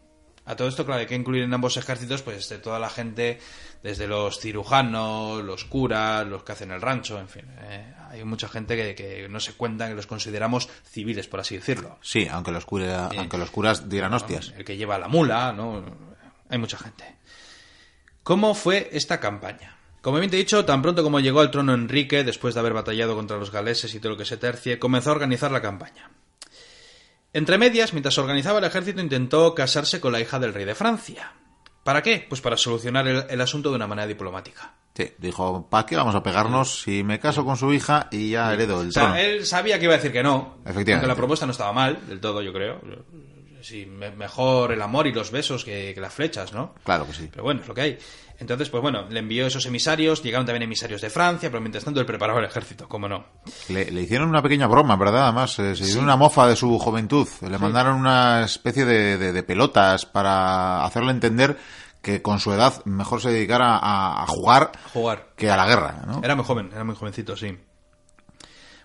A 0.44 0.56
todo 0.56 0.66
esto, 0.66 0.84
claro, 0.84 1.00
hay 1.00 1.06
que 1.06 1.14
incluir 1.14 1.44
en 1.44 1.54
ambos 1.54 1.76
ejércitos, 1.76 2.22
pues, 2.22 2.48
de 2.48 2.58
toda 2.58 2.80
la 2.80 2.90
gente, 2.90 3.38
desde 3.84 4.08
los 4.08 4.40
cirujanos, 4.40 5.44
los 5.44 5.64
curas, 5.64 6.26
los 6.26 6.42
que 6.42 6.52
hacen 6.52 6.72
el 6.72 6.80
rancho, 6.80 7.18
en 7.20 7.28
fin. 7.28 7.44
eh, 7.60 7.94
hay 8.10 8.24
mucha 8.24 8.48
gente 8.48 8.76
que, 8.76 8.94
que 8.96 9.28
no 9.28 9.38
se 9.40 9.52
cuentan, 9.54 9.90
que 9.90 9.94
los 9.94 10.06
consideramos 10.08 10.68
civiles, 10.84 11.28
por 11.28 11.38
así 11.40 11.56
decirlo. 11.56 11.96
Sí, 12.02 12.26
aunque 12.30 12.50
los, 12.50 12.64
cura- 12.66 13.08
aunque 13.16 13.38
los 13.38 13.50
curas 13.50 13.88
dieran 13.88 14.12
hostias. 14.14 14.52
El 14.56 14.64
que 14.64 14.76
lleva 14.76 14.98
la 14.98 15.06
mula, 15.08 15.52
¿no? 15.52 15.84
Hay 16.48 16.58
mucha 16.58 16.76
gente. 16.76 17.04
¿Cómo 18.22 18.54
fue 18.54 18.88
esta 18.92 19.20
campaña? 19.20 19.76
Como 20.00 20.18
bien 20.18 20.30
te 20.30 20.36
he 20.36 20.40
dicho, 20.40 20.64
tan 20.64 20.82
pronto 20.82 21.02
como 21.04 21.20
llegó 21.20 21.40
al 21.40 21.50
trono 21.52 21.74
Enrique, 21.74 22.24
después 22.24 22.54
de 22.54 22.60
haber 22.60 22.72
batallado 22.72 23.14
contra 23.14 23.36
los 23.38 23.52
galeses 23.52 23.94
y 23.94 24.00
todo 24.00 24.12
lo 24.12 24.18
que 24.18 24.24
se 24.24 24.36
tercie, 24.36 24.78
comenzó 24.80 25.10
a 25.10 25.12
organizar 25.14 25.50
la 25.52 25.62
campaña. 25.62 26.10
Entre 27.32 27.56
medias, 27.58 27.92
mientras 27.92 28.18
organizaba 28.18 28.58
el 28.58 28.64
ejército, 28.64 29.00
intentó 29.00 29.54
casarse 29.54 30.00
con 30.00 30.12
la 30.12 30.20
hija 30.20 30.38
del 30.38 30.52
rey 30.54 30.64
de 30.64 30.74
Francia. 30.74 31.32
¿Para 31.82 32.02
qué? 32.02 32.26
Pues 32.28 32.40
para 32.40 32.56
solucionar 32.56 33.08
el, 33.08 33.24
el 33.28 33.40
asunto 33.40 33.70
de 33.70 33.76
una 33.76 33.86
manera 33.86 34.06
diplomática. 34.06 34.74
Sí, 34.94 35.10
dijo, 35.18 35.66
¿para 35.70 35.86
qué 35.86 35.96
vamos 35.96 36.14
a 36.14 36.22
pegarnos 36.22 36.82
si 36.82 37.02
me 37.02 37.18
caso 37.18 37.44
con 37.44 37.56
su 37.56 37.72
hija 37.72 38.08
y 38.10 38.30
ya 38.30 38.52
heredo 38.52 38.82
el 38.82 38.88
O 38.88 38.92
sea, 38.92 39.04
trono? 39.04 39.16
él 39.16 39.46
sabía 39.46 39.78
que 39.78 39.86
iba 39.86 39.94
a 39.94 39.96
decir 39.96 40.12
que 40.12 40.22
no. 40.22 40.58
Efectivamente. 40.64 40.92
Aunque 40.92 41.06
la 41.08 41.16
propuesta 41.16 41.46
no 41.46 41.52
estaba 41.52 41.72
mal, 41.72 42.06
del 42.06 42.20
todo, 42.20 42.42
yo 42.42 42.52
creo. 42.52 42.80
Sí, 43.62 43.86
me- 43.86 44.10
mejor 44.10 44.72
el 44.72 44.82
amor 44.82 45.06
y 45.06 45.12
los 45.12 45.30
besos 45.30 45.64
que, 45.64 45.92
que 45.94 46.00
las 46.00 46.12
flechas, 46.12 46.52
¿no? 46.52 46.74
Claro 46.84 47.06
que 47.06 47.14
sí. 47.14 47.28
Pero 47.30 47.44
bueno, 47.44 47.62
es 47.62 47.68
lo 47.68 47.74
que 47.74 47.80
hay. 47.80 47.98
Entonces, 48.42 48.68
pues 48.68 48.82
bueno, 48.82 49.06
le 49.08 49.20
envió 49.20 49.46
esos 49.46 49.64
emisarios, 49.66 50.22
llegaron 50.22 50.44
también 50.44 50.64
emisarios 50.64 51.00
de 51.00 51.08
Francia, 51.10 51.48
pero 51.48 51.60
mientras 51.60 51.84
tanto 51.84 52.00
él 52.00 52.06
preparaba 52.06 52.40
el 52.40 52.44
ejército, 52.44 52.88
cómo 52.88 53.08
no. 53.08 53.24
Le, 53.68 53.90
le 53.90 54.02
hicieron 54.02 54.28
una 54.28 54.42
pequeña 54.42 54.66
broma, 54.66 54.96
¿verdad? 54.96 55.24
Además, 55.28 55.58
eh, 55.60 55.74
se 55.76 55.84
hizo 55.84 56.00
una 56.00 56.16
mofa 56.16 56.46
de 56.48 56.56
su 56.56 56.78
juventud. 56.78 57.26
Le 57.40 57.56
mandaron 57.58 57.96
una 57.96 58.44
especie 58.44 58.84
de, 58.84 59.16
de- 59.16 59.32
de 59.32 59.42
pelotas 59.44 60.04
para 60.06 60.84
hacerle 60.84 61.12
entender 61.12 61.56
que 62.02 62.20
con 62.20 62.40
su 62.40 62.52
edad 62.52 62.84
mejor 62.84 63.22
se 63.22 63.30
dedicara 63.30 63.76
a, 63.78 64.24
a 64.24 64.26
jugar 64.26 64.72
Jugar. 64.92 65.28
que 65.36 65.48
a 65.50 65.56
la 65.56 65.66
guerra, 65.66 66.02
¿no? 66.06 66.20
Era 66.24 66.34
muy 66.34 66.44
joven, 66.44 66.68
era 66.72 66.82
muy 66.82 66.96
jovencito, 66.96 67.36
sí. 67.36 67.56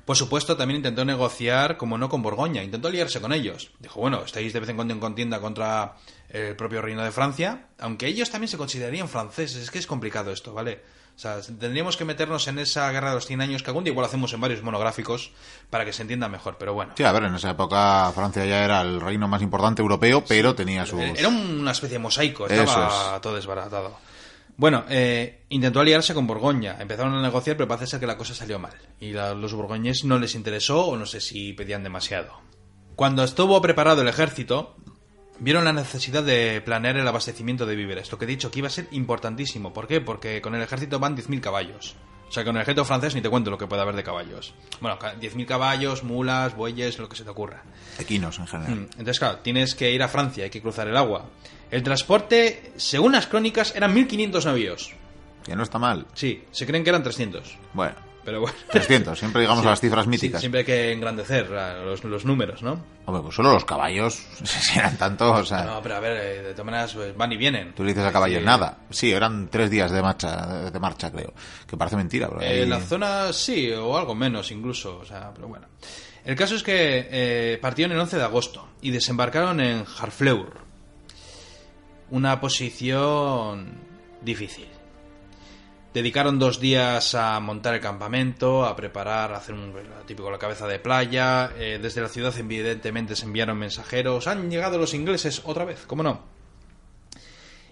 Por 0.05 0.15
supuesto, 0.15 0.55
también 0.55 0.77
intentó 0.77 1.03
negociar, 1.03 1.75
como 1.75 1.97
no, 1.97 2.07
con 2.07 2.21
Borgoña. 2.21 2.63
Intentó 2.63 2.89
liarse 2.89 3.19
con 3.19 3.33
ellos. 3.33 3.71
Dijo, 3.79 3.99
bueno, 3.99 4.21
estáis 4.23 4.53
de 4.53 4.59
vez 4.61 4.69
en 4.69 4.77
cuando 4.77 4.93
en 4.93 5.01
contienda 5.01 5.41
contra 5.41 5.95
el 6.29 6.55
propio 6.55 6.81
reino 6.81 7.03
de 7.03 7.11
Francia, 7.11 7.67
aunque 7.79 8.07
ellos 8.07 8.29
también 8.29 8.49
se 8.49 8.57
considerarían 8.57 9.07
franceses. 9.07 9.63
Es 9.63 9.71
que 9.71 9.79
es 9.79 9.87
complicado 9.87 10.31
esto, 10.31 10.53
¿vale? 10.53 10.81
O 11.15 11.19
sea, 11.19 11.41
tendríamos 11.41 11.97
que 11.97 12.05
meternos 12.05 12.47
en 12.47 12.59
esa 12.59 12.91
guerra 12.91 13.09
de 13.09 13.15
los 13.15 13.25
100 13.25 13.41
años, 13.41 13.63
que 13.63 13.71
algún 13.71 13.83
día 13.83 13.91
igual 13.91 14.05
hacemos 14.05 14.31
en 14.33 14.41
varios 14.41 14.61
monográficos, 14.61 15.31
para 15.71 15.83
que 15.83 15.91
se 15.91 16.03
entienda 16.03 16.29
mejor, 16.29 16.57
pero 16.59 16.75
bueno. 16.75 16.93
Sí, 16.95 17.03
a 17.03 17.11
ver, 17.11 17.23
en 17.23 17.33
esa 17.33 17.49
época 17.49 18.11
Francia 18.13 18.45
ya 18.45 18.63
era 18.63 18.81
el 18.81 19.01
reino 19.01 19.27
más 19.27 19.41
importante 19.41 19.81
europeo, 19.81 20.23
pero 20.27 20.53
tenía 20.53 20.85
sus... 20.85 20.99
Era 20.99 21.29
una 21.29 21.71
especie 21.71 21.97
de 21.97 22.03
mosaico, 22.03 22.45
estaba 22.45 23.19
todo 23.19 23.35
desbaratado. 23.35 23.97
Bueno, 24.57 24.85
eh, 24.89 25.43
intentó 25.49 25.79
aliarse 25.79 26.13
con 26.15 26.25
Borgoña. 26.25 26.77
Empezaron 26.79 27.13
a 27.13 27.21
negociar, 27.21 27.57
pero 27.57 27.67
parece 27.67 27.87
ser 27.87 27.99
que 27.99 28.07
la 28.07 28.17
cosa 28.17 28.33
salió 28.33 28.57
mal. 28.57 28.73
Y 28.99 29.15
a 29.15 29.33
los 29.35 29.53
borgoñeses 29.53 30.05
no 30.05 30.17
les 30.17 30.33
interesó, 30.33 30.87
o 30.87 30.97
no 30.97 31.05
sé 31.05 31.21
si 31.21 31.53
pedían 31.53 31.83
demasiado. 31.83 32.41
Cuando 32.95 33.23
estuvo 33.23 33.61
preparado 33.61 34.01
el 34.01 34.07
ejército, 34.07 34.75
vieron 35.39 35.65
la 35.65 35.73
necesidad 35.73 36.23
de 36.23 36.61
planear 36.61 36.97
el 36.97 37.07
abastecimiento 37.07 37.65
de 37.65 37.75
víveres. 37.75 38.11
Lo 38.11 38.17
que 38.17 38.25
he 38.25 38.27
dicho 38.27 38.51
que 38.51 38.59
iba 38.59 38.67
a 38.67 38.71
ser 38.71 38.87
importantísimo. 38.91 39.73
¿Por 39.73 39.87
qué? 39.87 40.01
Porque 40.01 40.41
con 40.41 40.55
el 40.55 40.61
ejército 40.61 40.99
van 40.99 41.15
10.000 41.17 41.39
caballos. 41.41 41.95
O 42.27 42.31
sea, 42.31 42.43
con 42.43 42.55
el 42.57 42.61
ejército 42.61 42.83
francés 42.83 43.15
ni 43.15 43.21
te 43.21 43.29
cuento 43.29 43.49
lo 43.49 43.57
que 43.57 43.67
puede 43.67 43.81
haber 43.81 43.95
de 43.95 44.03
caballos. 44.03 44.53
Bueno, 44.81 44.99
ca- 44.99 45.15
10.000 45.15 45.45
caballos, 45.45 46.03
mulas, 46.03 46.55
bueyes, 46.55 46.99
lo 46.99 47.07
que 47.07 47.15
se 47.15 47.23
te 47.23 47.29
ocurra. 47.29 47.63
Equinos 47.97 48.37
en 48.39 48.47
general. 48.47 48.75
Mm, 48.75 48.83
Entonces, 48.91 49.19
claro, 49.19 49.37
tienes 49.37 49.75
que 49.75 49.91
ir 49.91 50.03
a 50.03 50.09
Francia, 50.09 50.43
hay 50.43 50.49
que 50.49 50.61
cruzar 50.61 50.87
el 50.89 50.97
agua. 50.97 51.25
El 51.71 51.83
transporte, 51.83 52.73
según 52.75 53.13
las 53.13 53.27
crónicas, 53.27 53.73
eran 53.75 53.93
1.500 53.95 54.45
navíos. 54.45 54.93
Que 55.43 55.55
no 55.55 55.63
está 55.63 55.79
mal. 55.79 56.05
Sí, 56.13 56.43
se 56.51 56.65
creen 56.65 56.83
que 56.83 56.89
eran 56.89 57.03
300. 57.03 57.57
Bueno, 57.73 57.95
Pero 58.27 58.41
bueno. 58.41 58.57
300, 58.71 59.17
siempre 59.17 59.39
digamos 59.39 59.61
Sí. 59.63 59.69
las 59.69 59.79
cifras 59.79 60.03
Sí, 60.03 60.09
míticas. 60.09 60.41
siempre 60.41 60.59
hay 60.59 60.65
que 60.65 60.91
engrandecer 60.91 61.49
los, 61.49 62.03
los 62.03 62.25
números, 62.25 62.61
¿no? 62.61 62.83
Hombre, 63.05 63.23
pues 63.23 63.35
solo 63.35 63.53
los 63.53 63.63
caballos, 63.63 64.15
si 64.43 64.77
eran 64.77 64.97
tantos, 64.97 65.39
o 65.39 65.45
sea, 65.45 65.63
No, 65.63 65.81
pero 65.81 65.95
a 65.95 65.99
ver, 66.01 66.17
eh, 66.17 66.41
de 66.43 66.51
todas 66.51 66.65
maneras 66.65 66.93
pues, 66.93 67.15
van 67.15 67.31
y 67.31 67.37
vienen. 67.37 67.73
tú 67.73 67.83
le 67.85 67.91
dices 67.93 68.03
a 68.03 68.11
caballos 68.11 68.39
Sí. 68.41 68.45
nada. 68.45 68.79
Sí, 68.89 69.13
eran 69.13 69.47
tres 69.47 69.69
días 69.69 69.91
de 69.93 70.01
marcha, 70.01 70.69
de 70.69 70.77
marcha 70.77 71.09
creo. 71.09 71.33
Que 71.65 71.77
parece 71.77 71.95
mentira, 71.95 72.27
pero 72.27 72.41
ahí- 72.41 72.63
En 72.63 72.69
la 72.69 72.81
zona 72.81 73.31
sí, 73.31 73.71
o 73.71 73.95
algo 73.97 74.13
menos 74.13 74.51
incluso, 74.51 74.97
o 74.97 75.05
sea, 75.05 75.31
pero 75.33 75.47
bueno. 75.47 75.67
El 76.25 76.35
caso 76.35 76.55
es 76.55 76.63
que 76.63 77.07
eh, 77.09 77.57
partieron 77.61 77.93
el 77.93 77.99
11 78.01 78.17
de 78.17 78.23
agosto 78.23 78.67
y 78.81 78.91
desembarcaron 78.91 79.61
en 79.61 79.85
Harfleur. 80.01 80.51
Una 82.09 82.41
posición 82.41 83.71
difícil. 84.21 84.67
Dedicaron 85.97 86.37
dos 86.37 86.59
días 86.59 87.15
a 87.15 87.39
montar 87.39 87.73
el 87.73 87.81
campamento, 87.81 88.67
a 88.67 88.75
preparar, 88.75 89.33
a 89.33 89.37
hacer 89.37 89.55
un 89.55 89.73
típico 90.05 90.29
la 90.29 90.37
cabeza 90.37 90.67
de 90.67 90.77
playa. 90.77 91.51
Eh, 91.57 91.79
desde 91.81 92.01
la 92.01 92.07
ciudad, 92.07 92.37
evidentemente, 92.37 93.15
se 93.15 93.25
enviaron 93.25 93.57
mensajeros. 93.57 94.27
Han 94.27 94.51
llegado 94.51 94.77
los 94.77 94.93
ingleses 94.93 95.41
otra 95.43 95.65
vez, 95.65 95.85
¿cómo 95.87 96.03
no? 96.03 96.21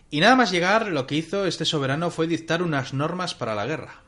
Y 0.09 0.21
nada 0.21 0.35
más 0.35 0.49
llegar, 0.49 0.87
lo 0.87 1.05
que 1.05 1.13
hizo 1.13 1.45
este 1.45 1.65
soberano 1.65 2.09
fue 2.09 2.25
dictar 2.25 2.63
unas 2.63 2.95
normas 2.95 3.35
para 3.35 3.53
la 3.53 3.67
guerra. 3.67 4.01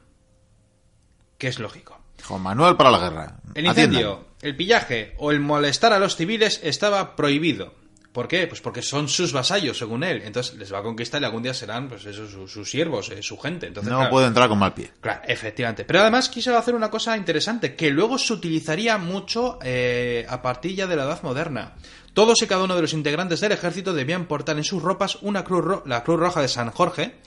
Que 1.38 1.50
es 1.50 1.60
lógico. 1.60 2.00
Dijo, 2.18 2.40
Manuel 2.40 2.76
para 2.76 2.90
la 2.90 2.98
guerra. 2.98 3.36
El 3.54 3.68
Atiendan. 3.68 4.00
incendio, 4.00 4.26
el 4.42 4.58
pillaje 4.58 5.14
o 5.20 5.30
el 5.30 5.42
molestar 5.42 5.94
a 5.94 6.00
los 6.00 6.16
civiles 6.16 6.60
estaba 6.64 7.16
prohibido. 7.16 7.76
¿Por 8.18 8.28
qué? 8.28 8.48
Pues 8.48 8.62
porque 8.62 8.82
son 8.82 9.08
sus 9.08 9.32
vasallos, 9.32 9.78
según 9.78 10.04
él. 10.04 10.24
Entonces 10.26 10.56
les 10.56 10.74
va 10.74 10.80
a 10.80 10.82
conquistar 10.82 11.22
y 11.22 11.26
algún 11.26 11.44
día 11.44 11.54
serán, 11.54 11.88
pues 11.88 12.04
eso, 12.04 12.28
sus, 12.28 12.52
sus 12.52 12.68
siervos, 12.68 13.12
eh, 13.12 13.22
su 13.22 13.38
gente. 13.38 13.68
Entonces, 13.68 13.92
No 13.92 14.00
claro, 14.00 14.10
puede 14.12 14.26
entrar 14.26 14.50
con 14.50 14.58
mal 14.58 14.74
pie. 14.74 14.90
Claro, 15.02 15.22
efectivamente. 15.28 15.86
Pero 15.86 16.00
además 16.00 16.28
quiso 16.28 16.58
hacer 16.58 16.74
una 16.74 16.90
cosa 16.90 17.16
interesante, 17.16 17.76
que 17.76 17.92
luego 17.92 18.18
se 18.18 18.34
utilizaría 18.34 18.98
mucho 18.98 19.60
eh, 19.62 20.26
a 20.28 20.42
partir 20.42 20.74
ya 20.76 20.88
de 20.88 20.96
la 20.96 21.04
Edad 21.04 21.22
Moderna. 21.22 21.76
Todos 22.16 22.42
y 22.42 22.48
cada 22.48 22.64
uno 22.64 22.76
de 22.76 22.82
los 22.82 22.94
integrantes 22.94 23.40
del 23.40 23.52
ejército 23.52 23.94
debían 23.94 24.26
portar 24.26 24.58
en 24.58 24.64
sus 24.64 24.82
ropas 24.82 25.20
una 25.22 25.44
cruz 25.44 25.64
ro- 25.64 25.84
la 25.86 26.04
Cruz 26.04 26.20
Roja 26.20 26.42
de 26.42 26.48
San 26.48 26.72
Jorge 26.72 27.18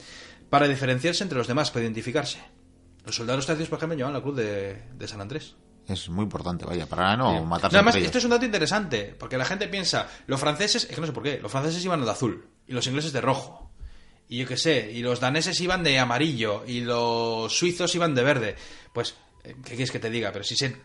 para 0.48 0.66
diferenciarse 0.66 1.22
entre 1.22 1.38
los 1.38 1.46
demás, 1.46 1.70
para 1.70 1.84
identificarse. 1.84 2.40
Los 3.06 3.14
soldados 3.14 3.46
tercios, 3.46 3.68
por 3.68 3.76
ejemplo, 3.78 3.96
llevaban 3.96 4.14
la 4.14 4.22
cruz 4.22 4.36
de, 4.36 4.82
de 4.98 5.06
San 5.06 5.20
Andrés. 5.20 5.54
Es 5.90 6.08
muy 6.08 6.22
importante, 6.22 6.64
vaya, 6.64 6.86
para 6.86 7.16
no 7.16 7.44
matarse 7.44 7.74
Nada 7.74 7.82
más, 7.82 7.96
esto 7.96 8.18
es 8.18 8.24
un 8.24 8.30
dato 8.30 8.44
interesante, 8.44 9.14
porque 9.18 9.36
la 9.36 9.44
gente 9.44 9.66
piensa, 9.66 10.08
los 10.26 10.38
franceses, 10.38 10.84
es 10.84 10.94
que 10.94 11.00
no 11.00 11.06
sé 11.06 11.12
por 11.12 11.24
qué, 11.24 11.38
los 11.40 11.50
franceses 11.50 11.84
iban 11.84 12.04
de 12.04 12.10
azul 12.10 12.46
y 12.66 12.72
los 12.72 12.86
ingleses 12.86 13.12
de 13.12 13.20
rojo. 13.20 13.70
Y 14.28 14.38
yo 14.38 14.46
qué 14.46 14.56
sé, 14.56 14.92
y 14.92 15.02
los 15.02 15.18
daneses 15.18 15.60
iban 15.60 15.82
de 15.82 15.98
amarillo 15.98 16.62
y 16.64 16.82
los 16.82 17.52
suizos 17.52 17.92
iban 17.96 18.14
de 18.14 18.22
verde. 18.22 18.56
Pues, 18.92 19.16
¿qué 19.42 19.54
quieres 19.62 19.90
que 19.90 19.98
te 19.98 20.10
diga? 20.10 20.30
Pero 20.32 20.44
si, 20.44 20.56
se, 20.56 20.76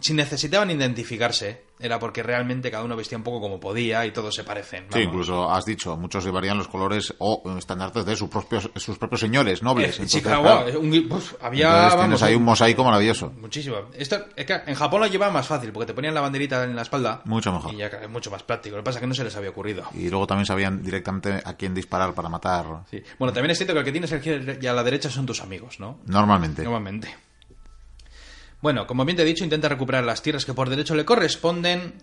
si 0.00 0.14
necesitaban 0.14 0.70
identificarse, 0.70 1.62
era 1.78 1.98
porque 1.98 2.22
realmente 2.22 2.70
cada 2.70 2.84
uno 2.84 2.96
vestía 2.96 3.18
un 3.18 3.24
poco 3.24 3.40
como 3.40 3.58
podía 3.60 4.06
y 4.06 4.12
todos 4.12 4.34
se 4.34 4.44
parecen. 4.44 4.84
Sí, 4.84 5.00
vamos. 5.00 5.06
incluso 5.06 5.50
has 5.50 5.64
dicho, 5.64 5.96
muchos 5.96 6.24
llevarían 6.24 6.56
los 6.56 6.68
colores 6.68 7.12
o 7.18 7.42
estandartes 7.58 8.04
de 8.06 8.16
sus 8.16 8.28
propios, 8.28 8.70
sus 8.76 8.96
propios 8.98 9.20
señores 9.20 9.62
nobles. 9.62 9.88
Eh, 9.88 10.02
Entonces, 10.02 10.20
Chicago, 10.22 10.42
claro, 10.42 10.68
eh, 10.68 10.76
un- 10.76 11.08
había. 11.40 11.74
entonces 11.74 11.98
tienes 12.00 12.22
ahí 12.22 12.34
un 12.34 12.44
mosaico 12.44 12.84
maravilloso. 12.84 13.32
Muchísimo. 13.40 13.76
Esto, 13.96 14.24
es 14.36 14.46
que 14.46 14.60
en 14.66 14.74
Japón 14.74 15.00
lo 15.00 15.06
llevaba 15.08 15.32
más 15.32 15.46
fácil, 15.46 15.72
porque 15.72 15.86
te 15.86 15.94
ponían 15.94 16.14
la 16.14 16.20
banderita 16.20 16.64
en 16.64 16.76
la 16.76 16.82
espalda. 16.82 17.22
Mucho 17.24 17.52
mejor. 17.52 17.74
Y 17.74 17.78
ya 17.78 17.86
es 17.86 18.08
mucho 18.08 18.30
más 18.30 18.42
práctico. 18.44 18.76
Lo 18.76 18.82
que 18.82 18.86
pasa 18.86 18.98
es 18.98 19.00
que 19.00 19.06
no 19.08 19.14
se 19.14 19.24
les 19.24 19.34
había 19.36 19.50
ocurrido. 19.50 19.84
Y 19.94 20.08
luego 20.08 20.26
también 20.26 20.46
sabían 20.46 20.82
directamente 20.82 21.42
a 21.44 21.54
quién 21.54 21.74
disparar 21.74 22.14
para 22.14 22.28
matar 22.28 22.54
Sí. 22.90 23.02
Bueno, 23.18 23.32
también 23.32 23.50
es 23.50 23.58
cierto 23.58 23.72
que 23.74 23.80
el 23.80 23.84
que 23.84 23.92
tienes 23.92 24.10
a 24.12 24.14
la 24.14 24.18
izquierda 24.18 24.54
y 24.60 24.66
a 24.66 24.72
la 24.72 24.82
derecha 24.84 25.10
son 25.10 25.26
tus 25.26 25.40
amigos, 25.42 25.80
¿no? 25.80 25.98
normalmente. 26.06 26.62
Normalmente. 26.62 27.08
Bueno, 28.64 28.86
como 28.86 29.04
bien 29.04 29.14
te 29.14 29.24
he 29.24 29.26
dicho, 29.26 29.44
intenta 29.44 29.68
recuperar 29.68 30.04
las 30.04 30.22
tierras 30.22 30.46
que 30.46 30.54
por 30.54 30.70
derecho 30.70 30.94
le 30.94 31.04
corresponden 31.04 32.02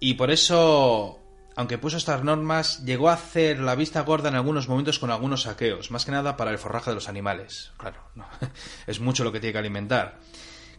y 0.00 0.12
por 0.14 0.30
eso, 0.30 1.18
aunque 1.56 1.78
puso 1.78 1.96
estas 1.96 2.22
normas, 2.22 2.84
llegó 2.84 3.08
a 3.08 3.14
hacer 3.14 3.58
la 3.58 3.74
vista 3.74 4.02
gorda 4.02 4.28
en 4.28 4.34
algunos 4.34 4.68
momentos 4.68 4.98
con 4.98 5.10
algunos 5.10 5.44
saqueos, 5.44 5.90
más 5.90 6.04
que 6.04 6.12
nada 6.12 6.36
para 6.36 6.50
el 6.50 6.58
forraje 6.58 6.90
de 6.90 6.96
los 6.96 7.08
animales. 7.08 7.72
Claro, 7.78 8.02
no. 8.14 8.26
es 8.86 9.00
mucho 9.00 9.24
lo 9.24 9.32
que 9.32 9.40
tiene 9.40 9.54
que 9.54 9.60
alimentar. 9.60 10.18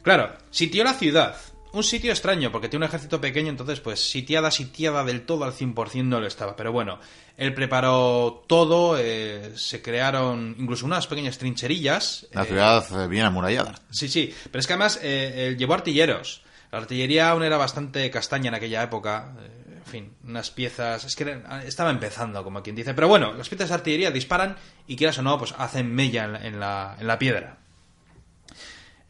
Claro, 0.04 0.32
sitió 0.52 0.84
la 0.84 0.94
ciudad. 0.94 1.38
Un 1.74 1.84
sitio 1.84 2.12
extraño, 2.12 2.52
porque 2.52 2.70
tiene 2.70 2.86
un 2.86 2.90
ejército 2.90 3.20
pequeño, 3.20 3.50
entonces, 3.50 3.80
pues, 3.80 4.00
sitiada, 4.00 4.52
sitiada 4.52 5.04
del 5.04 5.26
todo 5.26 5.44
al 5.44 5.54
100% 5.54 6.04
no 6.04 6.20
lo 6.20 6.28
estaba. 6.28 6.56
Pero 6.56 6.72
bueno, 6.72 7.00
él 7.36 7.56
preparó 7.56 8.44
todo, 8.46 8.96
eh, 9.00 9.54
se 9.56 9.82
crearon 9.82 10.56
incluso 10.60 10.86
unas 10.86 11.08
pequeñas 11.08 11.40
trincherillas. 11.40 12.28
La 12.32 12.44
eh, 12.44 12.46
ciudad 12.46 13.04
eh, 13.04 13.08
bien 13.08 13.26
amurallada. 13.26 13.74
Sí, 13.90 14.08
sí, 14.08 14.32
pero 14.52 14.60
es 14.60 14.68
que 14.68 14.74
además 14.74 15.00
eh, 15.02 15.48
él 15.48 15.58
llevó 15.58 15.74
artilleros. 15.74 16.44
La 16.72 16.78
artillería 16.78 17.32
aún 17.32 17.42
era 17.42 17.58
bastante 17.58 18.08
castaña 18.12 18.50
en 18.50 18.56
aquella 18.56 18.84
época. 18.84 19.34
en 19.68 19.86
fin, 19.86 20.14
unas 20.26 20.52
piezas. 20.52 21.04
Es 21.06 21.16
que 21.16 21.42
estaba 21.66 21.90
empezando, 21.90 22.44
como 22.44 22.62
quien 22.62 22.76
dice. 22.76 22.94
Pero 22.94 23.08
bueno, 23.08 23.34
las 23.34 23.50
piezas 23.50 23.70
de 23.70 23.76
artillería 23.76 24.12
disparan 24.12 24.58
y 24.86 24.96
quieras 24.96 25.18
o 25.18 25.24
no, 25.24 25.40
pues 25.40 25.56
hacen 25.58 25.92
mella 25.92 26.26
en 26.26 26.34
la, 26.34 26.40
en 26.46 26.60
la, 26.60 26.98
en 27.00 27.08
la 27.08 27.18
piedra. 27.18 27.63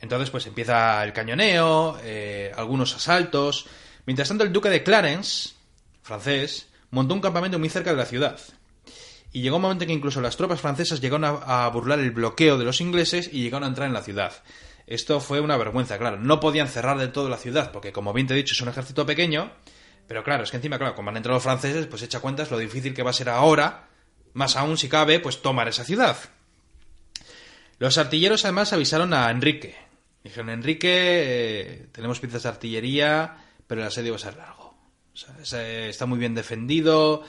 Entonces, 0.03 0.29
pues 0.31 0.45
empieza 0.47 1.01
el 1.05 1.13
cañoneo, 1.13 1.97
eh, 2.03 2.51
algunos 2.57 2.93
asaltos. 2.93 3.67
Mientras 4.05 4.27
tanto, 4.27 4.43
el 4.43 4.51
duque 4.51 4.69
de 4.69 4.83
Clarence, 4.83 5.51
francés, 6.01 6.67
montó 6.91 7.13
un 7.13 7.21
campamento 7.21 7.57
muy 7.57 7.69
cerca 7.69 7.91
de 7.91 7.95
la 7.95 8.05
ciudad. 8.05 8.37
Y 9.31 9.41
llegó 9.41 9.55
un 9.55 9.61
momento 9.61 9.85
en 9.85 9.87
que 9.87 9.93
incluso 9.93 10.19
las 10.19 10.35
tropas 10.35 10.59
francesas 10.59 10.99
llegaron 10.99 11.23
a, 11.23 11.65
burlar 11.69 11.99
el 11.99 12.11
bloqueo 12.11 12.57
de 12.57 12.65
los 12.65 12.81
ingleses 12.81 13.29
y 13.31 13.43
llegaron 13.43 13.63
a 13.63 13.67
entrar 13.67 13.87
en 13.87 13.93
la 13.93 14.01
ciudad. 14.01 14.33
Esto 14.87 15.21
fue 15.21 15.39
una 15.39 15.55
vergüenza, 15.55 15.97
claro. 15.97 16.17
No 16.17 16.41
podían 16.41 16.67
cerrar 16.67 16.97
de 16.97 17.07
todo 17.07 17.29
la 17.29 17.37
ciudad, 17.37 17.71
porque 17.71 17.93
como 17.93 18.11
bien 18.11 18.27
te 18.27 18.33
he 18.33 18.37
dicho, 18.37 18.55
es 18.55 18.61
un 18.61 18.67
ejército 18.67 19.05
pequeño. 19.05 19.53
Pero 20.05 20.21
claro, 20.25 20.43
es 20.43 20.51
que 20.51 20.57
encima, 20.57 20.77
claro, 20.77 20.95
como 20.95 21.11
han 21.11 21.15
entrado 21.15 21.37
los 21.37 21.43
franceses, 21.43 21.87
pues 21.87 22.01
echa 22.01 22.19
cuentas 22.19 22.51
lo 22.51 22.57
difícil 22.57 22.93
que 22.93 23.03
va 23.03 23.11
a 23.11 23.13
ser 23.13 23.29
ahora, 23.29 23.87
más 24.33 24.57
aún 24.57 24.77
si 24.77 24.89
cabe, 24.89 25.21
pues 25.21 25.41
tomar 25.41 25.69
esa 25.69 25.85
ciudad. 25.85 26.17
Los 27.79 27.97
artilleros 27.97 28.43
además 28.43 28.73
avisaron 28.73 29.13
a 29.13 29.31
Enrique. 29.31 29.92
Dijeron, 30.23 30.49
Enrique, 30.49 30.89
eh, 30.93 31.88
tenemos 31.91 32.19
piezas 32.19 32.43
de 32.43 32.49
artillería, 32.49 33.38
pero 33.67 33.81
el 33.81 33.88
asedio 33.88 34.13
va 34.13 34.17
a 34.17 34.19
ser 34.19 34.38
largo. 34.38 34.73
Eh, 35.53 35.88
está 35.89 36.05
muy 36.05 36.17
bien 36.17 36.33
defendido, 36.33 37.23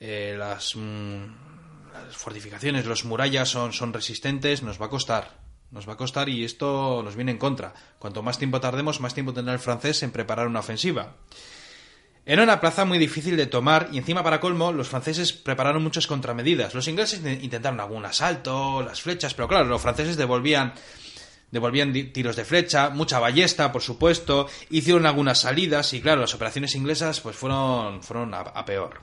eh, 0.00 0.34
las, 0.38 0.74
mm, 0.74 1.24
las 1.92 2.16
fortificaciones, 2.16 2.86
los 2.86 3.04
murallas 3.04 3.48
son, 3.48 3.72
son 3.72 3.92
resistentes, 3.92 4.62
nos 4.62 4.80
va 4.80 4.86
a 4.86 4.90
costar. 4.90 5.38
Nos 5.70 5.88
va 5.88 5.92
a 5.92 5.96
costar 5.96 6.28
y 6.28 6.42
esto 6.44 7.00
nos 7.04 7.14
viene 7.14 7.30
en 7.30 7.38
contra. 7.38 7.72
Cuanto 8.00 8.22
más 8.22 8.38
tiempo 8.38 8.60
tardemos, 8.60 9.00
más 9.00 9.14
tiempo 9.14 9.32
tendrá 9.32 9.52
el 9.54 9.60
francés 9.60 10.02
en 10.02 10.10
preparar 10.10 10.48
una 10.48 10.58
ofensiva. 10.60 11.14
Era 12.26 12.42
una 12.42 12.60
plaza 12.60 12.84
muy 12.84 12.98
difícil 12.98 13.36
de 13.36 13.46
tomar 13.46 13.88
y 13.92 13.98
encima 13.98 14.22
para 14.24 14.40
colmo 14.40 14.72
los 14.72 14.88
franceses 14.88 15.32
prepararon 15.32 15.82
muchas 15.82 16.06
contramedidas. 16.08 16.74
Los 16.74 16.88
ingleses 16.88 17.20
in- 17.20 17.44
intentaron 17.44 17.78
algún 17.80 18.04
asalto, 18.04 18.82
las 18.82 19.00
flechas, 19.00 19.34
pero 19.34 19.46
claro, 19.46 19.66
los 19.66 19.80
franceses 19.80 20.16
devolvían 20.16 20.72
devolvían 21.50 21.92
tiros 22.12 22.36
de 22.36 22.44
flecha, 22.44 22.90
mucha 22.90 23.18
ballesta, 23.18 23.72
por 23.72 23.82
supuesto, 23.82 24.48
hicieron 24.70 25.06
algunas 25.06 25.40
salidas 25.40 25.92
y 25.94 26.00
claro, 26.00 26.20
las 26.20 26.34
operaciones 26.34 26.74
inglesas 26.74 27.20
pues 27.20 27.36
fueron 27.36 28.02
fueron 28.02 28.32
a, 28.34 28.64
peor. 28.64 29.00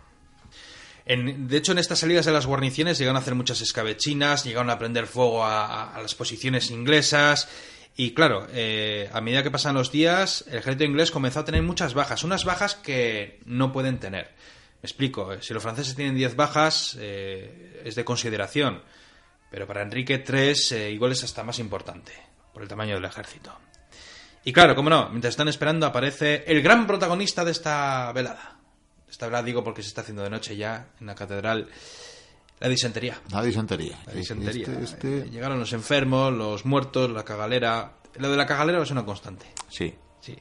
En- 1.06 1.48
de 1.48 1.58
hecho, 1.58 1.72
en 1.72 1.78
estas 1.80 2.00
salidas 2.00 2.26
de 2.26 2.32
las 2.34 2.46
guarniciones 2.46 2.98
llegaron 2.98 3.16
a 3.18 3.20
hacer 3.20 3.36
muchas 3.36 3.62
escabechinas, 3.62 4.44
llegaron 4.44 4.70
a 4.70 4.78
prender 4.80 5.08
fuego 5.08 5.46
a, 5.46 5.98
las 6.02 6.16
posiciones 6.16 6.70
inglesas. 6.72 7.48
Y 7.96 8.14
claro, 8.14 8.46
eh, 8.52 9.10
a 9.12 9.22
medida 9.22 9.42
que 9.42 9.50
pasan 9.50 9.74
los 9.74 9.92
días, 9.92 10.46
el 10.48 10.58
ejército 10.60 10.84
inglés 10.84 11.10
comenzó 11.10 11.40
a 11.40 11.46
tener 11.46 11.64
muchas 11.64 11.94
bajas, 11.96 12.24
unas 12.24 12.46
bajas 12.46 12.76
que 12.76 13.40
no 13.46 13.72
pueden 13.72 14.00
tener. 14.00 14.36
Me 14.82 14.88
explico, 14.88 15.34
eh, 15.34 15.40
si 15.42 15.54
los 15.54 15.64
franceses 15.64 15.96
tienen 15.96 16.16
10 16.16 16.36
bajas, 16.36 16.96
eh, 17.00 17.82
es 17.84 17.96
de 17.96 18.06
consideración, 18.06 18.84
pero 19.50 19.66
para 19.66 19.82
Enrique 19.82 20.24
III 20.28 20.54
eh, 20.78 20.92
igual 20.92 21.14
hasta 21.14 21.44
más 21.44 21.58
importante, 21.58 22.12
por 22.58 22.64
el 22.64 22.68
tamaño 22.70 22.96
del 22.96 23.06
ejército. 23.06 23.52
Y 24.44 24.52
claro, 24.52 24.74
como 24.76 24.90
no, 24.90 25.10
mientras 25.10 25.34
están 25.34 25.48
esperando 25.48 25.86
aparece 25.86 26.44
el 26.48 26.64
gran 26.64 26.88
protagonista 26.88 27.46
de 27.46 27.52
esta 27.52 28.12
velada. 28.14 28.58
Esta 29.08 29.28
velada 29.28 29.44
digo 29.44 29.64
porque 29.64 29.84
se 29.84 29.90
está 29.90 30.02
haciendo 30.02 30.24
de 30.24 30.32
noche 30.32 30.58
ya 30.58 30.88
en 31.00 31.06
la 31.06 31.14
catedral, 31.14 31.70
la 32.60 32.68
disentería. 32.68 33.22
La 33.30 33.44
disentería. 33.44 33.96
La 34.08 34.14
disentería. 34.14 34.64
Este- 34.66 34.84
este- 34.84 35.18
Eh, 35.20 35.30
Llegaron 35.30 35.60
los 35.60 35.72
enfermos, 35.74 36.34
los 36.34 36.66
muertos, 36.66 37.12
la 37.12 37.24
cagalera. 37.24 37.92
Lo 38.16 38.32
de 38.32 38.38
la 38.38 38.48
cagalera 38.48 38.84
ser 38.86 38.94
una 38.94 39.06
constante. 39.06 39.46
Sí. 39.70 39.94
Sí. 40.20 40.36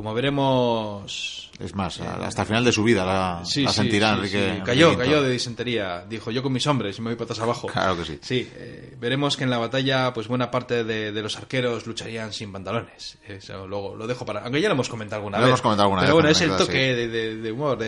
Como 0.00 0.14
veremos... 0.14 1.50
Es 1.58 1.74
más, 1.74 2.00
hasta 2.00 2.40
el 2.40 2.48
final 2.48 2.64
de 2.64 2.72
su 2.72 2.82
vida 2.82 3.04
la, 3.04 3.42
Sí, 3.44 3.64
la 3.64 3.70
sentirá 3.70 4.12
sí, 4.12 4.14
Enrique. 4.16 4.52
sí. 4.56 4.62
Cayó, 4.64 4.86
Enrique 4.92 5.04
cayó 5.04 5.22
de 5.22 5.30
disentería. 5.30 6.06
Dijo, 6.08 6.30
yo 6.30 6.42
con 6.42 6.54
mis 6.54 6.66
hombres 6.66 6.96
y 6.98 7.02
me 7.02 7.10
voy 7.10 7.16
patas 7.16 7.38
abajo. 7.40 7.66
Claro 7.68 7.98
que 7.98 8.06
sí. 8.06 8.18
Sí, 8.22 8.50
eh, 8.56 8.96
veremos 8.98 9.36
que 9.36 9.44
en 9.44 9.50
la 9.50 9.58
batalla, 9.58 10.14
pues 10.14 10.26
buena 10.26 10.50
parte 10.50 10.84
de, 10.84 11.12
de 11.12 11.20
los 11.22 11.36
arqueros 11.36 11.86
lucharían 11.86 12.32
sin 12.32 12.50
pantalones. 12.50 13.18
Eso 13.28 13.66
luego 13.66 13.94
lo 13.94 14.06
dejo 14.06 14.24
para. 14.24 14.40
Aunque 14.42 14.62
ya 14.62 14.68
lo 14.68 14.74
hemos 14.74 14.88
comentado 14.88 15.18
alguna 15.18 15.36
Lo 15.36 15.42
vez. 15.44 15.48
hemos 15.50 15.60
comentado 15.60 15.82
alguna 15.84 16.00
pero 16.00 16.14
vez 16.14 16.22
bueno, 16.22 16.28
en 16.30 16.34
es 16.34 16.40
el 16.40 16.56
toque 16.56 16.94
de, 16.94 17.08
de- 17.08 17.36
de 17.36 17.52
humor. 17.52 17.78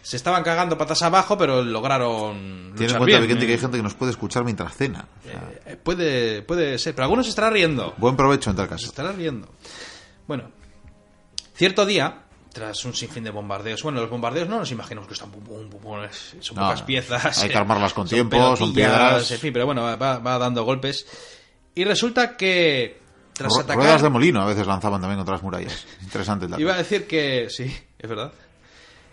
se 0.00 0.16
estaban 0.16 0.42
cagando 0.42 0.78
patas 0.78 1.02
abajo, 1.02 1.36
pero 1.36 1.62
lograron. 1.62 2.72
Tiene 2.78 2.92
en 2.94 2.98
cuenta, 2.98 3.18
bien. 3.20 3.38
Que 3.38 3.44
hay 3.44 3.52
Eh, 3.52 3.58
gente 3.58 3.76
que 3.76 3.82
nos 3.82 3.92
puede 3.94 4.12
escuchar 4.12 4.42
mientras 4.44 4.74
cena. 4.74 5.06
O 5.20 5.28
sea, 5.30 5.50
eh, 5.66 5.76
puede, 5.76 6.40
puede 6.40 6.78
ser, 6.78 6.94
pero 6.94 7.04
algunos 7.04 7.26
se 7.26 7.30
estarán 7.30 7.52
riendo. 7.52 7.92
buen 7.98 8.16
provecho 8.16 8.48
en 8.48 8.56
tal 8.56 8.64
Se 8.68 8.70
caso. 8.70 8.86
estará 8.86 9.12
riendo. 9.12 9.48
Bueno, 10.26 10.44
cierto 11.58 11.84
día, 11.84 12.22
tras 12.52 12.82
un 12.86 12.94
sinfín 12.94 13.24
de 13.24 13.30
bombardeos, 13.30 13.82
bueno, 13.82 14.00
los 14.00 14.08
bombardeos 14.08 14.48
no 14.48 14.58
nos 14.58 14.70
imaginamos 14.72 15.06
que 15.06 15.14
están 15.14 15.30
pum, 15.30 15.42
pum, 15.44 15.68
pum, 15.68 15.98
son 16.40 16.56
No, 16.56 16.62
pocas 16.62 16.82
piezas. 16.82 17.42
hay 17.42 17.48
que 17.50 17.56
armarlas 17.58 17.92
con 17.92 18.08
son 18.08 18.14
tiempo, 18.16 18.56
son 18.56 18.72
piedras. 18.72 19.30
En 19.30 19.38
fin, 19.38 19.52
pero 19.52 19.66
bueno, 19.66 19.82
va, 19.82 19.96
va 20.18 20.38
dando 20.38 20.64
golpes. 20.64 21.06
Y 21.74 21.84
resulta 21.84 22.36
que 22.36 22.98
tras 23.34 23.52
Ru- 23.52 23.58
atacar. 23.60 23.76
Ruedas 23.76 24.02
de 24.02 24.08
molino 24.08 24.40
a 24.42 24.46
veces 24.46 24.66
lanzaban 24.66 25.00
también 25.00 25.18
contra 25.18 25.34
las 25.34 25.42
murallas. 25.42 25.86
Interesante 26.02 26.46
el 26.46 26.50
dato. 26.52 26.60
Iba 26.62 26.74
a 26.74 26.78
decir 26.78 27.06
que 27.06 27.48
sí, 27.50 27.64
es 27.98 28.08
verdad. 28.08 28.32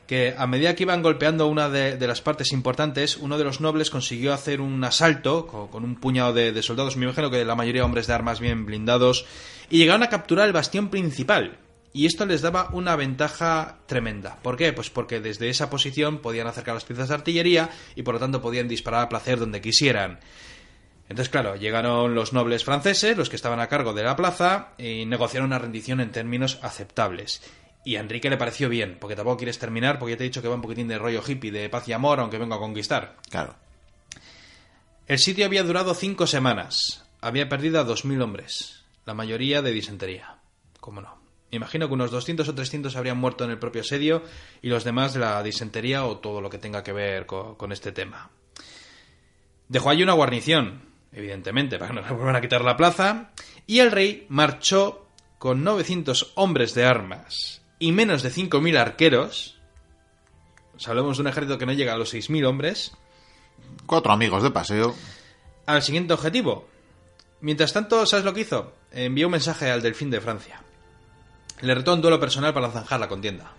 Que 0.08 0.36
a 0.38 0.46
medida 0.46 0.76
que 0.76 0.84
iban 0.84 1.02
golpeando 1.02 1.48
una 1.48 1.68
de, 1.68 1.98
de 1.98 2.08
las 2.08 2.22
partes 2.22 2.52
importantes, 2.52 3.18
uno 3.18 3.40
de 3.40 3.44
los 3.44 3.60
nobles 3.60 3.90
consiguió 3.90 4.34
hacer 4.36 4.62
un 4.62 4.84
asalto 4.84 5.48
con, 5.48 5.68
con 5.68 5.84
un 5.84 5.96
puñado 5.96 6.32
de, 6.32 6.52
de 6.52 6.62
soldados, 6.64 6.96
me 6.96 7.06
imagino 7.06 7.32
que 7.32 7.44
la 7.44 7.56
mayoría 7.56 7.84
hombres 7.84 8.06
de 8.06 8.14
armas 8.14 8.40
bien 8.40 8.68
blindados, 8.68 9.26
y 9.70 9.80
llegaron 9.80 10.04
a 10.04 10.10
capturar 10.10 10.46
el 10.46 10.54
bastión 10.54 10.90
principal. 10.90 11.58
Y 11.96 12.08
esto 12.08 12.26
les 12.26 12.42
daba 12.42 12.72
una 12.74 12.98
ventaja 12.98 13.78
tremenda. 13.86 14.38
¿Por 14.42 14.58
qué? 14.58 14.74
Pues 14.74 14.90
porque 14.90 15.22
desde 15.22 15.48
esa 15.48 15.70
posición 15.70 16.18
podían 16.18 16.46
acercar 16.46 16.74
las 16.74 16.84
piezas 16.84 17.08
de 17.08 17.16
artillería 17.16 17.70
y 17.96 18.04
por 18.04 18.16
lo 18.16 18.20
tanto 18.20 18.42
podían 18.42 18.68
disparar 18.68 19.04
a 19.04 19.08
placer 19.08 19.40
donde 19.40 19.62
quisieran. 19.62 20.20
Entonces, 21.08 21.30
claro, 21.30 21.56
llegaron 21.56 22.14
los 22.14 22.34
nobles 22.34 22.66
franceses, 22.66 23.16
los 23.16 23.30
que 23.30 23.38
estaban 23.38 23.62
a 23.62 23.68
cargo 23.68 23.94
de 23.94 24.04
la 24.04 24.18
plaza, 24.18 24.74
y 24.78 25.06
negociaron 25.06 25.48
una 25.48 25.58
rendición 25.58 26.02
en 26.02 26.12
términos 26.12 26.60
aceptables. 26.62 27.42
Y 27.86 27.96
a 27.96 28.02
Enrique 28.02 28.30
le 28.30 28.36
pareció 28.36 28.68
bien, 28.68 28.98
porque 29.00 29.16
tampoco 29.16 29.38
quieres 29.38 29.58
terminar, 29.58 29.98
porque 29.98 30.16
ya 30.16 30.18
te 30.18 30.26
he 30.26 30.28
dicho 30.28 30.42
que 30.42 30.50
va 30.50 30.56
un 30.56 30.62
poquitín 30.62 30.90
de 30.90 31.00
rollo 31.00 31.24
hippie, 31.26 31.50
de 31.50 31.70
paz 31.70 31.88
y 31.88 31.94
amor, 31.94 32.20
aunque 32.20 32.38
venga 32.38 32.58
a 32.58 32.60
conquistar. 32.60 33.16
Claro. 33.30 33.56
El 35.08 35.20
sitio 35.20 35.46
había 35.46 35.64
durado 35.64 35.94
cinco 35.94 36.28
semanas. 36.28 37.06
Había 37.22 37.48
perdido 37.48 37.80
a 37.80 37.86
dos 37.86 38.04
mil 38.04 38.22
hombres, 38.22 38.84
la 39.06 39.14
mayoría 39.14 39.62
de 39.62 39.72
disentería. 39.72 40.40
¿Cómo 40.82 41.00
no? 41.00 41.25
Me 41.52 41.58
imagino 41.58 41.88
que 41.88 41.94
unos 41.94 42.12
200 42.12 42.48
o 42.50 42.56
300 42.56 42.96
habrían 42.96 43.18
muerto 43.18 43.44
en 43.46 43.52
el 43.52 43.60
propio 43.60 43.82
asedio 43.82 44.24
y 44.62 44.68
los 44.70 44.84
demás 44.84 45.14
de 45.14 45.20
la 45.22 45.42
disentería 45.44 46.06
o 46.06 46.18
todo 46.18 46.42
lo 46.42 46.50
que 46.50 46.58
tenga 46.58 46.84
que 46.84 46.92
ver 46.92 47.26
co- 47.26 47.58
con 47.58 47.72
este 47.72 47.92
tema. 47.92 48.30
Dejó 49.68 49.90
allí 49.90 50.04
una 50.04 50.14
guarnición, 50.14 50.82
evidentemente, 51.12 51.78
para 51.78 51.90
que 51.92 51.96
no 52.02 52.08
le 52.08 52.14
vuelvan 52.14 52.36
a 52.36 52.42
quitar 52.42 52.62
la 52.64 52.78
plaza, 52.78 53.32
y 53.68 53.80
el 53.80 53.92
rey 53.92 54.26
marchó 54.30 55.08
con 55.40 55.64
900 55.64 56.34
hombres 56.36 56.74
de 56.74 56.86
armas 56.86 57.62
y 57.80 57.92
menos 57.92 58.22
de 58.24 58.32
5.000 58.32 58.78
arqueros. 58.78 59.58
O 60.76 60.80
sea, 60.80 60.92
hablamos 60.92 61.18
de 61.18 61.22
un 61.22 61.28
ejército 61.28 61.58
que 61.58 61.66
no 61.66 61.74
llega 61.74 61.94
a 61.94 61.98
los 61.98 62.14
6.000 62.14 62.46
hombres, 62.46 62.92
Cuatro 63.86 64.12
amigos 64.12 64.44
de 64.44 64.52
paseo. 64.52 64.96
al 65.68 65.82
siguiente 65.82 66.14
objetivo. 66.14 66.68
Mientras 67.42 67.72
tanto, 67.74 68.06
¿sabes 68.06 68.26
lo 68.26 68.34
que 68.34 68.42
hizo? 68.42 68.74
Envió 68.92 69.28
un 69.28 69.32
mensaje 69.32 69.70
al 69.72 69.82
delfín 69.82 70.10
de 70.10 70.22
Francia. 70.22 70.62
Le 71.62 71.74
retó 71.76 71.94
un 71.94 72.02
duelo 72.02 72.20
personal 72.20 72.54
para 72.54 72.70
zanjar 72.72 73.00
la 73.00 73.08
contienda. 73.08 73.52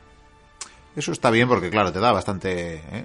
Eso 0.94 1.12
está 1.12 1.30
bien 1.30 1.48
porque, 1.48 1.70
claro, 1.70 1.92
te 1.92 2.00
da 2.00 2.12
bastante. 2.12 2.76
¿eh? 2.76 3.04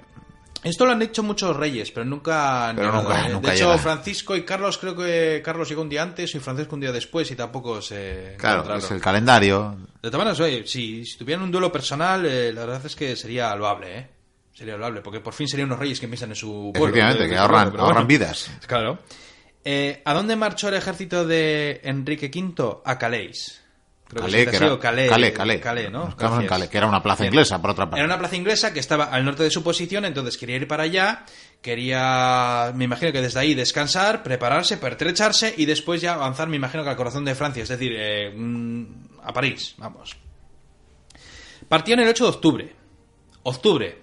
Esto 0.62 0.86
lo 0.86 0.92
han 0.92 1.02
hecho 1.02 1.22
muchos 1.22 1.56
reyes, 1.56 1.90
pero 1.90 2.06
nunca 2.06 2.72
Pero 2.76 2.92
nunca- 2.92 3.26
¿eh? 3.26 3.30
nunca 3.32 3.50
De 3.50 3.56
hecho, 3.56 3.66
llega. 3.70 3.78
Francisco 3.78 4.36
y 4.36 4.44
Carlos, 4.44 4.78
creo 4.78 4.94
que 4.96 5.42
Carlos 5.44 5.68
llegó 5.68 5.82
un 5.82 5.88
día 5.88 6.02
antes 6.02 6.34
y 6.34 6.38
Francisco 6.38 6.74
un 6.76 6.80
día 6.80 6.92
después 6.92 7.30
y 7.32 7.36
tampoco 7.36 7.82
se 7.82 8.36
Claro, 8.38 8.58
encontraron. 8.60 8.84
es 8.84 8.90
el 8.92 9.00
calendario. 9.00 9.76
De 10.00 10.08
todas 10.10 10.18
maneras, 10.24 10.40
oye, 10.40 10.64
si, 10.66 11.04
si 11.04 11.18
tuvieran 11.18 11.42
un 11.42 11.50
duelo 11.50 11.72
personal, 11.72 12.24
eh, 12.24 12.52
la 12.52 12.60
verdad 12.64 12.86
es 12.86 12.94
que 12.94 13.16
sería 13.16 13.54
loable, 13.56 13.98
¿eh? 13.98 14.08
Sería 14.54 14.76
loable, 14.76 15.00
porque 15.00 15.18
por 15.20 15.32
fin 15.34 15.48
serían 15.48 15.66
unos 15.68 15.80
reyes 15.80 15.98
que 15.98 16.06
piensan 16.06 16.30
en 16.30 16.36
su 16.36 16.70
pueblo. 16.72 16.88
Efectivamente, 16.88 17.24
de- 17.24 17.28
que 17.30 17.36
ahorran, 17.36 17.70
pero 17.72 17.82
ahorran 17.82 18.06
bueno. 18.06 18.08
vidas. 18.08 18.50
Claro. 18.66 18.98
Eh, 19.64 20.00
¿A 20.04 20.14
dónde 20.14 20.36
marchó 20.36 20.68
el 20.68 20.74
ejército 20.74 21.26
de 21.26 21.80
Enrique 21.84 22.30
V? 22.32 22.82
A 22.84 22.98
Calais. 22.98 23.61
Creo 24.12 24.24
Calais, 24.26 24.44
que 24.44 24.50
que 24.50 24.56
era- 24.58 24.78
Calais, 24.78 25.08
Calais, 25.10 25.32
Calais. 25.32 25.60
Calais. 25.60 26.48
Calais, 26.48 26.68
que 26.70 26.76
era 26.78 26.86
una 26.86 27.02
plaza 27.02 27.24
inglesa, 27.26 27.60
por 27.62 27.70
otra 27.70 27.86
parte. 27.86 27.96
Era 27.98 28.06
una 28.06 28.18
plaza 28.18 28.36
inglesa 28.36 28.72
que 28.72 28.80
estaba 28.80 29.04
al 29.06 29.24
norte 29.24 29.42
de 29.42 29.50
su 29.50 29.62
posición, 29.62 30.04
entonces 30.04 30.36
quería 30.36 30.56
ir 30.56 30.68
para 30.68 30.82
allá, 30.82 31.24
quería, 31.62 32.72
me 32.74 32.84
imagino 32.84 33.10
que 33.10 33.22
desde 33.22 33.40
ahí 33.40 33.54
descansar, 33.54 34.22
prepararse, 34.22 34.76
pertrecharse 34.76 35.54
y 35.56 35.64
después 35.64 36.02
ya 36.02 36.12
avanzar, 36.14 36.48
me 36.48 36.56
imagino 36.56 36.84
que 36.84 36.90
al 36.90 36.96
corazón 36.96 37.24
de 37.24 37.34
Francia, 37.34 37.62
es 37.62 37.68
decir, 37.70 37.92
eh, 37.96 38.30
mm, 38.36 38.84
a 39.24 39.32
París, 39.32 39.74
vamos. 39.78 40.14
Partió 41.68 41.94
en 41.94 42.00
el 42.00 42.08
8 42.08 42.24
de 42.24 42.30
octubre. 42.30 42.76
Octubre, 43.44 43.98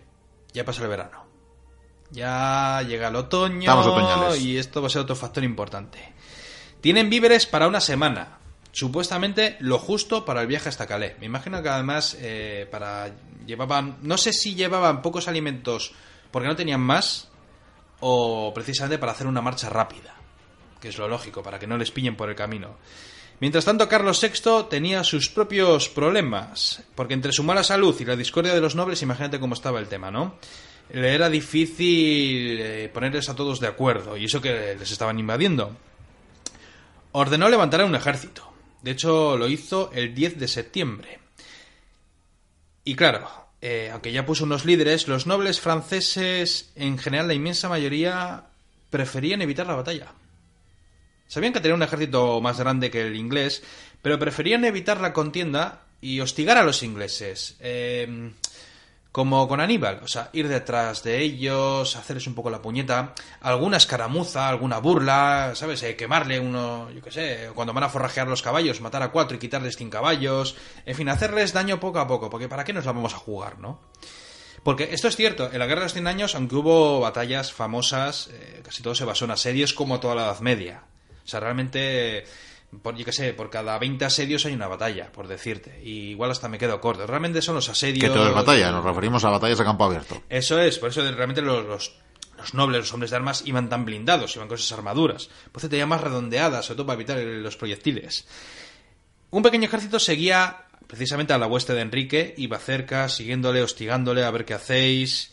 ya 0.54 0.66
pasa 0.66 0.82
el 0.82 0.90
verano. 0.90 1.24
Ya 2.12 2.82
llega 2.88 3.10
el 3.10 3.16
otoño 3.16 3.60
Estamos 3.60 3.86
otoñales. 3.86 4.42
y 4.42 4.58
esto 4.58 4.82
va 4.82 4.88
a 4.88 4.90
ser 4.90 5.02
otro 5.04 5.16
factor 5.16 5.44
importante. 5.44 6.00
Tienen 6.82 7.10
víveres 7.12 7.46
para 7.46 7.68
una 7.68 7.80
semana. 7.80 8.39
Supuestamente 8.72 9.58
lo 9.60 9.80
justo 9.80 10.26
para 10.26 10.42
el 10.42 10.48
viaje 10.48 10.70
hasta 10.70 10.88
Calais. 10.88 11.18
Me 11.20 11.26
imagino 11.26 11.62
que 11.62 11.70
además 11.70 12.16
eh, 12.20 12.68
para 12.70 13.12
llevaban, 13.46 13.98
no 14.04 14.18
sé 14.18 14.32
si 14.32 14.56
llevaban 14.56 15.02
pocos 15.02 15.28
alimentos 15.28 15.94
porque 16.32 16.48
no 16.48 16.56
tenían 16.56 16.82
más 16.82 17.30
o 18.00 18.52
precisamente 18.54 19.00
para 19.00 19.12
hacer 19.12 19.28
una 19.28 19.42
marcha 19.42 19.70
rápida, 19.70 20.16
que 20.80 20.90
es 20.90 20.98
lo 20.98 21.08
lógico 21.08 21.44
para 21.44 21.60
que 21.60 21.68
no 21.68 21.78
les 21.78 21.92
pillen 21.92 22.16
por 22.16 22.30
el 22.30 22.36
camino. 22.36 22.78
Mientras 23.42 23.64
tanto, 23.64 23.88
Carlos 23.88 24.22
VI 24.22 24.68
tenía 24.70 25.04
sus 25.04 25.30
propios 25.30 25.88
problemas, 25.88 26.84
porque 26.94 27.14
entre 27.14 27.32
su 27.32 27.44
mala 27.44 27.64
salud 27.64 27.96
y 28.00 28.06
la 28.06 28.18
discordia 28.18 28.54
de 28.54 28.60
los 28.60 28.76
nobles, 28.76 29.02
imagínate 29.02 29.40
cómo 29.40 29.54
estaba 29.54 29.80
el 29.80 29.88
tema, 29.88 30.12
¿no? 30.12 30.36
Le 30.92 31.14
era 31.14 31.30
difícil 31.30 32.60
eh, 32.60 32.92
ponerles 32.94 33.30
a 33.30 33.36
todos 33.36 33.62
de 33.62 33.68
acuerdo, 33.68 34.18
y 34.18 34.26
eso 34.26 34.42
que 34.42 34.76
les 34.78 34.92
estaban 34.92 35.20
invadiendo. 35.20 35.76
Ordenó 37.14 37.48
levantar 37.48 37.82
a 37.82 37.86
un 37.86 37.96
ejército. 37.96 38.49
De 38.82 38.92
hecho, 38.92 39.38
lo 39.38 39.48
hizo 39.48 39.92
el 39.94 40.14
10 40.14 40.40
de 40.40 40.48
septiembre. 40.48 41.20
Y 42.84 42.96
claro, 42.96 43.30
eh, 43.62 43.90
aunque 43.92 44.12
ya 44.12 44.26
puso 44.26 44.46
unos 44.46 44.66
líderes, 44.66 45.08
los 45.08 45.28
nobles 45.28 45.60
franceses, 45.60 46.72
en 46.76 46.98
general 46.98 47.28
la 47.28 47.34
inmensa 47.34 47.70
mayoría, 47.70 48.46
preferían 48.90 49.42
evitar 49.42 49.68
la 49.68 49.76
batalla. 49.76 50.14
Sabían 51.28 51.54
que 51.54 51.60
tenía 51.60 51.76
un 51.76 51.84
ejército 51.84 52.42
más 52.42 52.60
grande 52.60 52.90
que 52.90 53.06
el 53.06 53.16
inglés, 53.16 53.64
pero 54.02 54.18
preferían 54.18 54.66
evitar 54.66 55.02
la 55.02 55.14
contienda 55.14 55.84
y 56.02 56.22
hostigar 56.22 56.58
a 56.58 56.64
los 56.64 56.82
ingleses. 56.82 57.58
Eh, 57.60 58.32
como 59.20 59.50
con 59.50 59.60
Aníbal, 59.60 60.00
o 60.02 60.08
sea, 60.08 60.30
ir 60.32 60.48
detrás 60.48 61.04
de 61.04 61.20
ellos, 61.20 61.98
hacerles 61.98 62.26
un 62.28 62.36
poco 62.36 62.50
la 62.50 62.62
puñeta, 62.62 63.14
alguna 63.42 63.76
escaramuza, 63.76 64.48
alguna 64.48 64.78
burla, 64.78 65.52
¿sabes? 65.56 65.84
Eh, 65.84 65.98
quemarle 65.98 66.40
uno, 66.40 66.90
yo 66.90 67.02
qué 67.02 67.12
sé, 67.12 67.50
cuando 67.54 67.74
van 67.74 67.84
a 67.84 67.90
forrajear 67.90 68.30
los 68.30 68.42
caballos, 68.42 68.80
matar 68.80 69.04
a 69.04 69.12
cuatro 69.12 69.36
y 69.36 69.40
quitarles 69.42 69.76
cinco 69.76 69.92
caballos, 69.92 70.56
en 70.86 70.96
fin, 70.96 71.10
hacerles 71.10 71.52
daño 71.52 71.82
poco 71.82 72.00
a 72.00 72.08
poco, 72.08 72.30
porque 72.30 72.48
¿para 72.48 72.64
qué 72.64 72.72
nos 72.72 72.86
la 72.86 72.94
vamos 72.94 73.14
a 73.14 73.18
jugar, 73.18 73.60
no? 73.60 73.82
Porque 74.64 74.88
esto 74.94 75.10
es 75.10 75.18
cierto, 75.18 75.52
en 75.52 75.60
la 75.60 75.66
Guerra 75.66 75.82
de 75.82 75.86
los 75.88 75.94
Cien 75.94 76.08
Años, 76.08 76.34
aunque 76.34 76.56
hubo 76.56 77.02
batallas 77.02 77.52
famosas, 77.52 78.30
eh, 78.32 78.62
casi 78.64 78.82
todo 78.82 78.96
se 78.96 79.04
basó 79.04 79.26
en 79.26 79.32
asedios 79.32 79.74
como 79.74 80.00
toda 80.00 80.16
la 80.16 80.24
Edad 80.28 80.40
Media. 80.40 80.84
O 81.26 81.28
sea, 81.28 81.42
realmente, 81.42 82.24
por, 82.82 82.96
yo 82.96 83.06
qué 83.06 83.12
sé, 83.12 83.34
por 83.34 83.50
cada 83.50 83.78
20 83.80 84.06
asedios 84.06 84.46
hay 84.46 84.54
una 84.54 84.68
batalla, 84.68 85.12
por 85.12 85.28
decirte. 85.28 85.82
Y 85.84 86.12
igual 86.12 86.32
hasta 86.32 86.50
me 86.50 86.58
quedo 86.58 86.80
corto. 86.80 87.08
Realmente 87.08 87.42
son 87.42 87.56
los 87.56 87.70
asedios... 87.70 88.04
Que 88.04 88.16
todo 88.16 88.30
es 88.30 88.36
batalla, 88.36 88.72
nos 88.72 88.84
referimos 88.84 89.24
a 89.26 89.30
batallas 89.30 89.60
a 89.60 89.64
campo 89.64 89.86
abierto. 89.86 90.22
Eso 90.30 90.60
es, 90.60 90.78
por 90.78 90.90
eso 90.90 91.02
realmente 91.02 91.42
los, 91.42 91.66
los, 91.66 91.96
los 92.38 92.54
nobles, 92.54 92.82
los 92.82 92.94
hombres 92.94 93.12
de 93.12 93.18
armas, 93.18 93.44
iban 93.46 93.70
tan 93.70 93.86
blindados, 93.86 94.36
iban 94.36 94.48
con 94.48 94.58
esas 94.58 94.72
armaduras. 94.78 95.30
Por 95.52 95.62
eso 95.62 95.70
tenían 95.70 95.90
más 95.90 96.02
redondeadas, 96.02 96.66
sobre 96.66 96.78
todo 96.78 96.88
para 96.88 96.96
evitar 96.96 97.18
los 97.18 97.58
proyectiles. 97.58 98.28
Un 99.32 99.44
pequeño 99.44 99.66
ejército 99.66 100.00
seguía 100.00 100.66
precisamente 100.90 101.34
a 101.34 101.38
la 101.38 101.46
hueste 101.46 101.74
de 101.74 101.82
Enrique, 101.82 102.34
iba 102.38 102.58
cerca, 102.58 103.10
siguiéndole, 103.10 103.62
hostigándole, 103.62 104.24
a 104.24 104.32
ver 104.32 104.44
qué 104.44 104.56
hacéis. 104.56 105.32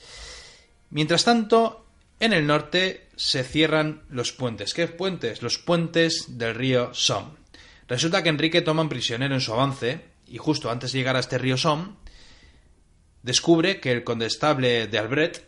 Mientras 0.90 1.25
tanto, 1.25 1.86
en 2.20 2.33
el 2.33 2.46
norte 2.46 3.09
se 3.16 3.44
cierran 3.44 4.02
los 4.09 4.33
puentes. 4.33 4.74
¿Qué 4.74 4.87
puentes? 4.88 5.42
Los 5.42 5.59
puentes 5.59 6.38
del 6.38 6.55
río 6.55 6.92
Somme. 6.94 7.31
Resulta 7.88 8.22
que 8.22 8.29
Enrique 8.31 8.62
toma 8.62 8.83
un 8.83 8.88
prisionero 8.88 9.35
en 9.35 9.40
su 9.40 9.52
avance, 9.52 10.05
y 10.26 10.38
justo 10.38 10.70
antes 10.70 10.92
de 10.92 10.98
llegar 10.98 11.16
a 11.16 11.20
este 11.20 11.38
río 11.38 11.57
Somme, 11.57 11.90
descubre 13.22 13.81
que 13.81 13.92
el 13.92 14.05
condestable 14.05 14.87
de 14.87 14.98
Albret 14.98 15.46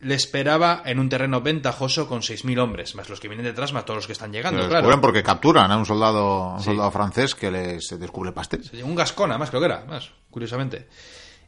le 0.00 0.14
esperaba 0.14 0.82
en 0.84 0.98
un 0.98 1.08
terreno 1.08 1.40
ventajoso 1.40 2.06
con 2.08 2.20
6.000 2.20 2.58
hombres, 2.58 2.94
más 2.94 3.08
los 3.08 3.20
que 3.20 3.28
vienen 3.28 3.46
detrás, 3.46 3.72
más 3.72 3.84
todos 3.86 3.96
los 3.98 4.06
que 4.06 4.12
están 4.12 4.32
llegando, 4.32 4.60
Lo 4.62 4.68
claro. 4.68 5.00
porque 5.00 5.22
capturan 5.22 5.70
a 5.70 5.76
un 5.78 5.86
soldado, 5.86 6.50
un 6.54 6.58
Sí. 6.58 6.66
soldado 6.66 6.90
francés 6.90 7.34
que 7.34 7.50
les 7.50 7.88
descubre 7.98 8.32
pastel. 8.32 8.62
Un 8.82 8.94
gascona, 8.94 9.38
más 9.38 9.48
creo 9.48 9.60
que 9.62 9.66
era, 9.66 9.84
más, 9.86 10.10
curiosamente. 10.30 10.88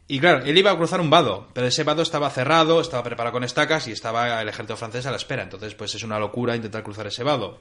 Y 0.09 0.19
claro, 0.19 0.45
él 0.45 0.57
iba 0.57 0.71
a 0.71 0.77
cruzar 0.77 1.01
un 1.01 1.09
vado, 1.09 1.47
pero 1.53 1.67
ese 1.67 1.83
vado 1.83 2.01
estaba 2.01 2.29
cerrado, 2.29 2.79
estaba 2.79 3.03
preparado 3.03 3.33
con 3.33 3.43
estacas 3.43 3.87
y 3.87 3.91
estaba 3.91 4.41
el 4.41 4.47
ejército 4.47 4.77
francés 4.77 5.05
a 5.05 5.11
la 5.11 5.17
espera. 5.17 5.43
Entonces, 5.43 5.75
pues 5.75 5.93
es 5.95 6.03
una 6.03 6.17
locura 6.17 6.55
intentar 6.55 6.83
cruzar 6.83 7.07
ese 7.07 7.23
vado. 7.23 7.59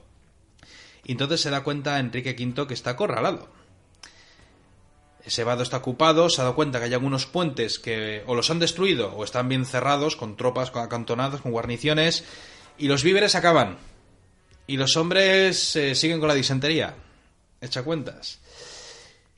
Y 1.02 1.12
entonces 1.12 1.40
se 1.40 1.50
da 1.50 1.64
cuenta 1.64 1.98
Enrique 1.98 2.36
V 2.38 2.68
que 2.68 2.74
está 2.74 2.90
acorralado. 2.90 3.48
Ese 5.24 5.42
vado 5.42 5.64
está 5.64 5.78
ocupado, 5.78 6.28
se 6.30 6.40
ha 6.40 6.44
dado 6.44 6.54
cuenta 6.54 6.78
que 6.78 6.84
hay 6.84 6.94
algunos 6.94 7.26
puentes 7.26 7.80
que 7.80 8.22
o 8.26 8.36
los 8.36 8.48
han 8.50 8.60
destruido 8.60 9.12
o 9.16 9.24
están 9.24 9.48
bien 9.48 9.64
cerrados 9.64 10.14
con 10.14 10.36
tropas 10.36 10.70
acantonadas, 10.72 11.40
con 11.40 11.50
guarniciones, 11.50 12.24
y 12.78 12.86
los 12.86 13.02
víveres 13.02 13.34
acaban. 13.34 13.78
Y 14.68 14.76
los 14.76 14.96
hombres 14.96 15.74
eh, 15.74 15.96
siguen 15.96 16.20
con 16.20 16.28
la 16.28 16.34
disentería. 16.34 16.94
Echa 17.60 17.82
cuentas. 17.82 18.38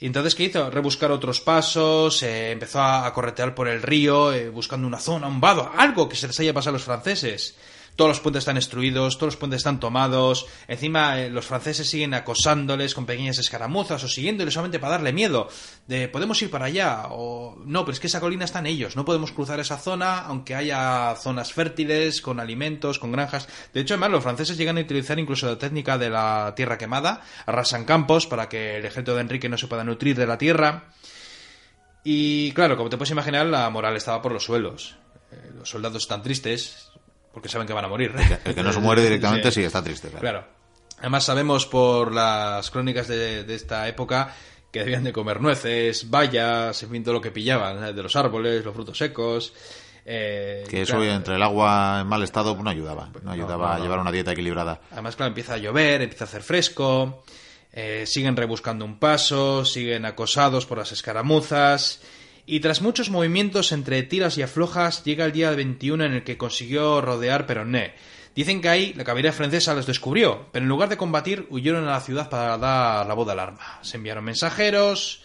Y 0.00 0.06
entonces, 0.06 0.34
¿qué 0.34 0.44
hizo? 0.44 0.70
Rebuscar 0.70 1.10
otros 1.10 1.40
pasos, 1.40 2.22
eh, 2.22 2.52
empezó 2.52 2.80
a, 2.80 3.12
corretear 3.12 3.54
por 3.54 3.66
el 3.66 3.82
río, 3.82 4.32
eh, 4.32 4.48
buscando 4.48 4.86
una 4.86 5.00
zona, 5.00 5.26
un 5.26 5.40
vado, 5.40 5.70
algo 5.76 6.08
que 6.08 6.14
se 6.14 6.28
les 6.28 6.38
haya 6.38 6.54
pasado 6.54 6.70
a 6.70 6.78
los 6.78 6.84
franceses. 6.84 7.56
Todos 7.98 8.10
los 8.10 8.20
puentes 8.20 8.42
están 8.42 8.54
destruidos, 8.54 9.18
todos 9.18 9.32
los 9.32 9.36
puentes 9.36 9.56
están 9.56 9.80
tomados. 9.80 10.46
Encima, 10.68 11.18
eh, 11.18 11.30
los 11.30 11.44
franceses 11.44 11.90
siguen 11.90 12.14
acosándoles 12.14 12.94
con 12.94 13.06
pequeñas 13.06 13.38
escaramuzas 13.38 14.04
o 14.04 14.06
siguiéndoles 14.06 14.54
solamente 14.54 14.78
para 14.78 14.92
darle 14.92 15.12
miedo. 15.12 15.48
De, 15.88 16.06
podemos 16.06 16.40
ir 16.40 16.48
para 16.48 16.66
allá, 16.66 17.08
o 17.10 17.56
no, 17.66 17.84
pero 17.84 17.94
es 17.94 17.98
que 17.98 18.06
esa 18.06 18.20
colina 18.20 18.44
está 18.44 18.60
en 18.60 18.66
ellos. 18.66 18.94
No 18.94 19.04
podemos 19.04 19.32
cruzar 19.32 19.58
esa 19.58 19.78
zona, 19.78 20.20
aunque 20.20 20.54
haya 20.54 21.12
zonas 21.16 21.52
fértiles, 21.52 22.22
con 22.22 22.38
alimentos, 22.38 23.00
con 23.00 23.10
granjas. 23.10 23.48
De 23.74 23.80
hecho, 23.80 23.94
además, 23.94 24.12
los 24.12 24.22
franceses 24.22 24.56
llegan 24.56 24.78
a 24.78 24.82
utilizar 24.82 25.18
incluso 25.18 25.48
la 25.48 25.58
técnica 25.58 25.98
de 25.98 26.10
la 26.10 26.52
tierra 26.54 26.78
quemada. 26.78 27.22
Arrasan 27.46 27.84
campos 27.84 28.28
para 28.28 28.48
que 28.48 28.76
el 28.76 28.84
ejército 28.84 29.16
de 29.16 29.22
Enrique 29.22 29.48
no 29.48 29.58
se 29.58 29.66
pueda 29.66 29.82
nutrir 29.82 30.14
de 30.14 30.26
la 30.28 30.38
tierra. 30.38 30.92
Y 32.04 32.52
claro, 32.52 32.76
como 32.76 32.90
te 32.90 32.96
puedes 32.96 33.10
imaginar, 33.10 33.46
la 33.46 33.68
moral 33.70 33.96
estaba 33.96 34.22
por 34.22 34.30
los 34.30 34.44
suelos. 34.44 34.94
Eh, 35.32 35.50
los 35.52 35.68
soldados 35.68 36.02
están 36.02 36.22
tristes 36.22 36.92
porque 37.38 37.48
saben 37.48 37.66
que 37.68 37.72
van 37.72 37.84
a 37.84 37.88
morir. 37.88 38.12
El 38.44 38.54
que 38.54 38.62
no 38.64 38.72
se 38.72 38.80
muere 38.80 39.00
directamente 39.02 39.50
sí, 39.52 39.62
está 39.62 39.82
triste. 39.82 40.08
claro. 40.08 40.20
Claro. 40.20 40.44
Además 40.98 41.22
sabemos 41.24 41.64
por 41.66 42.12
las 42.12 42.68
crónicas 42.72 43.06
de, 43.06 43.44
de 43.44 43.54
esta 43.54 43.86
época 43.86 44.34
que 44.72 44.80
debían 44.80 45.04
de 45.04 45.12
comer 45.12 45.40
nueces, 45.40 46.10
bayas, 46.10 46.82
en 46.82 46.90
fin, 46.90 47.04
todo 47.04 47.14
lo 47.14 47.20
que 47.20 47.30
pillaban, 47.30 47.84
¿eh? 47.84 47.92
de 47.92 48.02
los 48.02 48.16
árboles, 48.16 48.64
los 48.64 48.74
frutos 48.74 48.98
secos. 48.98 49.52
eh, 50.04 50.64
Que 50.68 50.82
eso 50.82 50.96
claro. 50.96 51.12
entre 51.12 51.36
el 51.36 51.42
agua 51.44 51.98
en 52.00 52.08
mal 52.08 52.22
estado 52.24 52.52
pues, 52.54 52.64
no 52.64 52.70
ayudaba. 52.70 53.10
No 53.22 53.30
ayudaba 53.30 53.68
no, 53.68 53.74
a 53.74 53.78
llevar 53.78 54.00
una 54.00 54.10
dieta 54.10 54.32
equilibrada. 54.32 54.80
Además, 54.90 55.14
claro, 55.14 55.28
empieza 55.28 55.54
a 55.54 55.58
llover, 55.58 56.02
empieza 56.02 56.24
a 56.24 56.26
hacer 56.26 56.42
fresco, 56.42 57.22
eh, 57.72 58.04
siguen 58.04 58.36
rebuscando 58.36 58.84
un 58.84 58.98
paso, 58.98 59.64
siguen 59.64 60.04
acosados 60.04 60.66
por 60.66 60.78
las 60.78 60.90
escaramuzas, 60.90 62.00
y 62.50 62.60
tras 62.60 62.80
muchos 62.80 63.10
movimientos 63.10 63.72
entre 63.72 64.02
tiras 64.02 64.38
y 64.38 64.42
aflojas, 64.42 65.04
llega 65.04 65.26
el 65.26 65.32
día 65.32 65.50
21 65.50 66.02
en 66.02 66.12
el 66.14 66.24
que 66.24 66.38
consiguió 66.38 67.02
rodear 67.02 67.44
Peronné. 67.44 67.92
Dicen 68.34 68.62
que 68.62 68.70
ahí 68.70 68.94
la 68.94 69.04
caballería 69.04 69.34
francesa 69.34 69.74
los 69.74 69.86
descubrió, 69.86 70.46
pero 70.50 70.62
en 70.62 70.68
lugar 70.70 70.88
de 70.88 70.96
combatir, 70.96 71.46
huyeron 71.50 71.86
a 71.86 71.90
la 71.90 72.00
ciudad 72.00 72.30
para 72.30 72.56
dar 72.56 73.06
la 73.06 73.12
voz 73.12 73.26
de 73.26 73.32
alarma. 73.32 73.78
Se 73.82 73.98
enviaron 73.98 74.24
mensajeros, 74.24 75.22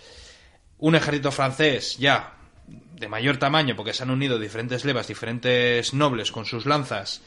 un 0.79 0.95
ejército 0.95 1.31
francés 1.31 1.97
ya 1.97 2.33
de 2.67 3.07
mayor 3.07 3.37
tamaño, 3.37 3.77
porque 3.77 3.93
se 3.93 4.03
han 4.03 4.09
unido 4.09 4.37
diferentes 4.37 4.83
levas, 4.83 5.07
diferentes 5.07 5.93
nobles 5.93 6.29
con 6.29 6.43
sus 6.43 6.65
lanzas, 6.65 7.21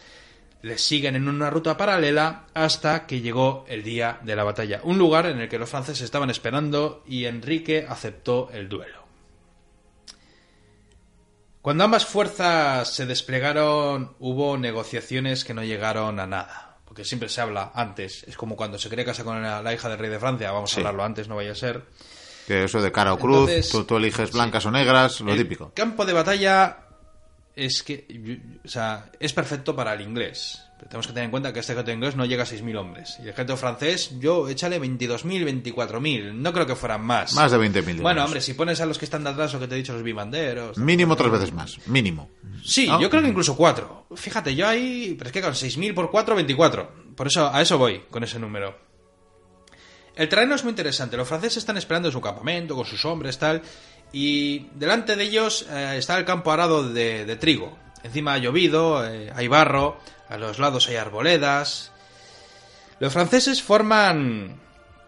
les 0.60 0.82
siguen 0.82 1.16
en 1.16 1.26
una 1.26 1.48
ruta 1.48 1.78
paralela 1.78 2.44
hasta 2.52 3.06
que 3.06 3.22
llegó 3.22 3.64
el 3.66 3.82
día 3.82 4.18
de 4.22 4.36
la 4.36 4.44
batalla, 4.44 4.80
un 4.84 4.98
lugar 4.98 5.24
en 5.24 5.40
el 5.40 5.48
que 5.48 5.58
los 5.58 5.70
franceses 5.70 6.02
estaban 6.02 6.28
esperando 6.28 7.02
y 7.06 7.24
Enrique 7.24 7.86
aceptó 7.88 8.50
el 8.52 8.68
duelo. 8.68 9.05
Cuando 11.66 11.82
ambas 11.82 12.06
fuerzas 12.06 12.94
se 12.94 13.06
desplegaron 13.06 14.14
hubo 14.20 14.56
negociaciones 14.56 15.44
que 15.44 15.52
no 15.52 15.64
llegaron 15.64 16.20
a 16.20 16.24
nada, 16.28 16.76
porque 16.84 17.04
siempre 17.04 17.28
se 17.28 17.40
habla 17.40 17.72
antes, 17.74 18.22
es 18.22 18.36
como 18.36 18.54
cuando 18.54 18.78
se 18.78 18.88
quería 18.88 19.04
casar 19.04 19.24
con 19.24 19.42
la, 19.42 19.74
hija 19.74 19.88
del 19.88 19.98
rey 19.98 20.08
de 20.08 20.20
Francia, 20.20 20.52
vamos 20.52 20.70
Sí. 20.70 20.76
a 20.76 20.78
hablarlo 20.82 21.02
antes, 21.02 21.26
no 21.26 21.34
vaya 21.34 21.50
a 21.50 21.54
ser. 21.56 21.82
Que 22.46 22.62
eso 22.62 22.80
de 22.80 22.92
cara 22.92 23.14
o 23.14 23.18
cruz, 23.18 23.48
Entonces, 23.50 23.68
tú, 23.68 23.82
tú 23.82 23.96
eliges 23.96 24.30
blancas 24.30 24.64
o 24.64 24.70
negras, 24.70 25.20
lo 25.22 25.32
El 25.32 25.38
típico. 25.38 25.72
campo 25.74 26.06
de 26.06 26.12
batalla 26.12 26.76
es 27.56 27.82
que, 27.82 28.38
o 28.64 28.68
sea, 28.68 29.10
es 29.18 29.32
perfecto 29.32 29.74
para 29.74 29.92
el 29.94 30.02
inglés. 30.02 30.62
Pero 30.76 30.90
tenemos 30.90 31.06
que 31.06 31.12
tener 31.14 31.24
en 31.24 31.30
cuenta 31.30 31.52
que 31.54 31.60
este 31.60 31.72
ejército 31.72 31.92
inglés 31.92 32.16
no 32.16 32.26
llega 32.26 32.42
a 32.42 32.46
6.000 32.46 32.78
hombres. 32.78 33.16
Y 33.18 33.22
el 33.22 33.28
ejército 33.30 33.56
francés, 33.56 34.10
yo 34.18 34.46
échale 34.48 34.78
22.000, 34.78 35.62
24.000. 35.62 36.34
No 36.34 36.52
creo 36.52 36.66
que 36.66 36.76
fueran 36.76 37.02
más. 37.02 37.32
Más 37.32 37.50
de 37.50 37.58
20.000. 37.58 38.02
Bueno, 38.02 38.24
hombre, 38.24 38.42
si 38.42 38.52
pones 38.52 38.80
a 38.82 38.86
los 38.86 38.98
que 38.98 39.06
están 39.06 39.24
de 39.24 39.30
atrás, 39.30 39.54
lo 39.54 39.60
que 39.60 39.68
te 39.68 39.74
he 39.74 39.78
dicho, 39.78 39.94
los 39.94 40.02
bimanderos. 40.02 40.76
Mínimo 40.76 41.16
tres 41.16 41.32
veces 41.32 41.52
más. 41.52 41.78
Mínimo. 41.86 42.28
Sí, 42.62 42.86
¿No? 42.86 43.00
yo 43.00 43.08
creo 43.08 43.22
que 43.22 43.28
incluso 43.28 43.56
cuatro. 43.56 44.06
Fíjate, 44.14 44.54
yo 44.54 44.68
ahí. 44.68 45.14
Pero 45.16 45.28
es 45.28 45.32
que 45.32 45.40
con 45.40 45.52
6.000 45.52 45.94
por 45.94 46.10
4, 46.10 46.34
24. 46.34 46.92
Por 47.16 47.26
eso, 47.26 47.50
a 47.50 47.62
eso 47.62 47.78
voy, 47.78 48.02
con 48.10 48.22
ese 48.22 48.38
número. 48.38 48.76
El 50.14 50.28
terreno 50.28 50.54
es 50.54 50.62
muy 50.62 50.70
interesante. 50.70 51.16
Los 51.16 51.28
franceses 51.28 51.58
están 51.58 51.78
esperando 51.78 52.08
en 52.08 52.12
su 52.12 52.20
campamento, 52.20 52.74
con 52.74 52.84
sus 52.84 53.02
hombres, 53.06 53.38
tal. 53.38 53.62
Y 54.12 54.66
delante 54.74 55.16
de 55.16 55.24
ellos 55.24 55.66
eh, 55.70 55.94
está 55.96 56.18
el 56.18 56.26
campo 56.26 56.52
arado 56.52 56.86
de, 56.86 57.24
de 57.24 57.36
trigo. 57.36 57.78
Encima 58.02 58.34
ha 58.34 58.38
llovido, 58.38 59.04
eh, 59.06 59.32
hay 59.34 59.48
barro, 59.48 59.98
a 60.28 60.36
los 60.36 60.58
lados 60.58 60.88
hay 60.88 60.96
arboledas. 60.96 61.92
Los 62.98 63.12
franceses 63.12 63.62
forman 63.62 64.60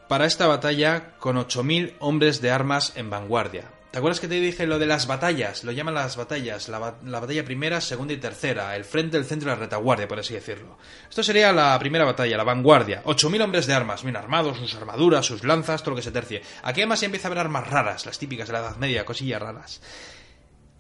para 0.09 0.27
esta 0.27 0.47
batalla 0.47 1.13
con 1.19 1.37
8.000 1.37 1.95
hombres 2.01 2.41
de 2.41 2.51
armas 2.51 2.93
en 2.97 3.11
vanguardia. 3.11 3.65
¿Te 3.91 3.97
acuerdas 3.99 4.21
que 4.21 4.29
te 4.29 4.35
dije 4.35 4.67
lo 4.67 4.79
de 4.79 4.85
las 4.85 5.07
batallas? 5.07 5.65
Lo 5.65 5.73
llaman 5.73 5.95
las 5.95 6.17
batallas. 6.17 6.69
La, 6.69 6.79
ba- 6.79 6.99
la 7.07 7.21
batalla 7.21 7.43
primera, 7.45 7.81
segunda 7.81 8.13
y 8.13 8.19
tercera. 8.19 8.77
El 8.77 8.85
frente, 8.85 9.17
el 9.17 9.25
centro 9.25 9.49
y 9.49 9.53
la 9.55 9.59
retaguardia, 9.59 10.07
por 10.07 10.19
así 10.19 10.35
decirlo. 10.35 10.77
Esto 11.09 11.23
sería 11.23 11.53
la 11.55 11.79
primera 11.79 12.05
batalla, 12.05 12.37
la 12.37 12.45
vanguardia. 12.45 13.03
8.000 13.05 13.43
hombres 13.43 13.67
de 13.67 13.73
armas, 13.73 14.03
bien 14.03 14.17
armados, 14.17 14.59
sus 14.59 14.75
armaduras, 14.75 15.25
sus 15.25 15.43
lanzas, 15.43 15.81
todo 15.83 15.93
lo 15.93 15.97
que 15.97 16.03
se 16.03 16.13
tercie. 16.13 16.43
Aquí 16.63 16.83
además 16.83 17.01
ya 17.01 17.07
empieza 17.07 17.29
a 17.29 17.31
haber 17.31 17.39
armas 17.39 17.67
raras, 17.67 18.05
las 18.05 18.19
típicas 18.19 18.49
de 18.49 18.53
la 18.53 18.59
Edad 18.61 18.77
Media, 18.77 19.07
cosillas 19.07 19.41
raras. 19.41 19.81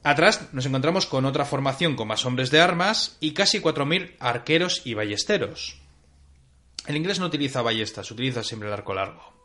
Atrás 0.09 0.49
nos 0.55 0.65
encontramos 0.65 1.05
con 1.05 1.27
otra 1.27 1.45
formación 1.45 1.95
con 1.95 2.09
más 2.09 2.25
hombres 2.25 2.51
de 2.51 2.63
armas 2.63 3.19
y 3.21 3.33
casi 3.33 3.61
4.000 3.61 4.15
arqueros 4.21 4.81
y 4.87 4.95
ballesteros. 4.95 5.83
El 6.87 6.97
inglés 6.97 7.21
no 7.21 7.27
utiliza 7.27 7.61
ballestas, 7.61 8.11
utiliza 8.11 8.43
siempre 8.43 8.71
el 8.71 8.73
arco 8.73 8.95
largo. 8.95 9.38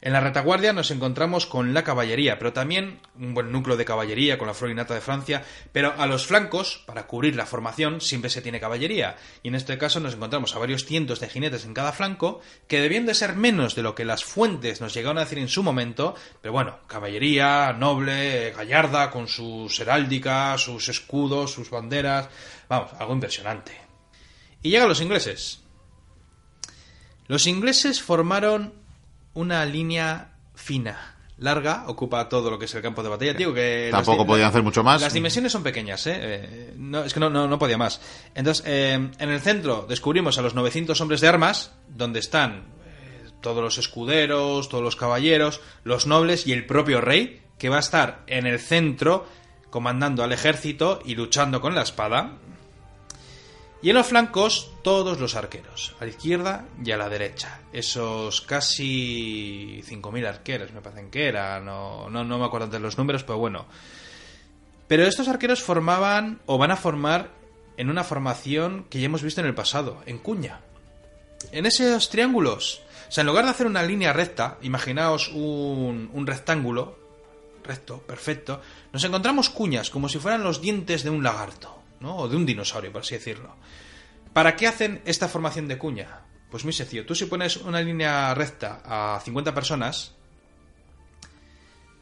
En 0.00 0.12
la 0.12 0.20
retaguardia 0.20 0.72
nos 0.72 0.90
encontramos 0.92 1.46
con 1.46 1.74
la 1.74 1.82
caballería, 1.82 2.38
pero 2.38 2.52
también 2.52 3.00
un 3.18 3.34
buen 3.34 3.50
núcleo 3.50 3.76
de 3.76 3.84
caballería 3.84 4.38
con 4.38 4.46
la 4.46 4.54
florinata 4.54 4.94
de 4.94 5.00
Francia, 5.00 5.42
pero 5.72 5.92
a 5.98 6.06
los 6.06 6.26
flancos, 6.26 6.84
para 6.86 7.06
cubrir 7.08 7.34
la 7.34 7.46
formación, 7.46 8.00
siempre 8.00 8.30
se 8.30 8.40
tiene 8.40 8.60
caballería. 8.60 9.16
Y 9.42 9.48
en 9.48 9.56
este 9.56 9.76
caso 9.76 9.98
nos 9.98 10.14
encontramos 10.14 10.54
a 10.54 10.60
varios 10.60 10.84
cientos 10.84 11.18
de 11.18 11.28
jinetes 11.28 11.64
en 11.64 11.74
cada 11.74 11.92
flanco, 11.92 12.40
que 12.68 12.80
debían 12.80 13.06
de 13.06 13.14
ser 13.14 13.34
menos 13.34 13.74
de 13.74 13.82
lo 13.82 13.96
que 13.96 14.04
las 14.04 14.22
fuentes 14.22 14.80
nos 14.80 14.94
llegaron 14.94 15.18
a 15.18 15.22
decir 15.22 15.38
en 15.38 15.48
su 15.48 15.64
momento, 15.64 16.14
pero 16.40 16.52
bueno, 16.52 16.78
caballería, 16.86 17.72
noble, 17.72 18.52
gallarda, 18.52 19.10
con 19.10 19.26
sus 19.26 19.80
heráldicas, 19.80 20.60
sus 20.60 20.88
escudos, 20.88 21.52
sus 21.52 21.70
banderas, 21.70 22.28
vamos, 22.68 22.92
algo 22.98 23.14
impresionante. 23.14 23.72
Y 24.62 24.70
llegan 24.70 24.88
los 24.88 25.00
ingleses. 25.00 25.60
Los 27.26 27.46
ingleses 27.46 28.00
formaron 28.00 28.72
una 29.38 29.64
línea 29.64 30.32
fina, 30.54 31.14
larga, 31.38 31.84
ocupa 31.86 32.28
todo 32.28 32.50
lo 32.50 32.58
que 32.58 32.64
es 32.64 32.74
el 32.74 32.82
campo 32.82 33.02
de 33.02 33.08
batalla. 33.08 33.34
Digo 33.34 33.54
que 33.54 33.88
Tampoco 33.92 34.26
podían 34.26 34.42
la- 34.42 34.48
hacer 34.48 34.62
mucho 34.64 34.82
más. 34.82 35.00
Las 35.00 35.12
dimensiones 35.12 35.52
son 35.52 35.62
pequeñas, 35.62 36.04
¿eh? 36.08 36.16
Eh, 36.20 36.74
no, 36.76 37.04
es 37.04 37.14
que 37.14 37.20
no, 37.20 37.30
no, 37.30 37.46
no 37.46 37.58
podía 37.58 37.78
más. 37.78 38.00
Entonces, 38.34 38.64
eh, 38.66 38.92
en 39.18 39.28
el 39.30 39.40
centro 39.40 39.86
descubrimos 39.88 40.36
a 40.38 40.42
los 40.42 40.54
900 40.54 41.00
hombres 41.00 41.20
de 41.20 41.28
armas, 41.28 41.72
donde 41.88 42.18
están 42.18 42.64
eh, 42.86 43.30
todos 43.40 43.62
los 43.62 43.78
escuderos, 43.78 44.68
todos 44.68 44.82
los 44.82 44.96
caballeros, 44.96 45.60
los 45.84 46.06
nobles 46.08 46.46
y 46.46 46.52
el 46.52 46.66
propio 46.66 47.00
rey, 47.00 47.42
que 47.58 47.68
va 47.68 47.76
a 47.76 47.80
estar 47.80 48.24
en 48.26 48.46
el 48.46 48.58
centro 48.58 49.26
comandando 49.70 50.24
al 50.24 50.32
ejército 50.32 51.00
y 51.04 51.14
luchando 51.14 51.60
con 51.60 51.74
la 51.76 51.82
espada. 51.82 52.38
Y 53.80 53.90
en 53.90 53.96
los 53.96 54.08
flancos, 54.08 54.72
todos 54.82 55.20
los 55.20 55.36
arqueros, 55.36 55.94
a 56.00 56.04
la 56.04 56.10
izquierda 56.10 56.64
y 56.84 56.90
a 56.90 56.96
la 56.96 57.08
derecha. 57.08 57.60
Esos 57.72 58.40
casi 58.40 59.84
5.000 59.86 60.26
arqueros, 60.26 60.72
me 60.72 60.80
parecen 60.80 61.10
que 61.10 61.28
eran, 61.28 61.64
no, 61.64 62.10
no, 62.10 62.24
no 62.24 62.38
me 62.38 62.44
acuerdo 62.44 62.66
de 62.66 62.80
los 62.80 62.98
números, 62.98 63.22
pero 63.22 63.38
bueno. 63.38 63.66
Pero 64.88 65.04
estos 65.04 65.28
arqueros 65.28 65.62
formaban, 65.62 66.40
o 66.46 66.58
van 66.58 66.72
a 66.72 66.76
formar, 66.76 67.30
en 67.76 67.88
una 67.88 68.02
formación 68.02 68.86
que 68.90 68.98
ya 68.98 69.06
hemos 69.06 69.22
visto 69.22 69.40
en 69.40 69.46
el 69.46 69.54
pasado, 69.54 70.02
en 70.06 70.18
cuña. 70.18 70.60
En 71.52 71.64
esos 71.64 72.10
triángulos. 72.10 72.82
O 73.08 73.12
sea, 73.12 73.22
en 73.22 73.28
lugar 73.28 73.44
de 73.44 73.52
hacer 73.52 73.68
una 73.68 73.84
línea 73.84 74.12
recta, 74.12 74.58
imaginaos 74.60 75.28
un, 75.28 76.10
un 76.12 76.26
rectángulo, 76.26 76.98
recto, 77.62 77.98
perfecto, 77.98 78.60
nos 78.92 79.04
encontramos 79.04 79.50
cuñas, 79.50 79.90
como 79.90 80.08
si 80.08 80.18
fueran 80.18 80.42
los 80.42 80.60
dientes 80.60 81.04
de 81.04 81.10
un 81.10 81.22
lagarto. 81.22 81.77
¿No? 82.00 82.16
O 82.16 82.28
de 82.28 82.36
un 82.36 82.46
dinosaurio, 82.46 82.92
por 82.92 83.02
así 83.02 83.14
decirlo. 83.14 83.56
¿Para 84.32 84.56
qué 84.56 84.66
hacen 84.66 85.02
esta 85.04 85.28
formación 85.28 85.68
de 85.68 85.78
cuña? 85.78 86.20
Pues 86.50 86.64
muy 86.64 86.72
sencillo. 86.72 87.04
Tú 87.04 87.14
si 87.14 87.26
pones 87.26 87.56
una 87.56 87.80
línea 87.80 88.34
recta 88.34 88.82
a 88.84 89.20
50 89.20 89.54
personas, 89.54 90.14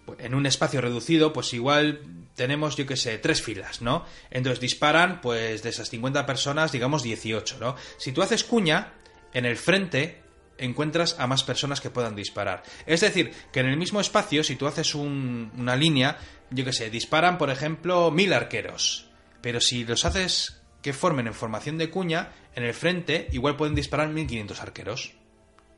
pues, 0.05 0.21
en 0.21 0.35
un 0.35 0.47
espacio 0.47 0.81
reducido, 0.81 1.33
pues 1.33 1.53
igual 1.53 2.01
tenemos, 2.35 2.77
yo 2.77 2.87
qué 2.87 2.97
sé, 2.97 3.19
tres 3.19 3.43
filas, 3.43 3.83
¿no? 3.83 4.05
Entonces 4.31 4.61
disparan, 4.61 5.21
pues 5.21 5.63
de 5.63 5.71
esas 5.71 5.91
50 5.91 6.25
personas, 6.27 6.71
digamos 6.71 7.03
18, 7.03 7.59
¿no? 7.59 7.77
Si 7.99 8.13
tú 8.13 8.23
haces 8.23 8.45
cuña, 8.45 8.93
en 9.33 9.45
el 9.45 9.57
frente 9.57 10.23
encuentras 10.59 11.17
a 11.19 11.27
más 11.27 11.45
personas 11.45 11.81
que 11.81 11.91
puedan 11.91 12.17
disparar. 12.17 12.63
Es 12.87 13.01
decir, 13.01 13.33
que 13.53 13.61
en 13.61 13.67
el 13.67 13.77
mismo 13.77 14.01
espacio, 14.01 14.43
si 14.45 14.57
tú 14.57 14.67
haces 14.67 14.95
una 14.95 15.77
línea, 15.77 16.19
yo 16.51 16.65
qué 16.65 16.73
sé, 16.73 16.89
disparan, 16.89 17.37
por 17.37 17.51
ejemplo, 17.51 18.11
mil 18.11 18.33
arqueros. 18.33 19.06
Pero 19.47 19.61
si 19.61 19.85
los 19.85 20.05
haces 20.05 20.61
que 20.83 20.93
formen 20.93 21.29
en 21.29 21.33
formación 21.33 21.79
de 21.79 21.89
cuña, 21.89 22.33
en 22.57 22.65
el 22.65 22.75
frente 22.75 23.29
igual 23.31 23.55
pueden 23.55 23.77
disparar 23.77 24.09
1500 24.09 24.61
arqueros. 24.61 25.13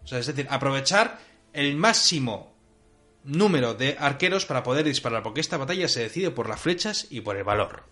O 0.04 0.06
sea, 0.06 0.18
es 0.18 0.26
decir, 0.26 0.46
aprovechar 0.48 1.18
el 1.52 1.76
máximo 1.76 2.54
número 3.24 3.74
de 3.74 3.94
arqueros 4.00 4.46
para 4.46 4.62
poder 4.62 4.86
disparar, 4.86 5.22
porque 5.22 5.42
esta 5.42 5.58
batalla 5.58 5.86
se 5.86 6.00
decide 6.00 6.30
por 6.30 6.48
las 6.48 6.58
flechas 6.58 7.08
y 7.10 7.20
por 7.20 7.36
el 7.36 7.44
valor. 7.44 7.84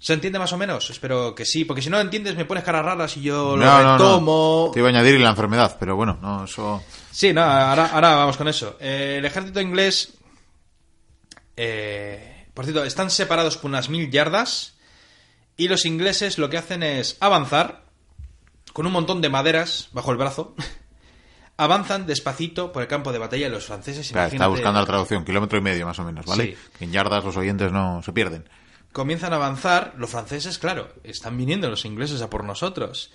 ¿Se 0.00 0.14
entiende 0.14 0.40
más 0.40 0.52
o 0.52 0.58
menos? 0.58 0.90
Espero 0.90 1.32
que 1.36 1.44
sí, 1.44 1.64
porque 1.64 1.82
si 1.82 1.88
no 1.88 1.98
lo 1.98 2.02
entiendes 2.02 2.34
me 2.34 2.44
pones 2.44 2.64
caras 2.64 2.84
raras 2.84 3.16
y 3.16 3.22
yo 3.22 3.56
lo 3.56 3.92
retomo. 3.92 4.72
Te 4.74 4.80
iba 4.80 4.88
a 4.88 4.90
añadir 4.90 5.20
la 5.20 5.30
enfermedad, 5.30 5.76
pero 5.78 5.94
bueno, 5.94 6.18
no, 6.20 6.42
eso... 6.42 6.82
Sí, 7.12 7.32
no, 7.32 7.42
ahora, 7.42 8.16
vamos 8.16 8.36
con 8.36 8.48
eso. 8.48 8.78
Eh, 8.80 9.18
el 9.18 9.24
ejército 9.24 9.60
inglés... 9.60 10.12
Eh, 11.56 12.37
por 12.58 12.64
cierto, 12.64 12.82
están 12.82 13.08
separados 13.08 13.56
por 13.56 13.66
unas 13.66 13.88
mil 13.88 14.10
yardas 14.10 14.74
y 15.56 15.68
los 15.68 15.86
ingleses 15.86 16.38
lo 16.38 16.50
que 16.50 16.58
hacen 16.58 16.82
es 16.82 17.16
avanzar 17.20 17.84
con 18.72 18.84
un 18.84 18.90
montón 18.90 19.20
de 19.20 19.28
maderas 19.28 19.90
bajo 19.92 20.10
el 20.10 20.16
brazo. 20.16 20.56
Avanzan 21.56 22.04
despacito 22.04 22.72
por 22.72 22.82
el 22.82 22.88
campo 22.88 23.12
de 23.12 23.20
batalla 23.20 23.46
y 23.46 23.50
los 23.50 23.66
franceses. 23.66 24.10
Está 24.10 24.48
buscando 24.48 24.80
la 24.80 24.86
traducción, 24.86 25.24
kilómetro 25.24 25.56
y 25.56 25.62
medio 25.62 25.86
más 25.86 26.00
o 26.00 26.04
menos, 26.04 26.26
¿vale? 26.26 26.56
en 26.80 26.90
yardas 26.90 27.22
los 27.22 27.36
oyentes 27.36 27.70
no 27.70 28.02
se 28.02 28.12
pierden. 28.12 28.48
Comienzan 28.90 29.32
a 29.34 29.36
avanzar, 29.36 29.94
los 29.96 30.10
franceses, 30.10 30.58
claro, 30.58 30.88
están 31.04 31.36
viniendo 31.36 31.70
los 31.70 31.84
ingleses 31.84 32.22
a 32.22 32.28
por 32.28 32.42
nosotros. 32.42 33.12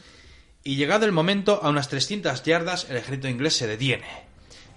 Y 0.64 0.78
llegado 0.78 1.06
el 1.06 1.12
momento, 1.12 1.60
a 1.62 1.68
unas 1.68 1.90
300 1.90 2.44
yardas, 2.44 2.90
el 2.90 2.96
ejército 2.96 3.28
inglés 3.28 3.58
se 3.58 3.68
detiene. 3.68 4.08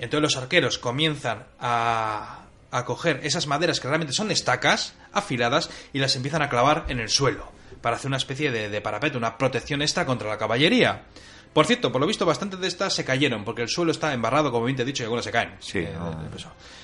Entonces 0.01 0.23
los 0.23 0.37
arqueros 0.37 0.79
comienzan 0.79 1.47
a, 1.61 2.46
a 2.71 2.85
coger 2.85 3.21
esas 3.23 3.47
maderas 3.47 3.81
que 3.81 3.89
realmente 3.89 4.13
son 4.13 4.31
estacas 4.31 4.95
afiladas 5.13 5.71
y 5.93 5.99
las 5.99 6.17
empiezan 6.17 6.43
a 6.43 6.49
clavar 6.49 6.85
en 6.89 7.01
el 7.01 7.09
suelo 7.09 7.53
para 7.81 7.97
hacer 7.97 8.09
una 8.09 8.17
especie 8.17 8.51
de, 8.51 8.69
de 8.69 8.81
parapeto, 8.81 9.19
una 9.19 9.39
protección 9.39 9.83
extra 9.83 10.07
contra 10.07 10.29
la 10.29 10.39
caballería. 10.39 11.05
Por 11.53 11.65
cierto, 11.65 11.91
por 11.91 12.03
lo 12.03 12.07
visto, 12.07 12.27
bastantes 12.27 12.61
de 12.61 12.69
estas 12.69 12.93
se 12.93 13.03
cayeron, 13.05 13.43
porque 13.45 13.63
el 13.63 13.69
suelo 13.71 13.91
está 13.91 14.13
embarrado, 14.13 14.53
como 14.53 14.67
bien 14.67 14.77
te 14.77 14.83
he 14.83 14.85
dicho, 14.85 15.03
y 15.03 15.05
algunas 15.05 15.25
se 15.25 15.33
caen. 15.33 15.55
Sí, 15.61 15.79
eh, 15.79 15.95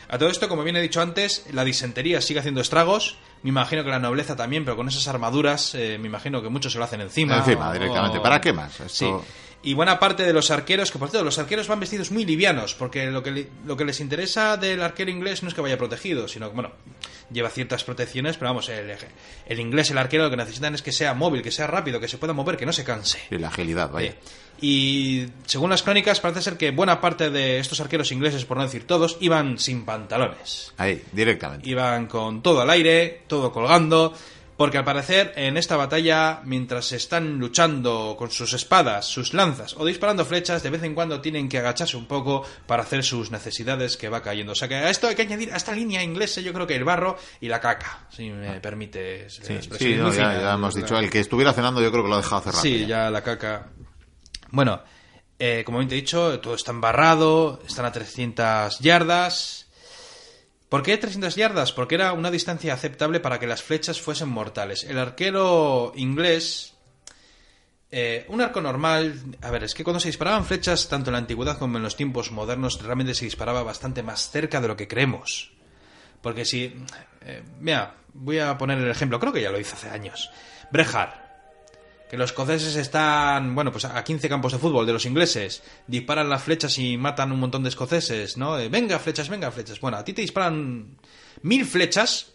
A 0.09 0.17
todo 0.17 0.31
esto, 0.31 0.49
como 0.49 0.63
bien 0.65 0.77
he 0.77 0.81
dicho 0.81 1.03
antes, 1.03 1.45
la 1.53 1.63
disentería 1.63 2.23
sigue 2.23 2.41
haciendo 2.41 2.63
estragos. 2.63 3.19
Me 3.43 3.51
imagino 3.51 3.85
que 3.85 3.91
la 3.91 3.99
nobleza 3.99 4.35
también, 4.35 4.65
pero 4.65 4.75
con 4.77 4.89
esas 4.89 5.07
armaduras, 5.09 5.75
eh, 5.75 5.99
me 6.01 6.07
imagino 6.07 6.41
que 6.41 6.49
muchos 6.49 6.73
se 6.73 6.79
lo 6.79 6.85
hacen 6.85 7.03
encima. 7.03 7.37
Encima, 7.37 7.71
directamente. 7.71 8.21
¿Para 8.21 8.41
qué 8.41 8.55
más? 8.55 8.81
Sí 8.87 9.13
y 9.63 9.75
buena 9.75 9.99
parte 9.99 10.25
de 10.25 10.33
los 10.33 10.51
arqueros, 10.51 10.91
que 10.91 10.99
por 10.99 11.09
cierto, 11.09 11.25
los 11.25 11.39
arqueros 11.39 11.69
van 11.69 11.81
vestidos 11.81 12.11
muy 12.11 12.25
livianos, 12.25 12.75
porque 12.75 13.07
lo 13.07 13.23
que, 13.23 13.49
lo 13.65 13.77
que 13.77 13.85
les 13.85 14.01
interesa 14.01 14.57
del 14.57 14.83
arquero 14.83 15.11
inglés 15.11 15.43
no 15.43 15.49
es 15.49 15.55
que 15.55 15.61
vaya 15.61 15.79
protegido, 15.79 16.27
sino 16.27 16.49
que, 16.49 16.55
bueno, 16.55 16.73
lleva 17.31 17.49
ciertas 17.49 17.85
protecciones, 17.85 18.37
pero 18.37 18.51
vamos, 18.51 18.69
el, 18.69 18.93
el 19.47 19.61
inglés, 19.61 19.91
el 19.91 19.99
arquero, 19.99 20.25
lo 20.25 20.31
que 20.31 20.37
necesitan 20.37 20.75
es 20.75 20.83
que 20.83 20.93
sea 20.93 21.15
móvil, 21.15 21.43
que 21.43 21.51
sea 21.51 21.67
rápido, 21.67 22.01
que 22.01 22.09
se 22.09 22.19
pueda 22.19 22.33
mover, 22.33 22.57
que 22.57 22.67
no 22.67 22.73
se 22.73 22.85
canse. 22.85 23.19
Y 23.31 23.39
la 23.39 23.49
agilidad, 23.49 23.91
vaya. 23.91 24.15
Y 24.61 25.27
según 25.47 25.71
las 25.71 25.83
crónicas, 25.83 26.21
parece 26.21 26.43
ser 26.43 26.57
que 26.57 26.71
buena 26.71 27.01
parte 27.01 27.31
de 27.31 27.59
estos 27.59 27.81
arqueros 27.81 28.13
ingleses, 28.13 28.45
por 28.45 28.57
no 28.57 28.63
decir 28.63 28.87
todos, 28.87 29.17
iban 29.21 29.59
sin 29.59 29.85
pantalones. 29.85 30.73
Ahí, 30.77 31.03
directamente. 31.13 31.69
Iban 31.69 32.07
con 32.07 32.43
todo 32.43 32.61
al 32.61 32.71
aire, 32.71 33.23
todo 33.27 33.53
colgando. 33.53 34.15
Porque 34.63 34.79
al 34.79 34.85
parecer 34.85 35.33
en 35.35 35.57
esta 35.57 35.77
batalla, 35.77 36.41
mientras 36.45 36.93
están 36.93 37.41
luchando 37.41 38.15
con 38.17 38.31
sus 38.31 38.53
espadas, 38.53 39.07
sus 39.07 39.35
lanzas 39.35 39.75
o 39.77 39.85
disparando 39.85 40.25
flechas, 40.25 40.63
de 40.63 40.71
vez 40.71 40.85
en 40.85 40.95
cuando 40.95 41.21
tienen 41.21 41.49
que 41.49 41.59
agacharse 41.59 41.97
un 41.97 42.07
poco 42.07 42.47
para 42.65 42.85
hacer 42.85 43.03
sus 43.03 43.33
necesidades 43.33 43.97
que 43.97 44.09
va 44.09 44.23
cayendo. 44.23 44.53
O 44.53 44.55
sea 44.55 44.69
que 44.69 44.77
a 44.77 44.89
esto 44.89 45.09
hay 45.09 45.17
que 45.17 45.23
añadir 45.23 45.53
a 45.53 45.57
esta 45.57 45.73
línea 45.73 46.01
inglesa 46.05 46.41
yo 46.41 46.53
creo 46.53 46.65
que 46.65 46.77
el 46.77 46.85
barro 46.85 47.19
y 47.41 47.49
la 47.49 47.59
caca, 47.59 48.07
si 48.09 48.31
me 48.31 48.61
permite 48.61 49.29
sí, 49.29 49.43
sí 49.77 49.97
ya, 49.97 50.53
hemos 50.53 50.77
dicho, 50.77 50.97
el 50.97 51.11
que 51.11 51.19
estuviera 51.19 51.53
cenando 51.53 51.83
yo 51.83 51.91
creo 51.91 52.05
que 52.05 52.11
lo 52.11 52.15
ha 52.15 52.19
dejado 52.19 52.43
cerrado. 52.43 52.63
Sí, 52.63 52.87
ya 52.87 53.11
la 53.11 53.21
caca. 53.21 53.67
Bueno, 54.53 54.81
eh, 55.41 55.65
como 55.67 55.79
bien 55.79 55.89
te 55.89 55.97
he 55.97 56.01
dicho, 56.03 56.39
todo 56.39 56.55
está 56.55 56.71
embarrado, 56.71 57.61
están 57.67 57.85
a 57.85 57.91
300 57.91 58.79
yardas 58.79 59.62
¿Por 60.73 60.83
qué 60.83 60.97
300 60.97 61.37
yardas? 61.37 61.71
Porque 61.71 61.97
era 61.97 62.15
una 62.15 62.31
distancia 62.31 62.73
aceptable 62.73 63.21
para 63.21 63.39
que 63.39 63.47
las 63.47 63.63
flechas 63.63 64.01
fuesen 64.01 64.31
mortales. 64.31 64.85
El 64.85 64.99
arquero 64.99 65.93
inglés... 65.97 66.73
Eh, 67.91 68.25
un 68.31 68.41
arco 68.41 68.63
normal... 68.63 69.23
A 69.43 69.51
ver, 69.51 69.65
es 69.65 69.75
que 69.75 69.85
cuando 69.85 70.01
se 70.01 70.09
disparaban 70.09 70.47
flechas, 70.47 70.89
tanto 70.89 71.11
en 71.11 71.13
la 71.13 71.19
antigüedad 71.19 71.59
como 71.59 71.77
en 71.77 71.83
los 71.83 71.95
tiempos 71.95 72.33
modernos, 72.33 72.83
realmente 72.83 73.13
se 73.13 73.27
disparaba 73.27 73.63
bastante 73.63 74.03
más 74.03 74.31
cerca 74.31 74.63
de 74.63 74.69
lo 74.69 74.75
que 74.75 74.89
creemos. 74.89 75.53
Porque 76.23 76.47
si... 76.47 76.75
Eh, 77.21 77.43
mira, 77.61 77.97
voy 78.15 78.39
a 78.39 78.57
poner 78.57 78.79
el 78.79 78.91
ejemplo, 78.91 79.21
creo 79.21 79.35
que 79.35 79.43
ya 79.43 79.53
lo 79.53 79.61
hice 79.61 79.75
hace 79.75 79.91
años. 79.91 80.31
Brejar 80.71 81.22
que 82.13 82.19
los 82.19 82.29
escoceses 82.29 82.77
están, 82.77 83.55
bueno, 83.55 83.73
pues 83.73 83.87
a 83.87 84.05
15 84.05 84.29
campos 84.29 84.53
de 84.53 84.59
fútbol 84.59 84.85
de 84.85 84.93
los 84.93 85.07
ingleses, 85.07 85.63
disparan 85.87 86.29
las 86.29 86.43
flechas 86.43 86.77
y 86.77 86.99
matan 86.99 87.33
un 87.33 87.41
montón 87.41 87.63
de 87.63 87.71
escoceses, 87.71 88.37
¿no? 88.37 88.53
venga, 88.69 88.99
flechas, 88.99 89.31
venga, 89.31 89.51
flechas. 89.51 89.81
Bueno, 89.81 89.97
a 89.97 90.05
ti 90.05 90.13
te 90.13 90.21
disparan 90.21 90.99
mil 91.41 91.65
flechas, 91.65 92.35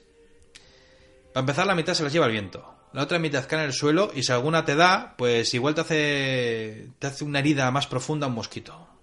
para 1.32 1.42
empezar 1.42 1.68
la 1.68 1.76
mitad 1.76 1.94
se 1.94 2.02
las 2.02 2.12
lleva 2.12 2.26
el 2.26 2.32
viento. 2.32 2.74
La 2.92 3.04
otra 3.04 3.20
mitad 3.20 3.46
cae 3.48 3.60
en 3.60 3.66
el 3.66 3.74
suelo 3.74 4.10
y 4.16 4.24
si 4.24 4.32
alguna 4.32 4.66
te 4.66 4.76
da, 4.76 5.14
pues 5.16 5.54
igual 5.54 5.76
te 5.76 5.82
hace, 5.82 6.88
te 6.98 7.06
hace 7.06 7.24
una 7.24 7.38
herida 7.38 7.70
más 7.70 7.86
profunda 7.86 8.26
un 8.26 8.34
mosquito. 8.34 8.97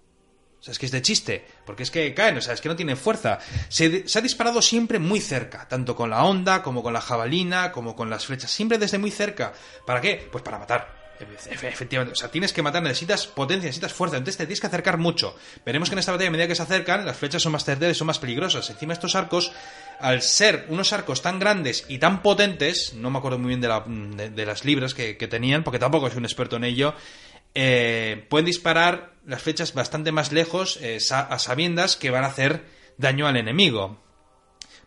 Sea, 0.65 0.71
es 0.71 0.79
que 0.79 0.87
es 0.87 0.91
de 0.91 1.03
chiste, 1.03 1.45
porque 1.63 1.83
es 1.83 1.91
que 1.91 2.11
caen, 2.15 2.37
o 2.37 2.41
sea, 2.41 2.55
es 2.55 2.59
que 2.59 2.67
no 2.69 2.75
tienen 2.75 2.97
fuerza. 2.97 3.37
Se, 3.69 4.03
ha 4.15 4.21
disparado 4.21 4.63
siempre 4.63 4.97
muy 4.97 5.21
cerca, 5.21 5.67
tanto 5.67 5.95
con 5.95 6.09
la 6.09 6.23
onda, 6.23 6.63
como 6.63 6.81
con 6.81 6.91
la 6.91 7.01
jabalina, 7.01 7.71
como 7.71 7.95
con 7.95 8.09
las 8.09 8.25
flechas, 8.25 8.49
siempre 8.49 8.79
desde 8.79 8.97
muy 8.97 9.11
cerca. 9.11 9.53
¿Para 9.85 10.01
qué? 10.01 10.27
Pues 10.31 10.43
para 10.43 10.57
matar. 10.57 11.05
Efectivamente, 11.19 12.13
o 12.13 12.15
sea, 12.15 12.31
tienes 12.31 12.51
que 12.51 12.63
matar, 12.63 12.81
necesitas 12.81 13.27
potencia, 13.27 13.67
necesitas 13.67 13.93
fuerza, 13.93 14.17
entonces 14.17 14.37
te 14.37 14.47
tienes 14.47 14.59
que 14.59 14.65
acercar 14.65 14.97
mucho. 14.97 15.35
Veremos 15.63 15.87
que 15.87 15.93
en 15.93 15.99
esta 15.99 16.11
batalla, 16.11 16.29
a 16.29 16.31
medida 16.31 16.47
que 16.47 16.55
se 16.55 16.63
acercan, 16.63 17.05
las 17.05 17.15
flechas 17.15 17.43
son 17.43 17.51
más 17.51 17.63
certeras 17.63 17.95
son 17.95 18.07
más 18.07 18.17
peligrosas. 18.17 18.67
Encima 18.71 18.93
estos 18.93 19.13
arcos, 19.13 19.51
al 19.99 20.23
ser 20.23 20.65
unos 20.69 20.93
arcos 20.93 21.21
tan 21.21 21.37
grandes 21.37 21.85
y 21.89 21.99
tan 21.99 22.23
potentes, 22.23 22.95
no 22.95 23.11
me 23.11 23.19
acuerdo 23.19 23.37
muy 23.37 23.49
bien 23.49 23.61
de, 23.61 24.45
las 24.47 24.65
libras 24.65 24.95
que, 24.95 25.13
tenían, 25.29 25.63
porque 25.63 25.77
tampoco 25.77 26.09
soy 26.09 26.17
un 26.17 26.25
experto 26.25 26.55
en 26.55 26.63
ello, 26.63 26.95
eh, 27.55 28.25
pueden 28.29 28.45
disparar 28.45 29.15
las 29.25 29.41
flechas 29.41 29.73
bastante 29.73 30.11
más 30.11 30.31
lejos 30.31 30.77
eh, 30.81 30.99
a 31.11 31.39
sabiendas 31.39 31.95
que 31.95 32.11
van 32.11 32.23
a 32.23 32.27
hacer 32.27 32.65
daño 32.97 33.27
al 33.27 33.37
enemigo. 33.37 34.05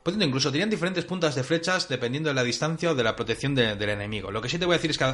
Pueden 0.02 0.22
incluso 0.22 0.50
tenían 0.50 0.70
diferentes 0.70 1.04
puntas 1.04 1.34
de 1.34 1.42
flechas 1.42 1.88
dependiendo 1.88 2.28
de 2.28 2.34
la 2.34 2.44
distancia 2.44 2.92
o 2.92 2.94
de 2.94 3.02
la 3.02 3.16
protección 3.16 3.54
del 3.54 3.88
enemigo. 3.88 4.30
Lo 4.30 4.40
que 4.40 4.48
sí 4.48 4.58
te 4.58 4.64
voy 4.64 4.74
a 4.74 4.78
decir 4.78 4.90
es 4.92 4.98
que, 4.98 5.04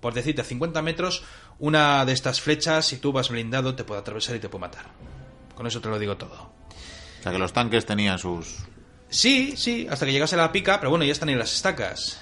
por 0.00 0.14
decirte, 0.14 0.42
a 0.42 0.44
50 0.44 0.82
metros, 0.82 1.24
una 1.58 2.04
de 2.04 2.12
estas 2.12 2.40
flechas, 2.40 2.86
si 2.86 2.98
tú 2.98 3.12
vas 3.12 3.30
blindado, 3.30 3.74
te 3.74 3.82
puede 3.82 4.00
atravesar 4.00 4.36
y 4.36 4.38
te 4.38 4.48
puede 4.48 4.60
matar. 4.60 4.86
Con 5.56 5.66
eso 5.66 5.80
te 5.80 5.88
lo 5.88 5.98
digo 5.98 6.16
todo. 6.16 6.52
O 7.20 7.22
sea 7.22 7.32
que 7.32 7.38
los 7.38 7.52
tanques 7.52 7.86
tenían 7.86 8.18
sus... 8.18 8.58
Sí, 9.08 9.54
sí, 9.56 9.86
hasta 9.90 10.06
que 10.06 10.12
llegase 10.12 10.36
la 10.36 10.52
pica, 10.52 10.78
pero 10.78 10.90
bueno, 10.90 11.04
ya 11.04 11.12
están 11.12 11.28
en 11.30 11.38
las 11.38 11.52
estacas. 11.52 12.20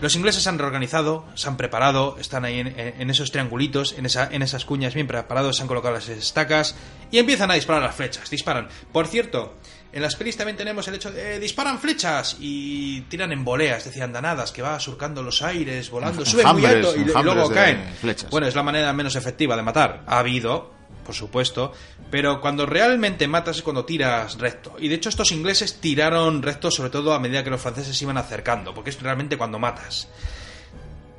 Los 0.00 0.14
ingleses 0.14 0.42
se 0.42 0.48
han 0.48 0.58
reorganizado, 0.58 1.24
se 1.34 1.48
han 1.48 1.56
preparado, 1.56 2.16
están 2.20 2.44
ahí 2.44 2.60
en, 2.60 3.10
esos 3.10 3.32
triangulitos, 3.32 3.94
en, 3.96 4.06
esa, 4.06 4.28
en 4.30 4.42
esas 4.42 4.64
cuñas 4.64 4.94
bien 4.94 5.06
preparados, 5.06 5.56
se 5.56 5.62
han 5.62 5.68
colocado 5.68 5.94
las 5.94 6.08
estacas 6.08 6.76
y 7.10 7.18
empiezan 7.18 7.50
a 7.50 7.54
disparar 7.54 7.82
las 7.82 7.94
flechas. 7.94 8.28
Disparan. 8.28 8.68
Por 8.92 9.06
cierto, 9.06 9.54
en 9.92 10.02
las 10.02 10.14
pelis 10.14 10.36
también 10.36 10.58
tenemos 10.58 10.86
el 10.88 10.96
hecho 10.96 11.10
de 11.10 11.36
eh, 11.36 11.40
disparan 11.40 11.78
flechas 11.78 12.36
y 12.38 13.00
tiran 13.02 13.32
en 13.32 13.44
voleas, 13.44 13.78
es 13.78 13.84
decir, 13.86 14.02
andanadas 14.02 14.52
que 14.52 14.60
va 14.60 14.78
surcando 14.78 15.22
los 15.22 15.40
aires, 15.40 15.88
volando, 15.88 16.26
suben 16.26 16.46
muy 16.48 16.66
alto 16.66 16.94
y, 16.94 17.04
luego 17.04 17.48
caen. 17.50 17.82
Bueno, 18.30 18.46
es 18.46 18.54
la 18.54 18.62
manera 18.62 18.92
menos 18.92 19.16
efectiva 19.16 19.56
de 19.56 19.62
matar. 19.62 20.02
Ha 20.06 20.18
habido, 20.18 20.75
por 21.06 21.14
supuesto, 21.14 21.72
pero 22.10 22.40
cuando 22.40 22.66
realmente 22.66 23.28
matas 23.28 23.58
es 23.58 23.62
cuando 23.62 23.84
tiras 23.84 24.38
recto. 24.38 24.76
Y 24.78 24.88
de 24.88 24.96
hecho 24.96 25.08
estos 25.08 25.30
ingleses 25.30 25.80
tiraron 25.80 26.42
recto 26.42 26.70
sobre 26.70 26.90
todo 26.90 27.14
a 27.14 27.20
medida 27.20 27.44
que 27.44 27.50
los 27.50 27.60
franceses 27.60 28.00
iban 28.02 28.18
acercando, 28.18 28.74
porque 28.74 28.90
es 28.90 29.00
realmente 29.00 29.38
cuando 29.38 29.60
matas. 29.60 30.08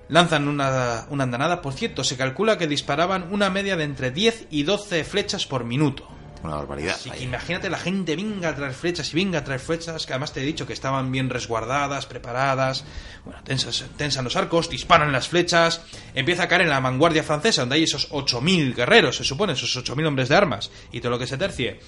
Lanzan 0.10 0.48
una, 0.48 1.06
andanada, 1.10 1.62
por 1.62 1.74
cierto, 1.74 2.04
se 2.04 2.18
calcula 2.18 2.58
que 2.58 2.68
disparaban 2.68 3.28
una 3.32 3.50
media 3.50 3.76
de 3.76 3.86
entre 3.86 4.12
10 4.12 4.48
y 4.52 4.64
12 4.64 5.04
flechas 5.04 5.46
por 5.46 5.64
minuto. 5.64 6.08
Una 6.44 6.56
barbaridad. 6.56 6.96
Así 6.96 7.10
que 7.10 7.24
imagínate 7.24 7.70
la 7.70 7.78
gente 7.78 8.16
venga 8.16 8.50
a 8.50 8.56
traer 8.56 8.74
flechas 8.74 9.12
y 9.14 9.16
venga 9.16 9.40
a 9.40 9.44
traer 9.44 9.60
flechas, 9.60 10.06
que 10.06 10.14
además 10.14 10.34
te 10.34 10.42
he 10.42 10.46
dicho 10.46 10.68
que 10.68 10.74
estaban 10.74 11.12
bien 11.12 11.30
resguardadas, 11.30 12.06
preparadas, 12.06 12.86
bueno, 13.26 13.42
tensas, 13.44 13.86
tensan 13.98 14.24
los 14.24 14.36
arcos, 14.36 14.70
disparan 14.70 15.12
las 15.12 15.28
flechas, 15.28 15.82
empieza 16.14 16.44
a 16.44 16.48
caer 16.48 16.62
en 16.62 16.70
la 16.70 16.80
vanguardia 16.80 17.24
francesa, 17.24 17.62
donde 17.62 17.76
hay 17.76 17.84
esos 17.84 18.12
8.000 18.12 18.76
guerreros, 18.76 19.18
se 19.18 19.24
supone, 19.24 19.54
esos 19.54 19.76
8.000 19.76 20.08
hombres 20.08 20.30
de 20.30 20.36
armas, 20.36 20.72
y 20.92 21.02
todo 21.02 21.12
lo 21.12 21.20
que 21.20 21.28
se 21.28 21.38
tercie. 21.38 21.80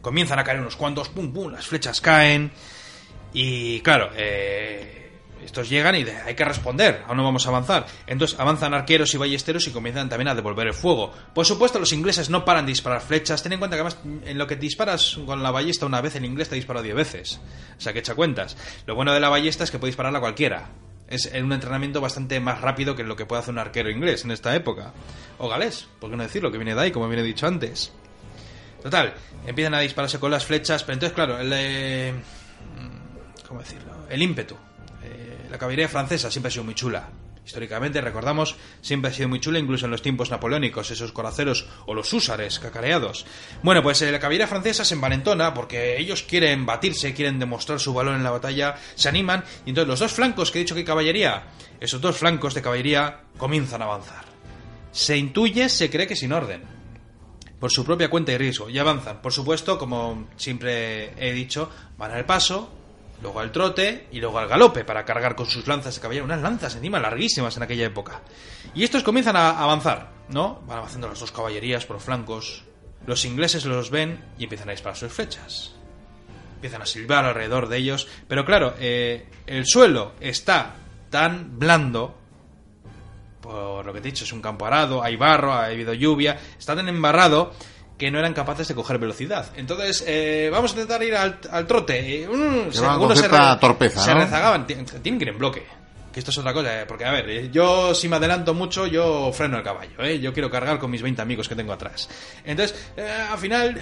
Comienzan 0.00 0.38
a 0.38 0.44
caer 0.44 0.60
unos 0.60 0.76
cuantos, 0.76 1.08
pum, 1.08 1.32
pum, 1.32 1.50
las 1.50 1.66
flechas 1.66 2.00
caen, 2.00 2.52
y 3.32 3.80
claro, 3.80 4.10
eh, 4.14 5.01
estos 5.44 5.68
llegan 5.68 5.94
y 5.96 6.04
hay 6.08 6.34
que 6.34 6.44
responder, 6.44 7.02
aún 7.06 7.16
no 7.16 7.24
vamos 7.24 7.44
a 7.46 7.50
avanzar. 7.50 7.86
Entonces 8.06 8.38
avanzan 8.38 8.74
arqueros 8.74 9.12
y 9.14 9.18
ballesteros 9.18 9.66
y 9.66 9.70
comienzan 9.70 10.08
también 10.08 10.28
a 10.28 10.34
devolver 10.34 10.66
el 10.68 10.74
fuego. 10.74 11.12
Por 11.34 11.44
supuesto, 11.46 11.78
los 11.78 11.92
ingleses 11.92 12.30
no 12.30 12.44
paran 12.44 12.66
de 12.66 12.72
disparar 12.72 13.00
flechas. 13.00 13.42
Ten 13.42 13.52
en 13.52 13.58
cuenta 13.58 13.76
que 13.76 13.80
además 13.82 13.98
en 14.24 14.38
lo 14.38 14.46
que 14.46 14.56
disparas 14.56 15.18
con 15.26 15.42
la 15.42 15.50
ballesta 15.50 15.86
una 15.86 16.00
vez, 16.00 16.14
el 16.16 16.24
inglés 16.24 16.48
te 16.48 16.54
ha 16.54 16.56
disparado 16.56 16.84
10 16.84 16.94
veces. 16.96 17.40
O 17.76 17.80
sea 17.80 17.92
que 17.92 17.98
echa 18.00 18.14
cuentas. 18.14 18.56
Lo 18.86 18.94
bueno 18.94 19.12
de 19.12 19.20
la 19.20 19.28
ballesta 19.28 19.64
es 19.64 19.70
que 19.70 19.78
puede 19.78 19.90
dispararla 19.90 20.20
cualquiera. 20.20 20.70
Es 21.08 21.30
un 21.40 21.52
entrenamiento 21.52 22.00
bastante 22.00 22.40
más 22.40 22.60
rápido 22.62 22.96
que 22.96 23.02
lo 23.02 23.16
que 23.16 23.26
puede 23.26 23.40
hacer 23.42 23.52
un 23.52 23.58
arquero 23.58 23.90
inglés 23.90 24.24
en 24.24 24.30
esta 24.30 24.54
época. 24.54 24.92
O 25.38 25.48
galés, 25.48 25.86
por 26.00 26.08
qué 26.10 26.16
no 26.16 26.22
decirlo, 26.22 26.50
que 26.50 26.56
viene 26.58 26.74
de 26.74 26.80
ahí, 26.80 26.90
como 26.90 27.06
viene 27.08 27.22
dicho 27.22 27.46
antes. 27.46 27.92
Total, 28.82 29.12
empiezan 29.46 29.74
a 29.74 29.80
dispararse 29.80 30.18
con 30.18 30.30
las 30.30 30.44
flechas, 30.46 30.82
pero 30.82 30.94
entonces, 30.94 31.14
claro, 31.14 31.38
el. 31.38 31.52
eh, 31.54 32.14
¿Cómo 33.46 33.60
decirlo? 33.60 33.92
El 34.08 34.22
ímpetu. 34.22 34.56
La 35.52 35.58
caballería 35.58 35.86
francesa 35.86 36.30
siempre 36.30 36.48
ha 36.48 36.50
sido 36.50 36.64
muy 36.64 36.74
chula. 36.74 37.10
Históricamente, 37.44 38.00
recordamos, 38.00 38.56
siempre 38.80 39.10
ha 39.10 39.14
sido 39.14 39.28
muy 39.28 39.38
chula, 39.38 39.58
incluso 39.58 39.84
en 39.84 39.90
los 39.90 40.00
tiempos 40.00 40.30
napoleónicos, 40.30 40.90
esos 40.90 41.12
coraceros 41.12 41.68
o 41.84 41.92
los 41.92 42.10
húsares 42.10 42.58
cacareados. 42.58 43.26
Bueno, 43.62 43.82
pues 43.82 44.00
eh, 44.00 44.10
la 44.10 44.18
caballería 44.18 44.46
francesa 44.46 44.82
se 44.82 44.94
envalentona 44.94 45.52
porque 45.52 45.98
ellos 45.98 46.22
quieren 46.22 46.64
batirse, 46.64 47.12
quieren 47.12 47.38
demostrar 47.38 47.80
su 47.80 47.92
valor 47.92 48.14
en 48.14 48.24
la 48.24 48.30
batalla, 48.30 48.76
se 48.94 49.10
animan, 49.10 49.44
y 49.66 49.70
entonces 49.70 49.88
los 49.88 50.00
dos 50.00 50.12
flancos 50.12 50.50
que 50.50 50.58
he 50.58 50.62
dicho 50.62 50.74
que 50.74 50.86
caballería, 50.86 51.48
esos 51.80 52.00
dos 52.00 52.16
flancos 52.16 52.54
de 52.54 52.62
caballería 52.62 53.24
comienzan 53.36 53.82
a 53.82 53.84
avanzar. 53.84 54.24
Se 54.90 55.18
intuye, 55.18 55.68
se 55.68 55.90
cree 55.90 56.06
que 56.06 56.16
sin 56.16 56.32
orden 56.32 56.62
por 57.60 57.70
su 57.70 57.84
propia 57.84 58.08
cuenta 58.08 58.32
y 58.32 58.38
riesgo 58.38 58.70
y 58.70 58.78
avanzan. 58.78 59.20
Por 59.20 59.32
supuesto, 59.34 59.78
como 59.78 60.28
siempre 60.36 61.12
he 61.18 61.32
dicho, 61.34 61.70
van 61.98 62.10
al 62.10 62.24
paso, 62.24 62.72
luego 63.22 63.40
al 63.40 63.52
trote 63.52 64.08
y 64.10 64.20
luego 64.20 64.38
al 64.38 64.48
galope 64.48 64.84
para 64.84 65.04
cargar 65.04 65.36
con 65.36 65.46
sus 65.46 65.66
lanzas 65.66 65.94
de 65.94 66.00
caballero. 66.00 66.24
Unas 66.24 66.42
lanzas 66.42 66.74
encima 66.74 66.98
larguísimas 66.98 67.56
en 67.56 67.62
aquella 67.62 67.86
época. 67.86 68.20
Y 68.74 68.82
estos 68.82 69.02
comienzan 69.02 69.36
a 69.36 69.62
avanzar, 69.62 70.10
¿no? 70.28 70.60
Van 70.66 70.78
avanzando 70.78 71.08
las 71.08 71.20
dos 71.20 71.30
caballerías 71.30 71.86
por 71.86 72.00
flancos. 72.00 72.64
Los 73.06 73.24
ingleses 73.24 73.64
los 73.64 73.90
ven 73.90 74.24
y 74.38 74.44
empiezan 74.44 74.68
a 74.68 74.72
disparar 74.72 74.96
sus 74.96 75.12
flechas. 75.12 75.72
Empiezan 76.56 76.82
a 76.82 76.86
silbar 76.86 77.24
alrededor 77.24 77.68
de 77.68 77.78
ellos. 77.78 78.08
Pero 78.26 78.44
claro, 78.44 78.74
eh, 78.78 79.28
el 79.46 79.66
suelo 79.66 80.12
está 80.20 80.74
tan 81.10 81.58
blando 81.58 82.18
por 83.40 83.84
lo 83.84 83.92
que 83.92 84.00
te 84.00 84.08
he 84.08 84.12
dicho, 84.12 84.24
es 84.24 84.32
un 84.32 84.40
campo 84.40 84.64
arado, 84.64 85.02
hay 85.02 85.16
barro, 85.16 85.52
ha 85.52 85.66
habido 85.66 85.92
lluvia, 85.92 86.38
está 86.56 86.76
tan 86.76 86.88
embarrado 86.88 87.52
que 88.02 88.10
no 88.10 88.18
eran 88.18 88.34
capaces 88.34 88.66
de 88.68 88.74
coger 88.74 88.98
velocidad. 88.98 89.46
Entonces, 89.56 90.02
eh, 90.06 90.48
vamos 90.52 90.72
a 90.72 90.74
intentar 90.74 91.02
ir 91.04 91.14
al, 91.14 91.38
al 91.50 91.66
trote. 91.68 92.28
Mm, 92.28 92.72
se- 92.72 92.84
algunos 92.84 93.16
se, 93.18 93.28
re- 93.28 93.38
torpeza, 93.60 94.00
se 94.02 94.12
¿no? 94.14 94.20
rezagaban, 94.20 94.66
Ti- 94.66 94.74
tienen 95.02 95.18
que 95.18 95.24
ir 95.24 95.28
en 95.28 95.38
bloque. 95.38 95.66
Que 96.12 96.18
esto 96.20 96.30
es 96.30 96.36
otra 96.38 96.52
cosa, 96.52 96.82
eh, 96.82 96.84
porque 96.86 97.06
a 97.06 97.10
ver, 97.12 97.30
eh, 97.30 97.48
yo 97.50 97.94
si 97.94 98.06
me 98.06 98.16
adelanto 98.16 98.52
mucho, 98.52 98.86
yo 98.86 99.32
freno 99.32 99.56
el 99.56 99.62
caballo, 99.62 100.02
¿eh? 100.02 100.20
yo 100.20 100.32
quiero 100.34 100.50
cargar 100.50 100.78
con 100.78 100.90
mis 100.90 101.00
20 101.00 101.22
amigos 101.22 101.48
que 101.48 101.54
tengo 101.54 101.72
atrás. 101.72 102.06
Entonces, 102.44 102.76
al 103.30 103.38
final, 103.38 103.80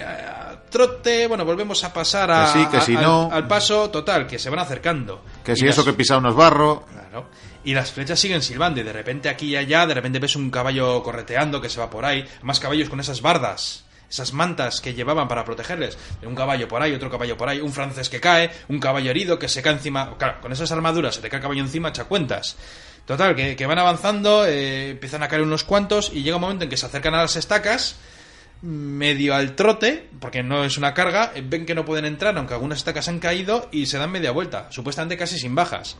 trote, 0.71 1.27
bueno, 1.27 1.45
volvemos 1.45 1.83
a 1.85 1.93
pasar 1.93 2.31
a, 2.31 2.53
Que 2.53 2.59
sí, 2.61 2.67
que 2.71 2.81
si 2.83 2.97
al- 2.97 3.03
no. 3.03 3.31
al 3.33 3.49
paso 3.49 3.91
total, 3.91 4.27
que 4.27 4.39
se 4.39 4.51
van 4.51 4.61
acercando. 4.61 5.25
Que 5.45 5.57
si 5.57 5.65
las- 5.65 5.75
eso 5.75 5.85
que 5.85 5.93
pisa 5.93 6.19
unos 6.19 6.37
barro. 6.37 6.85
Claro. 6.93 7.27
Y 7.65 7.75
las 7.75 7.91
flechas 7.91 8.19
siguen 8.19 8.43
silbando 8.43 8.81
y 8.81 8.85
de 8.85 8.93
repente 8.93 9.29
aquí 9.29 9.49
y 9.49 9.57
allá, 9.57 9.87
de 9.87 9.95
repente 9.95 10.19
ves 10.19 10.37
un 10.37 10.51
caballo 10.51 11.03
correteando 11.03 11.61
que 11.61 11.69
se 11.69 11.79
va 11.81 11.91
por 11.91 12.05
ahí, 12.05 12.25
más 12.43 12.59
caballos 12.61 12.89
con 12.89 13.01
esas 13.01 13.21
bardas, 13.21 13.85
esas 14.11 14.33
mantas 14.33 14.81
que 14.81 14.93
llevaban 14.93 15.29
para 15.29 15.45
protegerles. 15.45 15.97
Un 16.23 16.35
caballo 16.35 16.69
por 16.69 16.83
ahí, 16.83 16.93
otro 16.93 17.11
caballo 17.11 17.37
por 17.37 17.49
ahí, 17.49 17.61
un 17.61 17.73
francés 17.73 18.09
que 18.09 18.21
cae, 18.21 18.51
un 18.69 18.81
caballo 18.81 19.11
herido 19.11 19.39
que 19.39 19.49
se 19.49 19.63
cae 19.63 19.75
encima. 19.75 20.17
Claro, 20.19 20.41
con 20.41 20.53
esas 20.53 20.71
armaduras 20.73 21.15
se 21.15 21.21
te 21.21 21.31
cae 21.31 21.39
el 21.39 21.43
caballo 21.43 21.63
encima, 21.63 21.91
echa 21.91 22.05
cuentas. 22.05 22.57
Total, 23.07 23.35
que, 23.35 23.67
van 23.67 23.79
avanzando, 23.79 24.45
eh, 24.47 24.91
empiezan 24.91 25.23
a 25.23 25.29
caer 25.29 25.43
unos 25.43 25.65
cuantos 25.65 26.11
y 26.13 26.23
llega 26.23 26.37
un 26.37 26.43
momento 26.43 26.65
en 26.65 26.71
que 26.71 26.77
se 26.77 26.87
acercan 26.87 27.15
a 27.15 27.23
las 27.23 27.37
estacas 27.37 27.97
medio 28.63 29.35
al 29.35 29.57
trote, 29.57 30.09
porque 30.21 30.43
no 30.43 30.65
es 30.65 30.77
una 30.77 30.93
carga, 30.93 31.33
ven 31.45 31.65
que 31.65 31.75
no 31.75 31.85
pueden 31.85 32.05
entrar, 32.05 32.37
aunque 32.37 32.55
algunas 32.55 32.79
estacas 32.79 33.09
han 33.09 33.19
caído, 33.19 33.69
y 33.73 33.87
se 33.87 33.99
dan 33.99 34.11
media 34.11 34.33
vuelta, 34.33 34.69
supuestamente 34.71 35.17
casi 35.17 35.39
sin 35.39 35.55
bajas. 35.55 35.97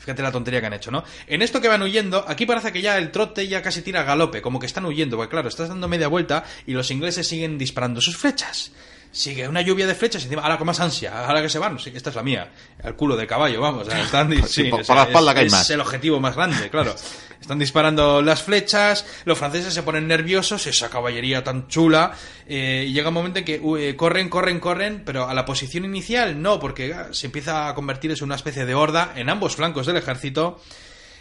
Fíjate 0.00 0.22
la 0.22 0.32
tontería 0.32 0.60
que 0.60 0.66
han 0.66 0.72
hecho, 0.72 0.90
¿no? 0.90 1.04
En 1.26 1.42
esto 1.42 1.60
que 1.60 1.68
van 1.68 1.82
huyendo, 1.82 2.24
aquí 2.26 2.46
parece 2.46 2.72
que 2.72 2.80
ya 2.80 2.96
el 2.96 3.10
trote 3.10 3.46
ya 3.46 3.60
casi 3.60 3.82
tira 3.82 4.00
a 4.00 4.04
galope, 4.04 4.40
como 4.40 4.58
que 4.58 4.64
están 4.64 4.86
huyendo, 4.86 5.18
porque 5.18 5.30
claro, 5.30 5.48
estás 5.48 5.68
dando 5.68 5.88
media 5.88 6.08
vuelta 6.08 6.42
y 6.66 6.72
los 6.72 6.90
ingleses 6.90 7.28
siguen 7.28 7.58
disparando 7.58 8.00
sus 8.00 8.16
flechas. 8.16 8.72
Sigue 9.12 9.48
una 9.48 9.60
lluvia 9.60 9.88
de 9.88 9.94
flechas 9.96 10.22
encima, 10.22 10.42
ahora 10.42 10.56
con 10.56 10.68
más 10.68 10.78
ansia, 10.78 11.26
ahora 11.26 11.42
que 11.42 11.48
se 11.48 11.58
van, 11.58 11.78
sí, 11.80 11.90
esta 11.92 12.10
es 12.10 12.16
la 12.16 12.22
mía, 12.22 12.48
al 12.84 12.94
culo 12.94 13.16
de 13.16 13.26
caballo, 13.26 13.60
vamos, 13.60 13.88
o 13.88 13.90
sea, 13.90 14.00
están, 14.02 14.30
Sí, 14.46 14.64
por- 14.64 14.82
o 14.82 14.84
por 14.84 14.94
la 14.96 15.02
espalda 15.02 15.30
es- 15.32 15.34
que 15.34 15.40
hay 15.40 15.46
es 15.46 15.52
más. 15.52 15.70
el 15.70 15.80
objetivo 15.80 16.20
más 16.20 16.36
grande, 16.36 16.70
claro. 16.70 16.94
Están 17.40 17.58
disparando 17.58 18.22
las 18.22 18.42
flechas, 18.42 19.04
los 19.24 19.36
franceses 19.36 19.74
se 19.74 19.82
ponen 19.82 20.06
nerviosos, 20.06 20.64
esa 20.68 20.90
caballería 20.90 21.42
tan 21.42 21.66
chula, 21.66 22.12
eh, 22.46 22.84
y 22.88 22.92
llega 22.92 23.08
un 23.08 23.14
momento 23.14 23.40
en 23.40 23.44
que 23.46 23.58
uh, 23.60 23.96
corren, 23.96 24.28
corren, 24.28 24.60
corren, 24.60 25.02
pero 25.04 25.28
a 25.28 25.34
la 25.34 25.44
posición 25.44 25.84
inicial 25.84 26.40
no, 26.40 26.60
porque 26.60 26.94
ah, 26.94 27.08
se 27.10 27.26
empieza 27.26 27.68
a 27.68 27.74
convertir 27.74 28.12
en 28.12 28.22
una 28.22 28.36
especie 28.36 28.64
de 28.64 28.74
horda 28.76 29.12
en 29.16 29.28
ambos 29.28 29.56
flancos 29.56 29.86
del 29.86 29.96
ejército. 29.96 30.60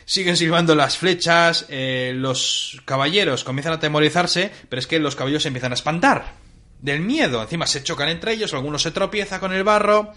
Siguen 0.06 0.38
silbando 0.38 0.76
las 0.76 0.98
flechas, 0.98 1.66
eh, 1.70 2.14
los 2.16 2.82
caballeros 2.86 3.44
comienzan 3.44 3.74
a 3.74 3.76
atemorizarse, 3.78 4.52
pero 4.68 4.80
es 4.80 4.88
que 4.88 5.00
los 5.00 5.16
caballos 5.16 5.42
se 5.44 5.48
empiezan 5.50 5.72
a 5.72 5.76
espantar 5.76 6.34
del 6.82 7.02
miedo. 7.02 7.42
Encima 7.42 7.68
se 7.68 7.84
chocan 7.84 8.10
entre 8.10 8.34
ellos, 8.34 8.54
algunos 8.54 8.82
se 8.82 8.92
tropieza 8.92 9.40
con 9.40 9.54
el 9.54 9.64
barro. 9.64 10.14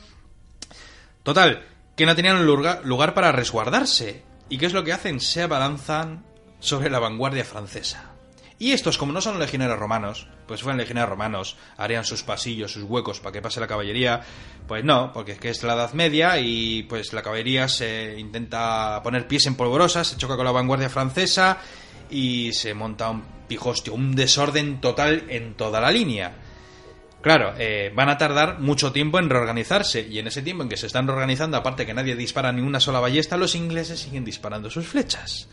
Total, 1.23 1.65
que 1.97 2.07
no 2.07 2.17
tenían 2.17 2.45
lugar, 2.45 3.15
para 3.15 3.33
resguardarse. 3.33 4.23
¿Y 4.49 4.59
qué 4.59 4.67
es 4.67 4.73
lo 4.73 4.85
que 4.85 4.93
hacen? 4.93 5.21
Se 5.21 5.43
abalanzan 5.43 6.25
sobre 6.61 6.91
la 6.91 6.99
vanguardia 6.99 7.45
francesa. 7.45 8.11
Y 8.59 8.73
estos, 8.73 8.97
como 8.97 9.13
no 9.13 9.21
son 9.21 9.41
legionarios 9.41 9.79
romanos, 9.79 10.29
pues 10.47 10.63
fueran 10.63 10.79
legionarios 10.79 11.11
romanos, 11.11 11.57
harían 11.77 12.05
sus 12.05 12.23
pasillos, 12.23 12.73
sus 12.73 12.85
huecos 12.85 13.19
para 13.19 13.33
que 13.33 13.43
pase 13.43 13.59
la 13.59 13.67
caballería. 13.67 14.21
Pues 14.69 14.85
no, 14.85 15.13
porque 15.13 15.33
es 15.33 15.39
que 15.41 15.51
es 15.51 15.63
la 15.65 15.75
Edad 15.75 15.93
Media 15.95 16.39
y 16.39 16.85
pues 16.85 17.13
la 17.13 17.23
caballería 17.23 17.67
se 17.67 18.15
intenta 18.19 19.01
poner 19.03 19.27
pies 19.27 19.47
en 19.47 19.57
polvorosa, 19.57 20.05
se 20.05 20.17
choca 20.17 20.37
con 20.37 20.45
la 20.45 20.53
vanguardia 20.53 20.89
francesa 20.89 21.59
y 22.09 22.53
se 22.53 22.73
monta 22.73 23.11
un 23.11 23.25
pijostio, 23.49 23.95
un 23.95 24.15
desorden 24.15 24.81
total 24.81 25.25
en 25.29 25.55
toda 25.55 25.81
la 25.81 25.91
línea. 25.91 26.33
Claro, 27.23 27.55
eh, 27.57 27.93
van 27.95 28.09
a 28.09 28.19
tardar 28.19 28.59
mucho 28.59 28.91
tiempo 28.93 29.19
en 29.21 29.31
reorganizarse 29.31 30.01
y 30.11 30.19
en 30.19 30.27
ese 30.27 30.43
tiempo 30.43 30.65
en 30.65 30.69
que 30.69 30.77
se 30.77 30.87
están 30.87 31.07
reorganizando, 31.07 31.57
aparte 31.57 31.87
que 31.87 31.95
nadie 31.95 32.17
dispara 32.17 32.51
ni 32.53 32.63
una 32.63 32.81
sola 32.81 32.99
ballesta, 33.01 33.37
los 33.37 33.55
ingleses 33.55 34.01
siguen 34.01 34.25
disparando 34.25 34.71
sus 34.71 34.87
flechas. 34.89 35.49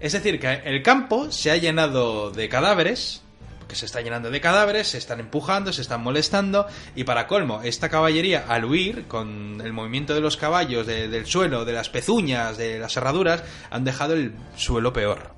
Es 0.00 0.12
decir, 0.12 0.38
que 0.38 0.52
el 0.64 0.82
campo 0.82 1.32
se 1.32 1.50
ha 1.50 1.56
llenado 1.56 2.30
de 2.30 2.48
cadáveres, 2.50 3.22
porque 3.58 3.74
se 3.74 3.86
está 3.86 4.02
llenando 4.02 4.30
de 4.30 4.38
cadáveres, 4.42 4.88
se 4.88 4.98
están 4.98 5.18
empujando, 5.18 5.72
se 5.72 5.80
están 5.80 6.02
molestando 6.02 6.66
y 6.94 7.04
para 7.04 7.26
colmo, 7.26 7.62
esta 7.62 7.88
caballería 7.88 8.44
al 8.46 8.66
huir 8.66 9.04
con 9.08 9.62
el 9.64 9.72
movimiento 9.72 10.14
de 10.14 10.20
los 10.20 10.36
caballos, 10.36 10.86
de- 10.86 11.08
del 11.08 11.24
suelo, 11.24 11.64
de 11.64 11.72
las 11.72 11.88
pezuñas, 11.88 12.58
de 12.58 12.78
las 12.78 12.94
herraduras, 12.98 13.42
han 13.70 13.84
dejado 13.84 14.12
el 14.12 14.34
suelo 14.56 14.92
peor. 14.92 15.32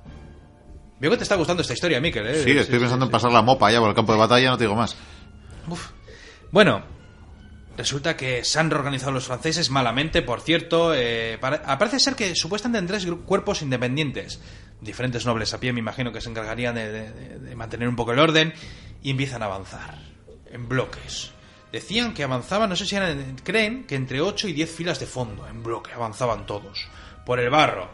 Veo 0.99 1.11
que 1.11 1.17
te 1.17 1.23
está 1.23 1.35
gustando 1.35 1.61
esta 1.61 1.73
historia, 1.73 2.01
Miquel. 2.01 2.27
¿eh? 2.27 2.43
Sí, 2.43 2.51
estoy 2.57 2.79
pensando 2.79 3.05
en 3.05 3.11
pasar 3.11 3.31
la 3.31 3.41
mopa 3.41 3.67
allá 3.67 3.79
por 3.79 3.89
el 3.89 3.95
campo 3.95 4.11
de 4.11 4.17
batalla, 4.19 4.49
no 4.49 4.57
te 4.57 4.65
digo 4.65 4.75
más. 4.75 4.97
Uf. 5.67 5.89
Bueno, 6.51 6.81
resulta 7.75 8.15
que 8.17 8.43
se 8.43 8.59
han 8.59 8.69
reorganizado 8.69 9.11
los 9.11 9.25
franceses 9.27 9.69
malamente, 9.69 10.21
por 10.21 10.41
cierto. 10.41 10.93
eh, 10.95 11.37
pare- 11.39 11.59
parece 11.59 11.99
ser 11.99 12.15
que 12.15 12.35
supuestamente 12.35 12.79
en 12.79 12.87
tres 12.87 13.07
cuerpos 13.25 13.61
independientes. 13.61 14.39
Diferentes 14.81 15.25
nobles 15.25 15.53
a 15.53 15.59
pie, 15.59 15.73
me 15.73 15.79
imagino 15.79 16.11
que 16.13 16.21
se 16.21 16.29
encargarían 16.29 16.75
de 16.75 17.53
mantener 17.55 17.87
un 17.87 17.95
poco 17.95 18.13
el 18.13 18.19
orden. 18.19 18.53
Y 19.03 19.11
empiezan 19.11 19.41
a 19.43 19.45
avanzar 19.45 19.95
en 20.51 20.67
bloques. 20.67 21.31
Decían 21.71 22.13
que 22.13 22.23
avanzaban, 22.23 22.69
no 22.69 22.75
sé 22.75 22.85
si 22.85 22.95
eran, 22.95 23.35
creen 23.43 23.85
que 23.85 23.95
entre 23.95 24.21
8 24.21 24.47
y 24.47 24.53
10 24.53 24.71
filas 24.71 24.99
de 24.99 25.05
fondo, 25.05 25.47
en 25.47 25.61
bloque, 25.63 25.91
avanzaban 25.93 26.45
todos. 26.45 26.87
Por 27.25 27.39
el 27.39 27.49
barro. 27.49 27.89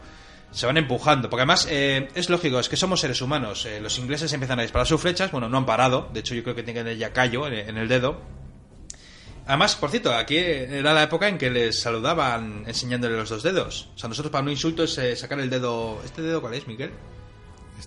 Se 0.53 0.65
van 0.67 0.77
empujando, 0.77 1.29
porque 1.29 1.41
además 1.41 1.67
eh, 1.69 2.07
es 2.15 2.29
lógico, 2.29 2.59
es 2.59 2.69
que 2.69 2.77
somos 2.77 2.99
seres 3.01 3.21
humanos. 3.21 3.65
eh, 3.65 3.79
los 3.81 3.97
ingleses 3.97 4.31
empiezan 4.33 4.59
a 4.59 4.61
disparar 4.61 4.85
sus 4.87 5.01
flechas, 5.01 5.31
bueno, 5.31 5.49
no 5.49 5.57
han 5.57 5.65
parado, 5.65 6.09
de 6.13 6.19
hecho 6.19 6.35
yo 6.35 6.43
creo 6.43 6.55
que 6.55 6.61
tienen 6.63 6.95
ya 6.97 7.11
callo 7.11 7.47
en, 7.47 7.53
en 7.55 7.77
el 7.77 7.87
dedo. 7.87 8.21
Además, 9.45 9.75
por 9.75 9.89
cierto, 9.89 10.13
aquí 10.13 10.37
era 10.37 10.93
la 10.93 11.03
época 11.03 11.27
en 11.27 11.37
que 11.37 11.49
les 11.49 11.77
saludaban 11.81 12.63
enseñándole 12.65 13.17
los 13.17 13.29
dos 13.29 13.43
dedos. 13.43 13.89
O 13.95 13.97
sea, 13.99 14.07
nosotros 14.07 14.31
para 14.31 14.43
un 14.43 14.49
insulto 14.51 14.83
es 14.83 14.97
eh, 14.97 15.15
sacar 15.17 15.37
el 15.41 15.49
dedo... 15.49 15.99
¿Este 16.05 16.21
dedo 16.21 16.39
cuál 16.39 16.53
es, 16.53 16.65
Miguel? 16.65 16.91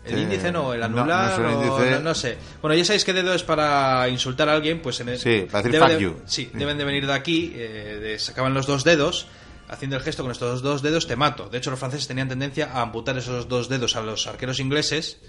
El 0.05 0.19
índice 0.19 0.53
no, 0.53 0.75
el 0.75 0.83
anular, 0.83 1.39
no 1.41 1.53
índice. 1.53 2.15
sé. 2.15 2.37
Bueno, 2.61 2.77
ya 2.77 2.85
sabéis 2.85 3.05
qué 3.05 3.15
dedo 3.15 3.33
es 3.33 3.43
para 3.43 4.07
insultar 4.11 4.49
a 4.51 4.53
alguien, 4.53 4.83
pues 4.83 5.01
en 5.01 5.09
el, 5.09 5.19
Sí, 5.19 5.47
para 5.51 5.63
decir 5.63 5.73
debe 5.73 5.87
fuck 5.87 5.95
de- 5.97 6.03
you. 6.03 6.17
Sí, 6.27 6.45
Sí. 6.45 6.51
deben 6.53 6.77
de 6.77 6.85
venir 6.85 7.07
de 7.07 7.13
aquí, 7.15 7.53
eh, 7.57 7.99
de- 8.03 8.19
sacaban 8.19 8.53
los 8.53 8.67
dos 8.67 8.85
dedos, 8.85 9.27
haciendo 9.69 9.97
el 9.97 10.03
gesto 10.03 10.23
con 10.23 10.33
estos 10.33 10.63
dos 10.63 10.83
dedos 10.83 11.07
te 11.07 11.17
mato. 11.17 11.49
De 11.49 11.59
hecho, 11.59 11.71
los 11.71 11.79
franceses 11.79 12.09
tenían 12.09 12.29
tendencia 12.29 12.71
a 12.73 12.83
amputar 12.83 13.17
esos 13.19 13.49
dos 13.49 13.69
dedos 13.69 13.97
a 13.97 14.03
los 14.03 14.27
arqueros 14.27 14.61
ingleses 14.61 15.21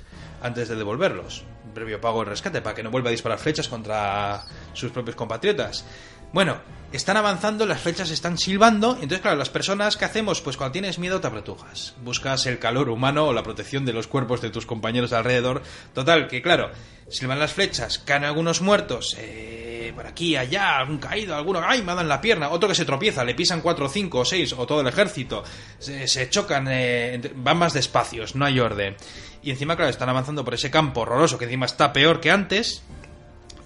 antes 0.42 0.70
de 0.70 0.76
devolverlos. 0.76 1.44
Previo 1.74 2.02
pago 2.02 2.24
de 2.24 2.30
rescate, 2.32 2.62
para 2.62 2.76
que 2.76 2.84
no 2.84 2.92
vuelva 2.92 3.10
a 3.10 3.12
disparar 3.12 3.40
flechas 3.40 3.68
contra 3.68 4.44
sus 4.74 4.92
propios 4.92 5.16
compatriotas. 5.16 5.86
Bueno, 6.34 6.58
están 6.92 7.18
avanzando, 7.18 7.66
las 7.66 7.82
flechas 7.82 8.12
están 8.12 8.38
silbando, 8.38 8.94
entonces 8.94 9.20
claro, 9.20 9.38
las 9.38 9.50
personas 9.50 9.98
que 9.98 10.06
hacemos, 10.06 10.42
pues 10.42 10.58
cuando 10.58 10.72
tienes 10.72 11.00
miedo 11.00 11.20
te 11.20 11.28
apretujas, 11.28 11.96
buscas 12.04 12.46
el 12.46 12.60
calor 12.60 12.90
humano 12.90 13.28
o 13.28 13.34
la 13.34 13.44
protección 13.44 13.86
de 13.86 13.94
los 13.94 14.08
cuerpos 14.08 14.42
de 14.42 14.50
tus 14.50 14.66
compañeros 14.66 15.14
alrededor. 15.14 15.64
Total, 15.94 16.28
que 16.28 16.42
claro, 16.42 16.72
silban 17.10 17.40
las 17.40 17.54
flechas, 17.54 18.00
caen 18.00 18.24
algunos 18.24 18.62
muertos, 18.62 19.16
eh, 19.20 19.92
por 19.96 20.08
aquí, 20.08 20.36
allá, 20.36 20.78
algún 20.78 20.98
caído, 20.98 21.36
alguno, 21.36 21.62
ay, 21.64 21.82
me 21.82 21.94
dan 21.94 22.08
la 22.08 22.22
pierna, 22.22 22.50
otro 22.50 22.70
que 22.70 22.76
se 22.76 22.86
tropieza, 22.86 23.24
le 23.24 23.36
pisan 23.36 23.62
cuatro, 23.62 23.90
cinco 23.90 24.20
o 24.20 24.26
seis, 24.26 24.54
o 24.54 24.66
todo 24.66 24.82
el 24.82 24.88
ejército, 24.88 25.44
se, 25.80 26.08
se 26.08 26.30
chocan, 26.30 26.68
eh, 26.70 27.32
van 27.36 27.58
más 27.58 27.74
despacios, 27.74 28.36
no 28.36 28.46
hay 28.46 28.60
orden. 28.60 28.96
Y 29.44 29.52
encima, 29.52 29.76
claro, 29.76 29.90
están 29.90 30.10
avanzando 30.10 30.44
por 30.44 30.54
ese 30.54 30.72
campo 30.72 31.02
horroroso 31.02 31.38
que 31.38 31.46
encima 31.46 31.66
está 31.66 31.94
peor 31.94 32.20
que 32.20 32.32
antes. 32.32 32.84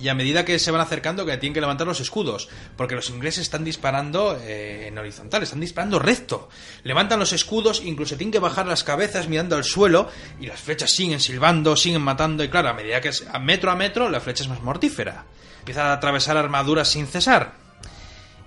Y 0.02 0.10
a 0.10 0.16
medida 0.16 0.46
que 0.46 0.58
se 0.58 0.72
van 0.72 0.82
acercando, 0.82 1.26
que 1.26 1.38
tienen 1.38 1.54
que 1.54 1.62
levantar 1.62 1.86
los 1.86 2.00
escudos. 2.00 2.50
Porque 2.76 2.96
los 2.96 3.10
ingleses 3.10 3.44
están 3.44 3.64
disparando 3.64 4.38
eh, 4.42 4.88
en 4.88 4.98
horizontal, 4.98 5.44
están 5.44 5.60
disparando 5.60 6.00
recto. 6.00 6.50
Levantan 6.84 7.20
los 7.20 7.34
escudos, 7.34 7.82
incluso 7.84 8.18
tienen 8.18 8.32
que 8.32 8.40
bajar 8.40 8.66
las 8.66 8.84
cabezas 8.84 9.28
mirando 9.28 9.56
al 9.56 9.64
suelo. 9.64 10.10
Y 10.40 10.48
las 10.48 10.60
flechas 10.60 10.92
siguen 10.92 11.20
silbando, 11.20 11.76
siguen 11.76 12.02
matando. 12.02 12.44
Y 12.44 12.50
claro, 12.50 12.70
a 12.70 12.74
medida 12.74 13.00
que 13.02 13.12
a 13.32 13.40
metro 13.40 13.70
a 13.70 13.76
metro, 13.76 14.10
la 14.10 14.20
flecha 14.20 14.44
es 14.44 14.50
más 14.50 14.62
mortífera. 14.62 15.26
Empiezan 15.60 15.86
a 15.88 15.94
atravesar 15.94 16.38
armaduras 16.38 16.88
sin 16.88 17.06
cesar. 17.06 17.54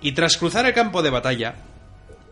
Y 0.01 0.11
tras 0.11 0.37
cruzar 0.37 0.65
el 0.65 0.73
campo 0.73 1.01
de 1.01 1.09
batalla 1.09 1.55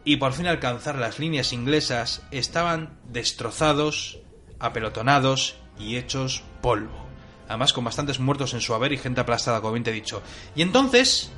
y 0.05 0.17
por 0.17 0.33
fin 0.33 0.47
alcanzar 0.47 0.95
las 0.95 1.19
líneas 1.19 1.53
inglesas, 1.53 2.23
estaban 2.31 2.97
destrozados, 3.09 4.19
apelotonados 4.59 5.55
y 5.79 5.95
hechos 5.95 6.43
polvo. 6.61 7.02
Además, 7.47 7.73
con 7.73 7.83
bastantes 7.83 8.19
muertos 8.19 8.53
en 8.53 8.61
su 8.61 8.73
haber 8.73 8.93
y 8.93 8.97
gente 8.97 9.21
aplastada, 9.21 9.59
como 9.61 9.73
bien 9.73 9.83
te 9.83 9.91
he 9.91 9.93
dicho. 9.93 10.21
Y 10.55 10.61
entonces, 10.61 11.29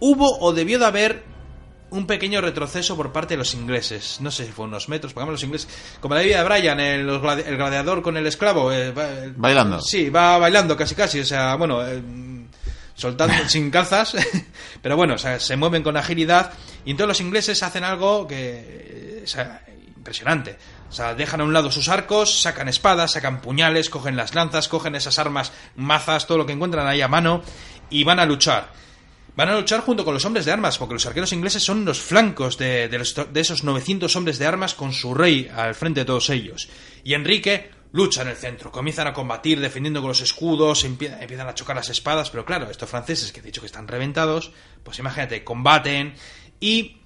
hubo 0.00 0.38
o 0.40 0.52
debió 0.52 0.78
de 0.78 0.86
haber 0.86 1.22
un 1.90 2.06
pequeño 2.06 2.40
retroceso 2.40 2.96
por 2.96 3.12
parte 3.12 3.34
de 3.34 3.38
los 3.38 3.54
ingleses. 3.54 4.20
No 4.20 4.30
sé 4.30 4.44
si 4.46 4.52
fue 4.52 4.66
unos 4.66 4.88
metros, 4.88 5.12
pongamos 5.14 5.32
los 5.34 5.42
ingleses. 5.44 5.68
Como 6.00 6.14
la 6.14 6.20
vida 6.20 6.38
de 6.42 6.44
Brian, 6.48 6.78
el, 6.80 7.08
el 7.08 7.56
gladiador 7.56 8.02
con 8.02 8.16
el 8.16 8.26
esclavo. 8.26 8.70
eh, 8.72 8.90
va- 8.92 9.08
el- 9.08 9.32
Bailando. 9.32 9.80
Sí, 9.80 10.10
va 10.10 10.38
bailando 10.38 10.76
casi 10.76 10.94
casi. 10.94 11.20
O 11.20 11.24
sea, 11.24 11.54
bueno, 11.56 11.86
eh, 11.86 12.02
soltando 12.94 13.34
sin 13.48 13.70
calzas. 13.70 14.14
Pero 14.82 14.96
bueno, 14.96 15.14
o 15.14 15.18
sea, 15.18 15.40
se 15.40 15.56
mueven 15.56 15.82
con 15.82 15.96
agilidad. 15.96 16.52
Y 16.84 16.90
entonces 16.90 17.08
los 17.08 17.20
ingleses 17.20 17.62
hacen 17.62 17.84
algo 17.84 18.26
que. 18.26 18.36
eh, 18.38 19.20
o 19.24 19.26
sea, 19.26 19.62
impresionante. 19.96 20.58
O 20.88 20.92
sea, 20.92 21.14
dejan 21.14 21.40
a 21.40 21.44
un 21.44 21.52
lado 21.52 21.70
sus 21.70 21.88
arcos, 21.88 22.40
sacan 22.40 22.68
espadas, 22.68 23.12
sacan 23.12 23.40
puñales, 23.42 23.90
cogen 23.90 24.16
las 24.16 24.34
lanzas, 24.34 24.68
cogen 24.68 24.94
esas 24.94 25.18
armas, 25.18 25.52
mazas, 25.76 26.26
todo 26.26 26.38
lo 26.38 26.46
que 26.46 26.52
encuentran 26.54 26.86
ahí 26.86 27.02
a 27.02 27.08
mano 27.08 27.42
y 27.90 28.04
van 28.04 28.18
a 28.20 28.24
luchar. 28.26 28.72
Van 29.36 29.48
a 29.50 29.54
luchar 29.56 29.80
junto 29.82 30.04
con 30.04 30.14
los 30.14 30.24
hombres 30.24 30.44
de 30.46 30.52
armas, 30.52 30.78
porque 30.78 30.94
los 30.94 31.06
arqueros 31.06 31.32
ingleses 31.32 31.62
son 31.62 31.84
los 31.84 32.00
flancos 32.00 32.58
de, 32.58 32.88
de 32.88 33.40
esos 33.40 33.62
900 33.64 34.16
hombres 34.16 34.38
de 34.38 34.46
armas 34.46 34.74
con 34.74 34.92
su 34.92 35.14
rey 35.14 35.48
al 35.54 35.74
frente 35.74 36.00
de 36.00 36.06
todos 36.06 36.30
ellos. 36.30 36.68
Y 37.04 37.14
Enrique 37.14 37.70
lucha 37.92 38.22
en 38.22 38.28
el 38.28 38.36
centro, 38.36 38.70
comienzan 38.72 39.06
a 39.06 39.12
combatir 39.14 39.60
defendiendo 39.60 40.00
con 40.00 40.08
los 40.08 40.20
escudos, 40.20 40.84
empie- 40.84 41.16
empiezan 41.20 41.48
a 41.48 41.54
chocar 41.54 41.76
las 41.76 41.88
espadas, 41.88 42.28
pero 42.30 42.44
claro, 42.44 42.70
estos 42.70 42.88
franceses 42.90 43.30
que 43.32 43.40
he 43.40 43.42
dicho 43.42 43.60
que 43.62 43.66
están 43.66 43.88
reventados, 43.88 44.52
pues 44.82 44.98
imagínate, 44.98 45.42
combaten 45.44 46.14
y 46.60 46.97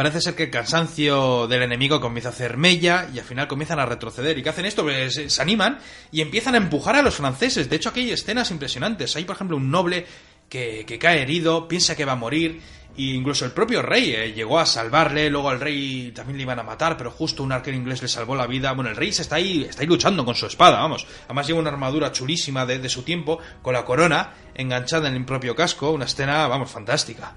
Parece 0.00 0.22
ser 0.22 0.34
que 0.34 0.44
el 0.44 0.50
cansancio 0.50 1.46
del 1.46 1.60
enemigo 1.60 2.00
comienza 2.00 2.30
a 2.30 2.32
hacer 2.32 2.56
mella 2.56 3.10
y 3.12 3.18
al 3.18 3.24
final 3.26 3.46
comienzan 3.46 3.80
a 3.80 3.84
retroceder. 3.84 4.38
¿Y 4.38 4.42
qué 4.42 4.48
hacen 4.48 4.64
esto? 4.64 4.82
Pues 4.82 5.12
se, 5.12 5.28
se 5.28 5.42
animan 5.42 5.78
y 6.10 6.22
empiezan 6.22 6.54
a 6.54 6.56
empujar 6.56 6.96
a 6.96 7.02
los 7.02 7.16
franceses. 7.16 7.68
De 7.68 7.76
hecho, 7.76 7.90
aquí 7.90 8.00
hay 8.00 8.12
escenas 8.12 8.50
impresionantes. 8.50 9.14
Hay, 9.16 9.26
por 9.26 9.36
ejemplo, 9.36 9.58
un 9.58 9.70
noble 9.70 10.06
que, 10.48 10.86
que 10.86 10.98
cae 10.98 11.20
herido, 11.20 11.68
piensa 11.68 11.96
que 11.96 12.06
va 12.06 12.12
a 12.12 12.16
morir. 12.16 12.62
E 12.96 13.02
incluso 13.12 13.44
el 13.44 13.50
propio 13.50 13.82
rey 13.82 14.14
eh, 14.14 14.32
llegó 14.32 14.58
a 14.58 14.64
salvarle, 14.64 15.28
luego 15.28 15.50
al 15.50 15.60
rey 15.60 16.12
también 16.14 16.38
le 16.38 16.44
iban 16.44 16.58
a 16.58 16.62
matar, 16.62 16.96
pero 16.96 17.10
justo 17.10 17.42
un 17.42 17.52
arquero 17.52 17.76
inglés 17.76 18.00
le 18.00 18.08
salvó 18.08 18.34
la 18.34 18.46
vida. 18.46 18.72
Bueno, 18.72 18.88
el 18.88 18.96
rey 18.96 19.12
se 19.12 19.20
está 19.20 19.36
ahí, 19.36 19.66
está 19.68 19.82
ahí 19.82 19.86
luchando 19.86 20.24
con 20.24 20.34
su 20.34 20.46
espada, 20.46 20.80
vamos. 20.80 21.06
Además 21.26 21.46
lleva 21.46 21.60
una 21.60 21.68
armadura 21.68 22.10
chulísima 22.10 22.64
de, 22.64 22.78
de 22.78 22.88
su 22.88 23.02
tiempo, 23.02 23.38
con 23.60 23.74
la 23.74 23.84
corona 23.84 24.32
enganchada 24.54 25.10
en 25.10 25.16
el 25.16 25.26
propio 25.26 25.54
casco, 25.54 25.90
una 25.90 26.06
escena, 26.06 26.46
vamos, 26.48 26.70
fantástica. 26.70 27.34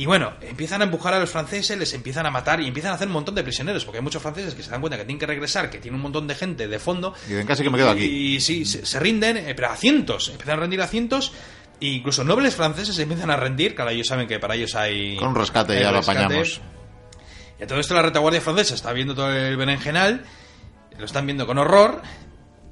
Y 0.00 0.06
bueno, 0.06 0.32
empiezan 0.40 0.80
a 0.80 0.84
empujar 0.84 1.12
a 1.12 1.18
los 1.20 1.28
franceses, 1.28 1.76
les 1.76 1.92
empiezan 1.92 2.24
a 2.24 2.30
matar 2.30 2.58
y 2.62 2.66
empiezan 2.66 2.92
a 2.92 2.94
hacer 2.94 3.06
un 3.06 3.12
montón 3.12 3.34
de 3.34 3.42
prisioneros, 3.42 3.84
porque 3.84 3.98
hay 3.98 4.02
muchos 4.02 4.22
franceses 4.22 4.54
que 4.54 4.62
se 4.62 4.70
dan 4.70 4.80
cuenta 4.80 4.96
que 4.96 5.04
tienen 5.04 5.18
que 5.18 5.26
regresar, 5.26 5.68
que 5.68 5.78
tienen 5.78 5.96
un 5.96 6.00
montón 6.02 6.26
de 6.26 6.34
gente 6.34 6.68
de 6.68 6.78
fondo. 6.78 7.12
Y 7.26 7.30
dicen, 7.32 7.46
casi 7.46 7.62
que 7.62 7.68
me 7.68 7.76
quedo 7.76 7.90
aquí. 7.90 8.04
Y 8.36 8.40
sí, 8.40 8.64
se, 8.64 8.86
se 8.86 8.98
rinden, 8.98 9.36
eh, 9.36 9.52
pero 9.54 9.68
a 9.70 9.76
cientos, 9.76 10.28
empiezan 10.30 10.56
a 10.56 10.60
rendir 10.60 10.80
a 10.80 10.86
cientos. 10.86 11.32
E 11.82 11.86
incluso 11.88 12.24
nobles 12.24 12.54
franceses 12.56 12.98
empiezan 12.98 13.30
a 13.30 13.36
rendir, 13.36 13.74
claro, 13.74 13.90
ellos 13.90 14.06
saben 14.06 14.26
que 14.26 14.38
para 14.38 14.54
ellos 14.54 14.74
hay... 14.74 15.16
Con 15.18 15.28
un 15.28 15.34
rescate 15.34 15.78
ya 15.80 15.92
lo 15.92 15.98
apañamos. 15.98 16.62
Y 17.58 17.62
a 17.64 17.66
todo 17.66 17.78
esto 17.78 17.92
la 17.94 18.00
retaguardia 18.00 18.40
francesa 18.40 18.74
está 18.74 18.94
viendo 18.94 19.14
todo 19.14 19.30
el 19.30 19.56
berenjenal, 19.58 20.24
lo 20.98 21.04
están 21.04 21.26
viendo 21.26 21.46
con 21.46 21.58
horror, 21.58 22.00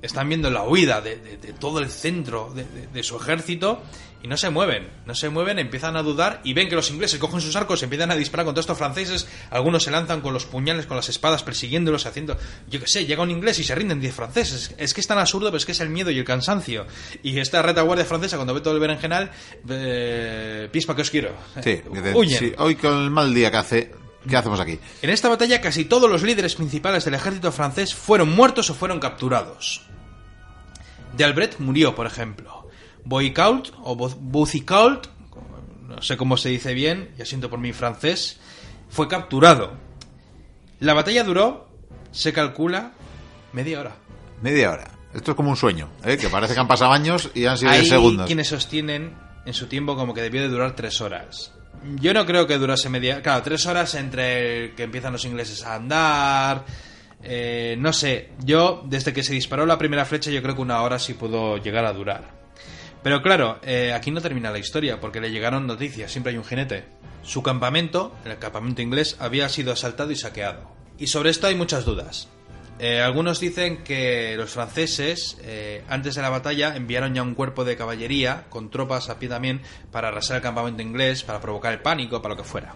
están 0.01 0.29
viendo 0.31 0.51
la 0.51 0.63
huida 0.63 1.03
de, 1.03 1.17
de- 1.17 1.37
de 1.37 1.53
todo 1.53 1.79
el 1.81 1.91
centro 1.91 2.55
de 2.55 3.03
su 3.03 3.17
ejército 3.17 3.83
y 4.23 4.29
no 4.29 4.37
se 4.37 4.51
mueven, 4.51 4.89
no 5.07 5.15
se 5.15 5.29
mueven, 5.29 5.59
empiezan 5.59 5.97
a 5.97 6.03
dudar 6.03 6.41
y 6.43 6.53
ven 6.53 6.69
que 6.69 6.75
los 6.75 6.91
ingleses 6.91 7.19
cogen 7.21 7.41
sus 7.41 7.55
arcos, 7.57 7.83
empiezan 7.83 8.11
a 8.11 8.17
disparar 8.17 8.45
contra 8.45 8.61
estos 8.61 8.77
franceses, 8.77 9.29
algunos 9.51 9.85
se 9.85 9.91
lanzan 9.91 10.21
con 10.21 10.33
los 10.33 10.45
puñales, 10.45 10.87
con 10.87 10.97
las 10.97 11.09
espadas, 11.09 11.43
persiguiéndolos, 11.43 12.07
haciendo, 12.07 12.37
yo 12.69 12.81
qué 12.81 12.87
sé, 12.87 13.07
llega 13.07 13.23
un 13.23 13.31
inglés 13.31 13.59
y 13.59 13.65
se 13.65 13.75
rinden 13.75 14.01
10 14.01 14.15
franceses. 14.15 14.75
Es 14.77 14.95
que 14.95 15.01
es 15.01 15.07
tan 15.07 15.19
absurdo, 15.19 15.49
pero 15.49 15.59
es 15.59 15.67
que 15.67 15.73
es 15.73 15.81
el 15.81 15.91
miedo 15.91 16.11
y 16.11 16.19
el 16.19 16.25
cansancio. 16.25 16.87
Y 17.23 17.39
esta 17.39 17.63
retaguardia 17.63 18.05
francesa, 18.05 18.37
cuando 18.37 18.55
ve 18.55 18.61
todo 18.61 18.75
el 18.75 18.81
berenjenal, 18.81 19.31
eh, 19.69 20.69
pispa 20.73 20.97
que 20.97 21.03
os 21.03 21.11
quiero. 21.11 21.31
Sí, 21.63 21.81
dicen, 21.93 22.15
Huyen. 22.17 22.39
sí, 22.39 22.53
hoy 22.59 22.75
con 22.75 22.95
el 23.03 23.11
mal 23.11 23.33
día 23.33 23.51
que 23.51 23.57
hace, 23.57 23.93
¿qué 24.29 24.37
hacemos 24.37 24.59
aquí? 24.59 24.79
En 25.03 25.11
esta 25.11 25.29
batalla 25.29 25.61
casi 25.61 25.85
todos 25.85 26.11
los 26.11 26.23
líderes 26.23 26.57
principales 26.57 27.05
del 27.05 27.15
ejército 27.15 27.53
francés 27.53 27.95
fueron 27.95 28.31
muertos 28.35 28.69
o 28.71 28.75
fueron 28.75 28.99
capturados. 28.99 29.83
De 31.17 31.25
Albret 31.25 31.59
murió, 31.59 31.95
por 31.95 32.07
ejemplo. 32.07 32.58
Boicault 33.09 33.73
o 33.85 33.97
Boucicault, 33.97 35.07
no 35.89 36.03
sé 36.03 36.17
cómo 36.19 36.37
se 36.37 36.51
dice 36.51 36.75
bien, 36.75 37.11
ya 37.17 37.25
siento 37.25 37.49
por 37.49 37.59
mi 37.59 37.73
francés, 37.73 38.39
fue 38.91 39.09
capturado. 39.09 39.73
La 40.81 40.93
batalla 40.93 41.25
duró, 41.25 41.69
se 42.13 42.33
calcula, 42.35 42.93
media 43.53 43.81
hora. 43.81 43.97
Media 44.43 44.71
hora. 44.71 44.91
Esto 45.15 45.31
es 45.31 45.37
como 45.37 45.49
un 45.51 45.57
sueño, 45.57 45.89
¿eh? 46.05 46.19
que 46.19 46.29
parece 46.29 46.53
que 46.53 46.61
han 46.61 46.69
pasado 46.69 46.93
años 46.93 47.31
y 47.35 47.47
han 47.47 47.57
sido 47.57 47.71
Hay 47.71 47.79
10 47.81 47.89
segundos. 47.89 48.27
quienes 48.27 48.49
sostienen 48.49 49.17
en 49.47 49.55
su 49.55 49.67
tiempo 49.67 49.97
como 49.97 50.13
que 50.13 50.21
debió 50.21 50.43
de 50.43 50.49
durar 50.49 50.77
tres 50.77 51.01
horas. 51.01 51.53
Yo 52.01 52.13
no 52.13 52.27
creo 52.27 52.47
que 52.47 52.59
durase 52.59 52.91
media... 52.91 53.23
Claro, 53.23 53.43
tres 53.43 53.65
horas 53.67 53.95
entre 53.95 54.65
el 54.67 54.75
que 54.75 54.83
empiezan 54.83 55.13
los 55.13 55.25
ingleses 55.25 55.65
a 55.65 55.77
andar... 55.77 56.67
eh, 57.23 57.77
no 57.79 57.93
sé, 57.95 58.33
yo 58.45 58.83
desde 58.85 59.13
que 59.15 59.23
se 59.23 59.33
disparó 59.33 59.65
la 59.65 59.79
primera 59.79 60.05
flecha 60.05 60.31
yo 60.31 60.43
creo 60.43 60.55
que 60.55 60.61
una 60.63 60.83
hora 60.83 60.99
sí 60.99 61.15
pudo 61.15 61.57
llegar 61.57 61.87
a 61.87 61.93
durar. 61.95 62.37
Pero 63.03 63.23
claro, 63.23 63.59
eh, 63.63 63.93
aquí 63.95 64.11
no 64.11 64.21
termina 64.21 64.51
la 64.51 64.59
historia 64.59 65.01
porque 65.01 65.21
le 65.21 65.31
llegaron 65.31 65.67
noticias, 65.67 66.11
siempre 66.11 66.33
hay 66.33 66.39
un 66.39 66.45
jinete. 66.45 66.85
Su 67.23 67.43
campamento, 67.43 68.15
el 68.25 68.39
campamento 68.39 68.83
inglés, 68.83 69.17
había 69.21 69.49
sido 69.49 69.73
asaltado 69.73 70.11
y 70.11 70.17
saqueado. 70.17 70.71
Y 70.99 71.07
sobre 71.07 71.31
esto 71.31 71.47
hay 71.47 71.55
muchas 71.55 71.85
dudas. 71.85 72.29
Eh, 72.81 73.01
algunos 73.01 73.41
dicen 73.41 73.79
que 73.79 74.35
los 74.37 74.51
franceses, 74.51 75.37
eh, 75.43 75.83
antes 75.89 76.15
de 76.15 76.23
la 76.23 76.31
batalla, 76.31 76.77
enviaron 76.77 77.15
ya 77.15 77.23
un 77.23 77.35
cuerpo 77.35 77.65
de 77.65 77.77
caballería, 77.77 78.45
con 78.49 78.71
tropas 78.71 79.09
a 79.11 79.19
pie 79.19 79.29
también, 79.29 79.63
para 79.91 80.09
arrasar 80.09 80.37
el 80.37 80.43
campamento 80.43 80.83
inglés, 80.83 81.25
para 81.25 81.41
provocar 81.41 81.73
el 81.73 81.81
pánico, 81.81 82.23
para 82.23 82.35
lo 82.35 82.43
que 82.43 82.49
fuera. 82.49 82.75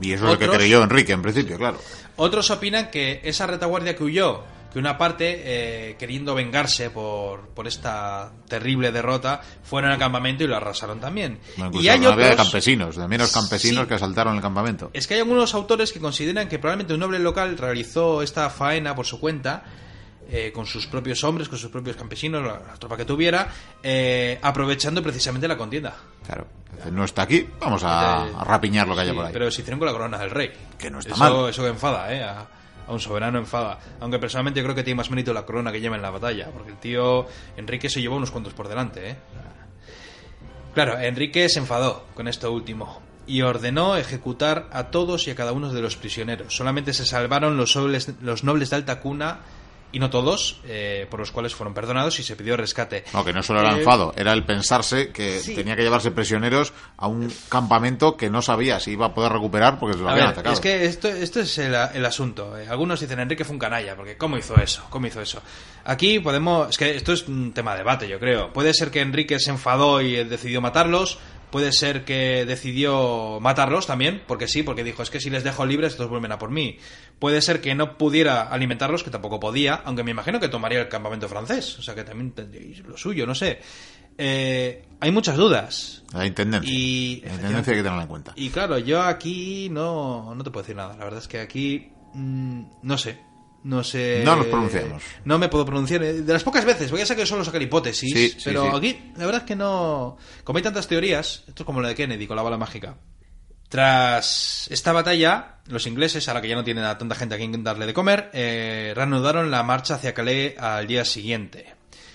Y 0.00 0.12
eso 0.12 0.24
es 0.24 0.32
lo 0.32 0.38
que 0.38 0.48
creyó 0.48 0.82
Enrique 0.82 1.12
en 1.12 1.22
principio, 1.22 1.58
claro. 1.58 1.78
Otros 2.16 2.50
opinan 2.50 2.90
que 2.90 3.20
esa 3.24 3.46
retaguardia 3.46 3.94
que 3.94 4.04
huyó, 4.04 4.42
que 4.76 4.80
una 4.80 4.98
parte, 4.98 5.40
eh, 5.90 5.96
queriendo 5.98 6.34
vengarse 6.34 6.90
por, 6.90 7.48
por 7.48 7.66
esta 7.66 8.30
terrible 8.46 8.92
derrota, 8.92 9.40
fueron 9.62 9.90
al 9.90 9.98
campamento 9.98 10.44
y 10.44 10.46
lo 10.48 10.54
arrasaron 10.54 11.00
también. 11.00 11.38
Bueno, 11.56 11.80
y 11.80 11.88
hay 11.88 11.96
había 12.04 12.10
de 12.14 12.32
otros... 12.32 12.36
campesinos, 12.36 12.94
de 12.96 13.08
menos 13.08 13.32
campesinos 13.32 13.84
Sí. 13.84 13.88
que 13.88 13.94
asaltaron 13.94 14.36
el 14.36 14.42
campamento. 14.42 14.90
Es 14.92 15.06
que 15.06 15.14
hay 15.14 15.20
algunos 15.20 15.54
autores 15.54 15.94
que 15.94 15.98
consideran 15.98 16.46
que 16.46 16.58
probablemente 16.58 16.92
un 16.92 17.00
noble 17.00 17.18
local 17.20 17.56
realizó 17.56 18.20
esta 18.20 18.50
faena 18.50 18.94
por 18.94 19.06
su 19.06 19.18
cuenta, 19.18 19.64
eh, 20.28 20.52
con 20.54 20.66
sus 20.66 20.86
propios 20.86 21.24
hombres, 21.24 21.48
con 21.48 21.56
sus 21.58 21.70
propios 21.70 21.96
campesinos, 21.96 22.42
la, 22.44 22.60
la 22.60 22.74
tropa 22.78 22.98
que 22.98 23.06
tuviera, 23.06 23.48
eh, 23.82 24.38
aprovechando 24.42 25.02
precisamente 25.02 25.48
la 25.48 25.56
contienda. 25.56 25.96
Claro. 26.26 26.48
No 26.92 27.02
está 27.04 27.22
aquí, 27.22 27.48
vamos 27.58 27.82
a, 27.82 28.24
a 28.24 28.44
rapiñar 28.44 28.86
lo 28.86 28.94
que 28.94 29.00
haya 29.00 29.14
por 29.14 29.24
ahí. 29.24 29.32
Pero 29.32 29.50
se 29.50 29.62
hicieron 29.62 29.78
con 29.78 29.86
la 29.86 29.92
corona 29.92 30.18
del 30.18 30.30
rey. 30.30 30.52
Que 30.78 30.90
no 30.90 30.98
está 30.98 31.14
eso, 31.14 31.18
mal. 31.18 31.48
Eso 31.48 31.62
que 31.62 31.68
enfada, 31.70 32.12
¿eh? 32.12 32.22
A, 32.22 32.46
a 32.86 32.92
un 32.92 33.00
soberano 33.00 33.38
enfada. 33.38 33.78
Aunque 34.00 34.18
personalmente 34.18 34.62
creo 34.62 34.74
que 34.74 34.82
tiene 34.82 34.96
más 34.96 35.10
mérito 35.10 35.32
la 35.32 35.44
corona 35.44 35.72
que 35.72 35.80
lleva 35.80 35.96
en 35.96 36.02
la 36.02 36.10
batalla, 36.10 36.50
porque 36.52 36.70
el 36.70 36.78
tío 36.78 37.26
Enrique 37.56 37.88
se 37.88 38.00
llevó 38.00 38.16
unos 38.16 38.30
cuantos 38.30 38.54
por 38.54 38.68
delante, 38.68 39.10
¿eh? 39.10 39.16
Claro, 40.74 40.98
Enrique 40.98 41.48
se 41.48 41.58
enfadó 41.58 42.04
con 42.14 42.28
esto 42.28 42.52
último 42.52 43.00
y 43.26 43.42
ordenó 43.42 43.96
ejecutar 43.96 44.68
a 44.72 44.90
todos 44.90 45.26
y 45.26 45.30
a 45.30 45.34
cada 45.34 45.52
uno 45.52 45.72
de 45.72 45.80
los 45.80 45.96
prisioneros. 45.96 46.54
Solamente 46.54 46.92
se 46.92 47.06
salvaron 47.06 47.56
los 47.56 47.74
nobles, 47.74 48.12
los 48.20 48.44
nobles 48.44 48.70
de 48.70 48.76
alta 48.76 49.00
cuna 49.00 49.40
y 49.92 49.98
no 49.98 50.10
todos, 50.10 50.60
eh, 50.66 51.06
por 51.10 51.20
los 51.20 51.30
cuales 51.30 51.54
fueron 51.54 51.72
perdonados 51.72 52.18
y 52.20 52.22
se 52.22 52.36
pidió 52.36 52.56
rescate. 52.56 53.04
No, 53.14 53.24
que 53.24 53.32
no 53.32 53.42
solo 53.42 53.60
era 53.60 53.74
Eh, 53.74 53.78
enfado, 53.78 54.12
era 54.16 54.32
el 54.32 54.44
pensarse 54.44 55.08
que 55.10 55.40
sí. 55.40 55.54
tenía 55.54 55.74
que 55.76 55.82
llevarse 55.82 56.10
prisioneros 56.10 56.72
a 56.96 57.06
un 57.06 57.32
campamento 57.48 58.16
que 58.16 58.28
no 58.28 58.42
sabía 58.42 58.80
si 58.80 58.92
iba 58.92 59.06
a 59.06 59.14
poder 59.14 59.32
recuperar 59.32 59.78
porque 59.78 59.96
se 59.96 60.02
lo 60.02 60.08
A 60.08 60.12
habían 60.12 60.26
ver, 60.28 60.32
atacado. 60.34 60.54
es 60.54 60.60
que 60.60 60.84
esto, 60.84 61.08
esto 61.08 61.40
es 61.40 61.56
el, 61.58 61.74
el 61.94 62.04
asunto. 62.04 62.58
Eh, 62.58 62.66
Algunos 62.68 63.00
dicen 63.00 63.20
Enrique 63.20 63.44
fue 63.44 63.54
un 63.54 63.60
canalla, 63.60 63.96
porque 63.96 64.16
¿cómo 64.16 64.36
hizo 64.36 64.54
eso? 64.60 64.84
¿Cómo 64.90 65.06
hizo 65.06 65.20
eso? 65.22 65.40
Aquí 65.84 66.18
podemos... 66.18 66.68
Es 66.70 66.78
que 66.78 66.96
esto 66.96 67.12
es 67.12 67.26
un 67.28 67.52
tema 67.52 67.72
de 67.72 67.78
debate, 67.78 68.08
yo 68.08 68.18
creo. 68.18 68.52
Puede 68.52 68.74
ser 68.74 68.90
que 68.90 69.00
Enrique 69.00 69.38
se 69.38 69.50
enfadó 69.50 70.00
y 70.02 70.24
decidió 70.24 70.60
matarlos. 70.60 71.18
Puede 71.56 71.72
ser 71.72 72.04
que 72.04 72.44
decidió 72.44 73.38
matarlos 73.40 73.86
también, 73.86 74.22
porque 74.26 74.46
sí, 74.46 74.62
porque 74.62 74.84
dijo, 74.84 75.02
es 75.02 75.08
que 75.08 75.20
si 75.20 75.30
les 75.30 75.42
dejo 75.42 75.64
libres, 75.64 75.92
estos 75.92 76.10
vuelven 76.10 76.30
a 76.32 76.38
por 76.38 76.50
mí. 76.50 76.76
Puede 77.18 77.40
ser 77.40 77.62
que 77.62 77.74
no 77.74 77.96
pudiera 77.96 78.42
alimentarlos, 78.42 79.02
que 79.02 79.08
tampoco 79.08 79.40
podía, 79.40 79.76
aunque 79.86 80.02
me 80.04 80.10
imagino 80.10 80.38
que 80.38 80.50
tomaría 80.50 80.80
el 80.82 80.90
campamento 80.90 81.30
francés. 81.30 81.78
O 81.78 81.82
sea, 81.82 81.94
que 81.94 82.04
también 82.04 82.32
tendríais 82.32 82.80
lo 82.80 82.98
suyo, 82.98 83.26
no 83.26 83.34
sé. 83.34 83.60
Eh, 84.18 84.84
hay 85.00 85.10
muchas 85.10 85.36
dudas. 85.38 86.02
La 86.12 86.26
intendencia. 86.26 86.70
Y- 86.70 87.22
la 87.24 87.32
intendencia 87.36 87.72
hay 87.72 87.78
que 87.78 87.82
tenerla 87.82 88.02
en 88.02 88.08
cuenta. 88.08 88.32
Y 88.36 88.50
claro, 88.50 88.76
yo 88.76 89.00
aquí 89.02 89.70
no, 89.70 90.34
no 90.34 90.44
te 90.44 90.50
puedo 90.50 90.62
decir 90.62 90.76
nada. 90.76 90.94
La 90.94 91.04
verdad 91.04 91.20
es 91.20 91.26
que 91.28 91.40
aquí 91.40 91.88
mm, 92.12 92.64
no 92.82 92.98
sé. 92.98 93.18
No 93.66 93.82
sé. 93.82 94.22
No 94.24 94.36
nos 94.36 94.46
pronunciamos. 94.46 95.02
No 95.24 95.40
me 95.40 95.48
puedo 95.48 95.64
pronunciar. 95.64 96.00
De 96.00 96.32
las 96.32 96.44
pocas 96.44 96.64
veces, 96.64 96.88
voy 96.88 97.00
a 97.00 97.06
sacar 97.06 97.26
solo 97.26 97.44
sacar 97.44 97.60
hipótesis. 97.60 98.12
Sí, 98.12 98.28
sí, 98.28 98.36
pero 98.44 98.70
sí. 98.70 98.76
aquí, 98.76 99.12
la 99.16 99.26
verdad 99.26 99.42
es 99.42 99.46
que 99.48 99.56
no. 99.56 100.16
Como 100.44 100.58
hay 100.58 100.62
tantas 100.62 100.86
teorías, 100.86 101.42
esto 101.48 101.64
es 101.64 101.66
como 101.66 101.80
lo 101.80 101.88
de 101.88 101.96
Kennedy 101.96 102.28
con 102.28 102.36
la 102.36 102.44
bala 102.44 102.58
mágica. 102.58 102.96
Tras 103.68 104.68
esta 104.70 104.92
batalla, 104.92 105.56
los 105.66 105.88
ingleses, 105.88 106.28
ahora 106.28 106.42
que 106.42 106.48
ya 106.48 106.54
no 106.54 106.62
tienen 106.62 106.84
a 106.84 106.96
tanta 106.96 107.16
gente 107.16 107.34
a 107.34 107.38
quien 107.38 107.64
darle 107.64 107.86
de 107.86 107.92
comer, 107.92 108.30
eh, 108.34 108.92
reanudaron 108.94 109.50
la 109.50 109.64
marcha 109.64 109.96
hacia 109.96 110.14
Calais 110.14 110.56
al 110.58 110.86
día 110.86 111.04
siguiente. 111.04 111.74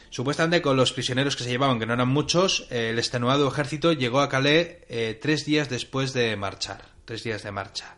Supuestamente 0.09 0.61
con 0.61 0.77
los 0.77 0.93
prisioneros 0.93 1.35
que 1.35 1.43
se 1.43 1.49
llevaban, 1.49 1.79
que 1.79 1.85
no 1.85 1.93
eran 1.93 2.07
muchos, 2.07 2.65
eh, 2.69 2.91
el 2.91 2.99
extenuado 2.99 3.49
ejército 3.49 3.91
llegó 3.91 4.21
a 4.21 4.29
Calais 4.29 4.77
eh, 4.87 5.19
tres 5.21 5.45
días 5.45 5.67
después 5.67 6.13
de 6.13 6.37
marchar. 6.37 6.85
Tres 7.03 7.23
días 7.25 7.43
de 7.43 7.51
marcha. 7.51 7.97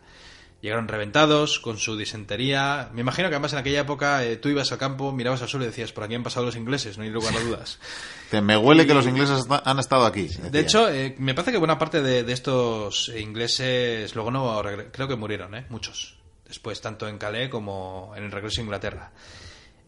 Llegaron 0.64 0.88
reventados, 0.88 1.60
con 1.60 1.76
su 1.76 1.94
disentería. 1.94 2.88
Me 2.94 3.02
imagino 3.02 3.28
que 3.28 3.34
además 3.34 3.52
en 3.52 3.58
aquella 3.58 3.80
época 3.80 4.24
eh, 4.24 4.36
tú 4.36 4.48
ibas 4.48 4.72
al 4.72 4.78
campo, 4.78 5.12
mirabas 5.12 5.42
al 5.42 5.48
suelo 5.50 5.66
y 5.66 5.68
decías, 5.68 5.92
por 5.92 6.04
aquí 6.04 6.14
han 6.14 6.22
pasado 6.22 6.46
los 6.46 6.56
ingleses, 6.56 6.96
no 6.96 7.04
hay 7.04 7.10
lugar 7.10 7.36
a 7.36 7.40
dudas. 7.40 7.78
Que 8.30 8.40
me 8.40 8.56
huele 8.56 8.86
que 8.86 8.94
los 8.94 9.06
ingleses 9.06 9.44
han 9.62 9.78
estado 9.78 10.06
aquí. 10.06 10.26
De 10.26 10.60
hecho, 10.60 10.88
eh, 10.88 11.16
me 11.18 11.34
parece 11.34 11.52
que 11.52 11.58
buena 11.58 11.78
parte 11.78 12.00
de, 12.00 12.24
de 12.24 12.32
estos 12.32 13.12
ingleses 13.14 14.14
luego 14.14 14.30
no 14.30 14.62
creo 14.90 15.06
que 15.06 15.16
murieron, 15.16 15.54
¿eh? 15.54 15.66
muchos. 15.68 16.16
Después, 16.48 16.80
tanto 16.80 17.06
en 17.08 17.18
Calais 17.18 17.50
como 17.50 18.14
en 18.16 18.24
el 18.24 18.32
regreso 18.32 18.62
a 18.62 18.64
Inglaterra. 18.64 19.12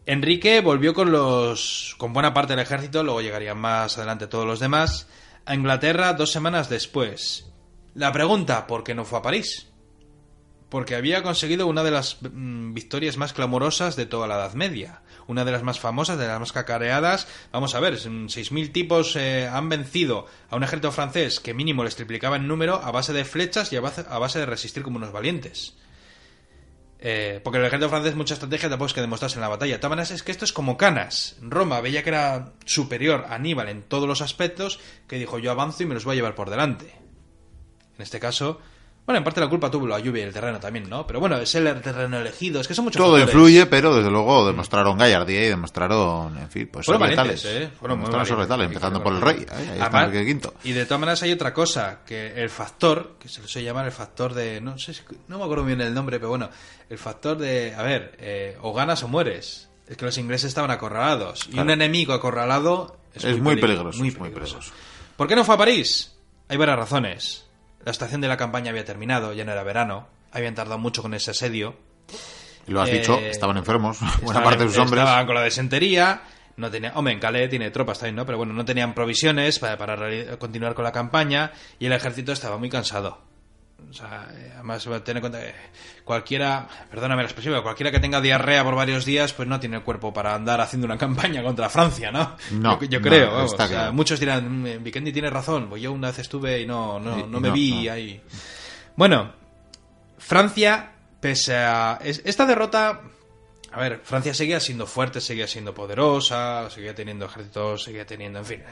Enrique 0.05 0.61
volvió 0.61 0.93
con 0.93 1.11
los 1.11 1.95
con 1.97 2.13
buena 2.13 2.35
parte 2.35 2.53
del 2.53 2.61
ejército, 2.61 3.03
luego 3.03 3.21
llegarían 3.21 3.57
más 3.57 3.97
adelante 3.97 4.27
todos 4.27 4.45
los 4.45 4.59
demás, 4.59 5.07
a 5.43 5.55
Inglaterra 5.55 6.13
dos 6.13 6.31
semanas 6.31 6.69
después. 6.69 7.49
La 7.95 8.11
pregunta, 8.11 8.67
¿por 8.67 8.83
qué 8.83 8.93
no 8.93 9.05
fue 9.05 9.17
a 9.17 9.23
París? 9.23 9.67
Porque 10.69 10.95
había 10.95 11.23
conseguido 11.23 11.67
una 11.67 11.83
de 11.83 11.91
las 11.91 12.17
mm, 12.21 12.73
victorias 12.73 13.17
más 13.17 13.33
clamorosas 13.33 13.95
de 13.95 14.05
toda 14.05 14.27
la 14.27 14.35
Edad 14.35 14.53
Media. 14.53 15.01
Una 15.27 15.45
de 15.45 15.51
las 15.51 15.63
más 15.63 15.79
famosas, 15.79 16.17
de 16.17 16.27
las 16.27 16.39
más 16.39 16.51
cacareadas. 16.51 17.27
Vamos 17.51 17.73
a 17.73 17.79
ver, 17.79 17.93
mm, 17.93 18.27
6.000 18.27 18.71
tipos 18.71 19.15
eh, 19.15 19.47
han 19.47 19.69
vencido 19.69 20.25
a 20.49 20.57
un 20.57 20.63
ejército 20.63 20.91
francés 20.91 21.39
que 21.39 21.53
mínimo 21.53 21.83
les 21.83 21.95
triplicaba 21.95 22.35
en 22.35 22.47
número 22.47 22.75
a 22.83 22.91
base 22.91 23.13
de 23.13 23.23
flechas 23.23 23.71
y 23.71 23.77
a 23.77 23.81
base, 23.81 24.39
de 24.39 24.45
resistir 24.45 24.83
como 24.83 24.97
unos 24.97 25.13
valientes. 25.13 25.75
Eh, 26.99 27.39
porque 27.43 27.59
el 27.59 27.65
ejército 27.65 27.89
francés 27.89 28.15
mucha 28.15 28.33
estrategia 28.33 28.69
tampoco 28.69 28.87
es 28.87 28.93
que 28.93 29.01
demostrase 29.01 29.35
en 29.35 29.41
la 29.41 29.47
batalla. 29.47 29.79
Maneras, 29.87 30.11
es 30.11 30.23
que 30.23 30.31
esto 30.31 30.43
es 30.43 30.51
como 30.51 30.75
Canas. 30.75 31.37
Roma 31.41 31.79
veía 31.79 32.03
que 32.03 32.09
era 32.09 32.53
superior 32.65 33.25
a 33.29 33.35
Aníbal 33.35 33.69
en 33.69 33.83
todos 33.83 34.07
los 34.07 34.21
aspectos, 34.21 34.79
que 35.07 35.17
dijo 35.17 35.39
yo 35.39 35.51
avanzo 35.51 35.83
y 35.83 35.85
me 35.85 35.93
los 35.93 36.03
voy 36.03 36.13
a 36.13 36.15
llevar 36.15 36.35
por 36.35 36.49
delante. 36.49 36.95
En 37.95 38.03
este 38.03 38.19
caso, 38.19 38.59
bueno, 39.07 39.17
en 39.19 39.23
parte 39.23 39.39
la 39.39 39.47
culpa 39.49 39.71
tuvo 39.71 39.87
la 39.87 39.97
lluvia 39.99 40.23
y 40.23 40.27
el 40.27 40.33
terreno 40.33 40.59
también, 40.59 40.87
¿no? 40.87 41.07
Pero 41.07 41.19
bueno, 41.19 41.37
es 41.37 41.55
el 41.55 41.81
terreno 41.81 42.19
elegido, 42.19 42.61
es 42.61 42.67
que 42.67 42.75
son 42.75 42.85
muchos 42.85 42.97
Todo 43.01 43.13
factores. 43.13 43.33
influye, 43.33 43.65
pero 43.65 43.95
desde 43.95 44.11
luego 44.11 44.45
demostraron 44.45 44.97
gallardía 44.97 45.45
y 45.45 45.47
demostraron, 45.47 46.37
en 46.37 46.49
fin, 46.51 46.69
pues 46.71 46.85
valientes, 46.87 47.09
letales. 47.17 47.45
¿eh? 47.45 47.71
Fueron 47.79 47.97
muy 47.99 48.09
Demostraron 48.09 48.25
ser 48.27 48.35
valientes. 48.35 48.49
letales, 48.49 48.67
empezando 48.67 49.03
por 49.03 49.13
el 49.13 49.21
rey. 49.21 49.45
Ahí, 49.49 50.27
está. 50.29 50.51
Y 50.63 50.73
de 50.73 50.85
todas 50.85 50.99
maneras 50.99 51.23
hay 51.23 51.31
otra 51.31 51.53
cosa, 51.53 52.01
que 52.05 52.33
el 52.43 52.49
factor, 52.49 53.15
que 53.19 53.29
se 53.29 53.41
le 53.41 53.47
suele 53.47 53.65
llamar 53.65 53.85
el 53.85 53.91
factor 53.93 54.33
de, 54.33 54.59
no 54.61 54.77
sé, 54.77 54.93
no 55.29 55.37
me 55.39 55.43
acuerdo 55.45 55.63
bien 55.63 55.79
el 55.81 55.93
nombre, 55.93 56.19
pero 56.19 56.29
bueno, 56.29 56.49
el 56.89 56.97
factor 56.97 57.37
de, 57.37 57.73
a 57.75 57.83
ver, 57.83 58.15
eh, 58.19 58.57
o 58.61 58.73
ganas 58.73 59.01
o 59.03 59.07
mueres. 59.07 59.69
Es 59.87 59.95
que 59.95 60.03
los 60.03 60.17
ingleses 60.17 60.49
estaban 60.49 60.69
acorralados. 60.69 61.47
Y 61.49 61.57
un 61.59 61.69
enemigo 61.69 62.11
acorralado 62.13 62.97
es, 63.13 63.23
Es 63.23 63.39
muy 63.39 63.55
peligro- 63.55 63.61
peligroso, 63.61 63.99
Muy 63.99 64.07
es 64.09 64.17
muy 64.19 64.29
peligroso. 64.29 64.55
peligroso. 64.57 64.81
¿Por 65.15 65.27
qué 65.29 65.35
no 65.37 65.45
fue 65.45 65.55
a 65.55 65.57
París? 65.57 66.13
Hay 66.49 66.57
varias 66.57 66.77
razones. 66.77 67.46
La 67.87 67.91
estación 67.91 68.19
de 68.19 68.27
la 68.27 68.35
campaña 68.35 68.71
había 68.71 68.83
terminado, 68.83 69.31
ya 69.31 69.45
no 69.45 69.53
era 69.53 69.63
verano. 69.63 70.09
Habían 70.33 70.53
tardado 70.55 70.77
mucho 70.77 71.01
con 71.01 71.13
ese 71.13 71.31
asedio. 71.31 71.73
Y 72.67 72.71
lo 72.71 72.81
has 72.81 72.89
Eh, 72.89 72.97
dicho, 72.97 73.17
estaban 73.17 73.55
enfermos, 73.55 73.99
buena 74.23 74.43
parte 74.43 74.65
de 74.65 74.69
sus 74.69 74.77
hombres. 74.79 75.03
Estaban 75.05 75.25
con 75.25 75.35
la 75.35 75.41
desentería. 75.41 76.21
No 76.57 76.69
tenía, 76.69 76.91
hombre, 76.95 77.13
en 77.13 77.21
Calais 77.21 77.49
tiene 77.49 77.71
tropas 77.71 77.99
también, 77.99 78.17
¿no? 78.17 78.25
Pero 78.25 78.39
bueno, 78.39 78.51
no 78.51 78.65
tenían 78.65 78.93
provisiones 78.93 79.59
para, 79.59 79.77
para 79.77 80.37
continuar 80.37 80.73
con 80.73 80.83
la 80.83 80.91
campaña 80.91 81.53
y 81.79 81.85
el 81.85 81.93
ejército 81.93 82.33
estaba 82.33 82.57
muy 82.57 82.69
cansado. 82.69 83.21
O 83.89 83.93
sea, 83.93 84.27
eh, 84.33 84.51
además, 84.55 84.87
ten 85.05 85.17
en 85.17 85.21
cuenta 85.21 85.39
que 85.39 85.53
cualquiera, 86.03 86.67
perdóname 86.89 87.21
la 87.21 87.27
expresión, 87.27 87.53
pero 87.53 87.63
cualquiera 87.63 87.89
que 87.91 87.99
tenga 87.99 88.19
diarrea 88.19 88.63
por 88.63 88.75
varios 88.75 89.05
días, 89.05 89.31
pues 89.33 89.47
no 89.47 89.59
tiene 89.59 89.77
el 89.77 89.83
cuerpo 89.83 90.13
para 90.13 90.35
andar 90.35 90.59
haciendo 90.59 90.85
una 90.85 90.97
campaña 90.97 91.41
contra 91.43 91.69
Francia, 91.69 92.11
¿no? 92.11 92.35
No, 92.51 92.81
yo, 92.83 93.01
creo, 93.01 93.31
vamos, 93.31 93.51
está 93.51 93.65
o 93.65 93.67
sea, 93.67 93.77
claro. 93.77 93.93
muchos 93.93 94.19
dirán, 94.19 94.61
"Mm, 94.63 94.83
Vikendi 94.83 95.13
tiene 95.13 95.29
razón, 95.29 95.69
pues 95.69 95.81
yo 95.81 95.91
una 95.93 96.07
vez 96.09 96.19
estuve 96.19 96.59
y 96.61 96.65
no, 96.65 96.99
no, 96.99 97.25
no 97.27 97.39
me 97.39 97.47
no, 97.49 97.53
vi 97.53 97.87
ahí. 97.87 98.21
Bueno, 98.95 99.31
Francia, 100.17 100.91
pese 101.21 101.55
a 101.55 101.99
es- 102.03 102.21
esta 102.25 102.45
derrota, 102.45 103.01
a 103.71 103.79
ver, 103.79 104.01
Francia 104.03 104.33
seguía 104.33 104.59
siendo 104.59 104.85
fuerte, 104.87 105.21
seguía 105.21 105.47
siendo 105.47 105.73
poderosa, 105.73 106.69
seguía 106.69 106.95
teniendo 106.95 107.25
ejércitos, 107.25 107.83
seguía 107.83 108.05
teniendo, 108.05 108.39
en 108.39 108.45
fin, 108.45 108.59
eh, 108.61 108.65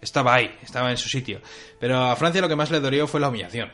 estaba 0.00 0.34
ahí, 0.34 0.54
estaba 0.62 0.90
en 0.90 0.96
su 0.98 1.08
sitio. 1.08 1.40
Pero 1.80 1.98
a 2.04 2.14
Francia 2.16 2.40
lo 2.40 2.48
que 2.48 2.56
más 2.56 2.70
le 2.70 2.80
dolió 2.80 3.06
fue 3.06 3.20
la 3.20 3.28
humillación. 3.28 3.72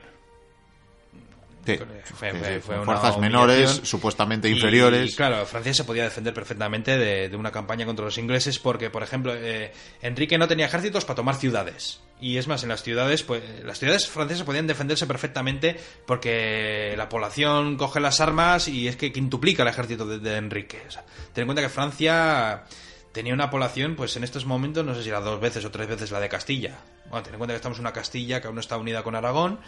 Sí, 1.67 1.77
Fue- 2.15 2.33
fue- 2.33 2.61
fue 2.61 2.85
fuerzas 2.85 3.19
menores, 3.19 3.81
supuestamente 3.85 4.49
Y, 4.49 4.53
inferiores. 4.53 5.15
claro, 5.15 5.45
Francia 5.45 5.75
se 5.75 5.85
podía 5.85 6.05
defender 6.05 6.33
perfectamente 6.33 6.97
de, 6.97 7.29
de 7.29 7.37
una 7.37 7.53
campaña 7.53 7.85
contra 7.85 8.05
los 8.07 8.17
ingleses 8.17 8.59
porque, 8.59 8.89
por 8.89 9.03
ejemplo, 9.03 9.35
eh, 9.37 9.71
Enrique 10.01 10.39
no 10.39 10.49
tenía 10.49 10.67
ejércitos 10.67 11.05
para 11.05 11.17
tomar 11.17 11.35
ciudades. 11.37 12.01
Y 12.19 12.39
es 12.39 12.49
más, 12.49 12.63
en 12.63 12.71
las 12.71 12.83
ciudades, 12.83 13.23
pues 13.23 13.43
las 13.65 13.79
ciudades 13.79 14.09
francesas 14.09 14.45
podían 14.45 14.67
defenderse 14.67 15.07
perfectamente 15.07 15.79
porque 16.07 16.95
la 16.97 17.09
población 17.09 17.77
coge 17.77 18.01
las 18.01 18.21
armas 18.21 18.67
y 18.69 18.89
es 18.89 18.97
que 18.97 19.13
quintuplica 19.13 19.63
el 19.63 19.69
ejército 19.69 20.07
de, 20.07 20.19
de 20.19 20.37
Enrique. 20.37 20.83
O 20.87 20.91
sea, 20.91 21.05
ten 21.33 21.43
en 21.43 21.47
cuenta 21.49 21.63
que 21.63 21.69
Francia 21.69 22.65
tenía 23.13 23.35
una 23.35 23.51
población, 23.51 23.97
pues 23.97 24.17
en 24.17 24.25
estos 24.25 24.45
momentos, 24.47 24.85
no 24.85 24.95
sé 24.95 25.03
si 25.03 25.09
era 25.09 25.21
dos 25.21 25.41
veces 25.41 25.65
o 25.65 25.71
tres 25.71 25.89
veces 25.89 26.11
la 26.11 26.21
de 26.21 26.29
Castilla. 26.29 26.79
Bueno, 27.09 27.23
ten 27.25 27.35
en 27.35 27.39
cuenta 27.39 27.53
que 27.55 27.57
estamos 27.57 27.79
en 27.79 27.83
una 27.85 27.93
Castilla 27.93 28.41
que 28.41 28.47
aún 28.47 28.55
no 28.55 28.61
está 28.61 28.77
unida 28.77 29.03
con 29.03 29.15
Aragón, 29.15 29.59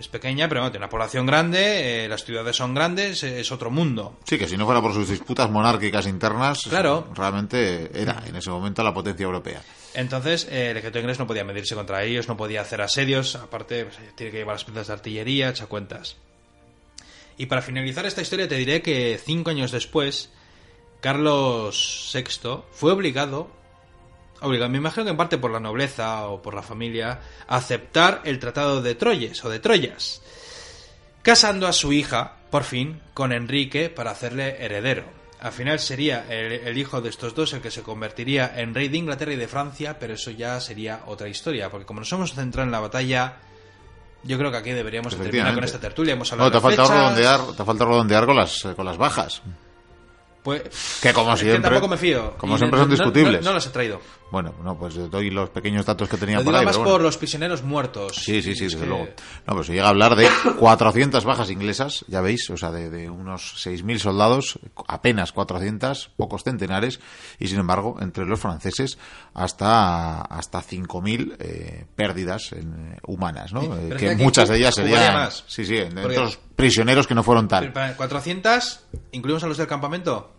es 0.00 0.08
pequeña, 0.08 0.48
pero 0.48 0.60
bueno, 0.60 0.70
tiene 0.72 0.84
una 0.84 0.90
población 0.90 1.26
grande, 1.26 2.04
eh, 2.04 2.08
las 2.08 2.24
ciudades 2.24 2.56
son 2.56 2.74
grandes, 2.74 3.22
eh, 3.22 3.40
es 3.40 3.52
otro 3.52 3.70
mundo. 3.70 4.18
Sí, 4.24 4.38
que 4.38 4.48
si 4.48 4.56
no 4.56 4.64
fuera 4.66 4.80
por 4.80 4.92
sus 4.92 5.08
disputas 5.08 5.50
monárquicas 5.50 6.06
internas, 6.06 6.60
Claro. 6.68 7.08
realmente 7.14 7.90
era 7.94 8.22
en 8.26 8.36
ese 8.36 8.50
momento 8.50 8.82
la 8.82 8.92
potencia 8.94 9.24
europea. 9.24 9.62
Entonces, 9.94 10.46
eh, 10.50 10.70
el 10.70 10.76
ejército 10.76 11.00
inglés 11.00 11.18
no 11.18 11.26
podía 11.26 11.44
medirse 11.44 11.74
contra 11.74 12.02
ellos, 12.04 12.28
no 12.28 12.36
podía 12.36 12.60
hacer 12.60 12.80
asedios, 12.80 13.34
aparte 13.36 13.84
pues, 13.86 13.96
tiene 14.16 14.30
que 14.32 14.38
llevar 14.38 14.54
las 14.54 14.64
piezas 14.64 14.86
de 14.86 14.92
artillería, 14.92 15.50
echa 15.50 15.66
cuentas. 15.66 16.16
Y 17.38 17.46
para 17.46 17.62
finalizar 17.62 18.04
esta 18.06 18.22
historia 18.22 18.46
te 18.48 18.56
diré 18.56 18.82
que 18.82 19.18
cinco 19.24 19.50
años 19.50 19.72
después, 19.72 20.30
Carlos 21.00 22.10
VI 22.14 22.62
fue 22.72 22.92
obligado, 22.92 23.50
obligado, 24.42 24.70
me 24.70 24.78
imagino 24.78 25.04
que 25.04 25.10
en 25.10 25.16
parte 25.16 25.38
por 25.38 25.50
la 25.50 25.60
nobleza 25.60 26.26
o 26.28 26.40
por 26.42 26.54
la 26.54 26.62
familia, 26.62 27.20
a 27.48 27.56
aceptar 27.56 28.20
el 28.24 28.38
Tratado 28.38 28.82
de 28.82 28.94
Troyes 28.94 29.44
o 29.44 29.48
de 29.50 29.58
Troyas, 29.60 30.22
casando 31.22 31.66
a 31.66 31.72
su 31.72 31.92
hija, 31.92 32.36
por 32.50 32.64
fin, 32.64 33.00
con 33.14 33.32
Enrique 33.32 33.90
para 33.90 34.10
hacerle 34.10 34.64
heredero. 34.64 35.04
Al 35.40 35.52
final 35.52 35.78
sería 35.78 36.26
el, 36.28 36.52
el 36.52 36.76
hijo 36.78 37.00
de 37.00 37.08
estos 37.08 37.34
dos 37.34 37.52
el 37.54 37.62
que 37.62 37.70
se 37.70 37.82
convertiría 37.82 38.52
en 38.60 38.74
rey 38.74 38.88
de 38.88 38.98
Inglaterra 38.98 39.32
y 39.32 39.36
de 39.36 39.48
Francia, 39.48 39.98
pero 39.98 40.14
eso 40.14 40.30
ya 40.30 40.60
sería 40.60 41.00
otra 41.06 41.28
historia, 41.28 41.70
porque 41.70 41.86
como 41.86 42.00
nos 42.00 42.12
hemos 42.12 42.34
centrado 42.34 42.66
en 42.66 42.72
la 42.72 42.80
batalla, 42.80 43.36
Yo 44.22 44.36
creo 44.36 44.50
que 44.50 44.58
aquí 44.58 44.70
deberíamos 44.72 45.16
terminar 45.16 45.54
con 45.54 45.64
esta 45.64 45.80
tertulia. 45.80 46.12
Hemos 46.12 46.30
hablado 46.30 46.50
No, 46.50 46.52
te 46.52 46.58
ha 46.58 46.60
de 46.60 46.76
faltado 46.76 46.88
flechas. 46.88 47.02
redondear, 47.16 47.56
te 47.56 48.26
con 48.26 48.36
las, 48.36 48.62
con 48.76 48.84
las 48.84 48.98
bajas. 48.98 49.40
Pues, 50.42 50.62
Que 51.02 51.12
como 51.14 51.34
siempre- 51.38 51.62
tampoco 51.62 51.88
me 51.88 51.96
fío. 51.96 52.34
como 52.36 52.54
Y 52.54 52.58
siempre 52.58 52.78
no- 52.78 52.84
son 52.84 52.90
no- 52.90 52.96
discutibles. 52.96 53.40
No, 53.42 53.48
no 53.50 53.54
las 53.54 53.66
he 53.66 53.70
traído. 53.70 54.00
Bueno, 54.30 54.54
no, 54.62 54.78
pues 54.78 54.94
doy 55.10 55.28
los 55.30 55.50
pequeños 55.50 55.84
datos 55.84 56.08
que 56.08 56.16
tenía 56.16 56.38
Lo 56.38 56.44
por 56.44 56.54
ahí. 56.54 56.64
más 56.64 56.74
pero 56.76 56.84
bueno. 56.84 56.92
por 56.98 57.02
los 57.02 57.16
prisioneros 57.16 57.62
muertos. 57.64 58.14
Sí, 58.16 58.42
sí, 58.42 58.54
sí, 58.54 58.66
Es 58.66 58.72
desde 58.72 58.78
que- 58.80 58.86
luego. 58.86 59.04
No, 59.04 59.12
pero 59.54 59.64
se 59.64 59.72
llega 59.72 59.86
a 59.86 59.90
hablar 59.90 60.14
de 60.14 60.28
400 60.58 61.24
bajas 61.24 61.50
inglesas, 61.50 62.04
ya 62.08 62.20
veis, 62.20 62.48
o 62.50 62.56
sea, 62.56 62.70
de, 62.70 62.90
de 62.90 63.10
unos 63.10 63.54
6.000 63.66 63.98
soldados, 63.98 64.58
apenas 64.86 65.32
400, 65.32 66.10
pocos 66.16 66.44
centenares, 66.44 67.00
y 67.38 67.48
sin 67.48 67.58
embargo, 67.58 67.96
entre 68.00 68.24
los 68.24 68.38
franceses, 68.38 68.98
hasta, 69.34 70.20
hasta 70.22 70.62
5.000 70.62 71.36
eh, 71.40 71.86
pérdidas 71.96 72.52
en, 72.52 72.92
eh, 72.94 72.98
humanas, 73.06 73.52
¿no? 73.52 73.62
Eh, 73.62 73.96
que 73.98 74.14
muchas 74.16 74.48
de 74.48 74.58
ellas 74.58 74.74
serían... 74.74 75.14
más. 75.14 75.44
Sí, 75.48 75.64
sí, 75.64 75.78
Porque- 76.00 76.16
los 76.18 76.36
prisioneros 76.56 77.06
que 77.06 77.14
no 77.14 77.22
fueron 77.22 77.48
tal. 77.48 77.72
para 77.72 77.96
400, 77.96 78.80
¿incluimos 79.12 79.42
a 79.42 79.46
los 79.48 79.56
del 79.56 79.66
campamento? 79.66 80.36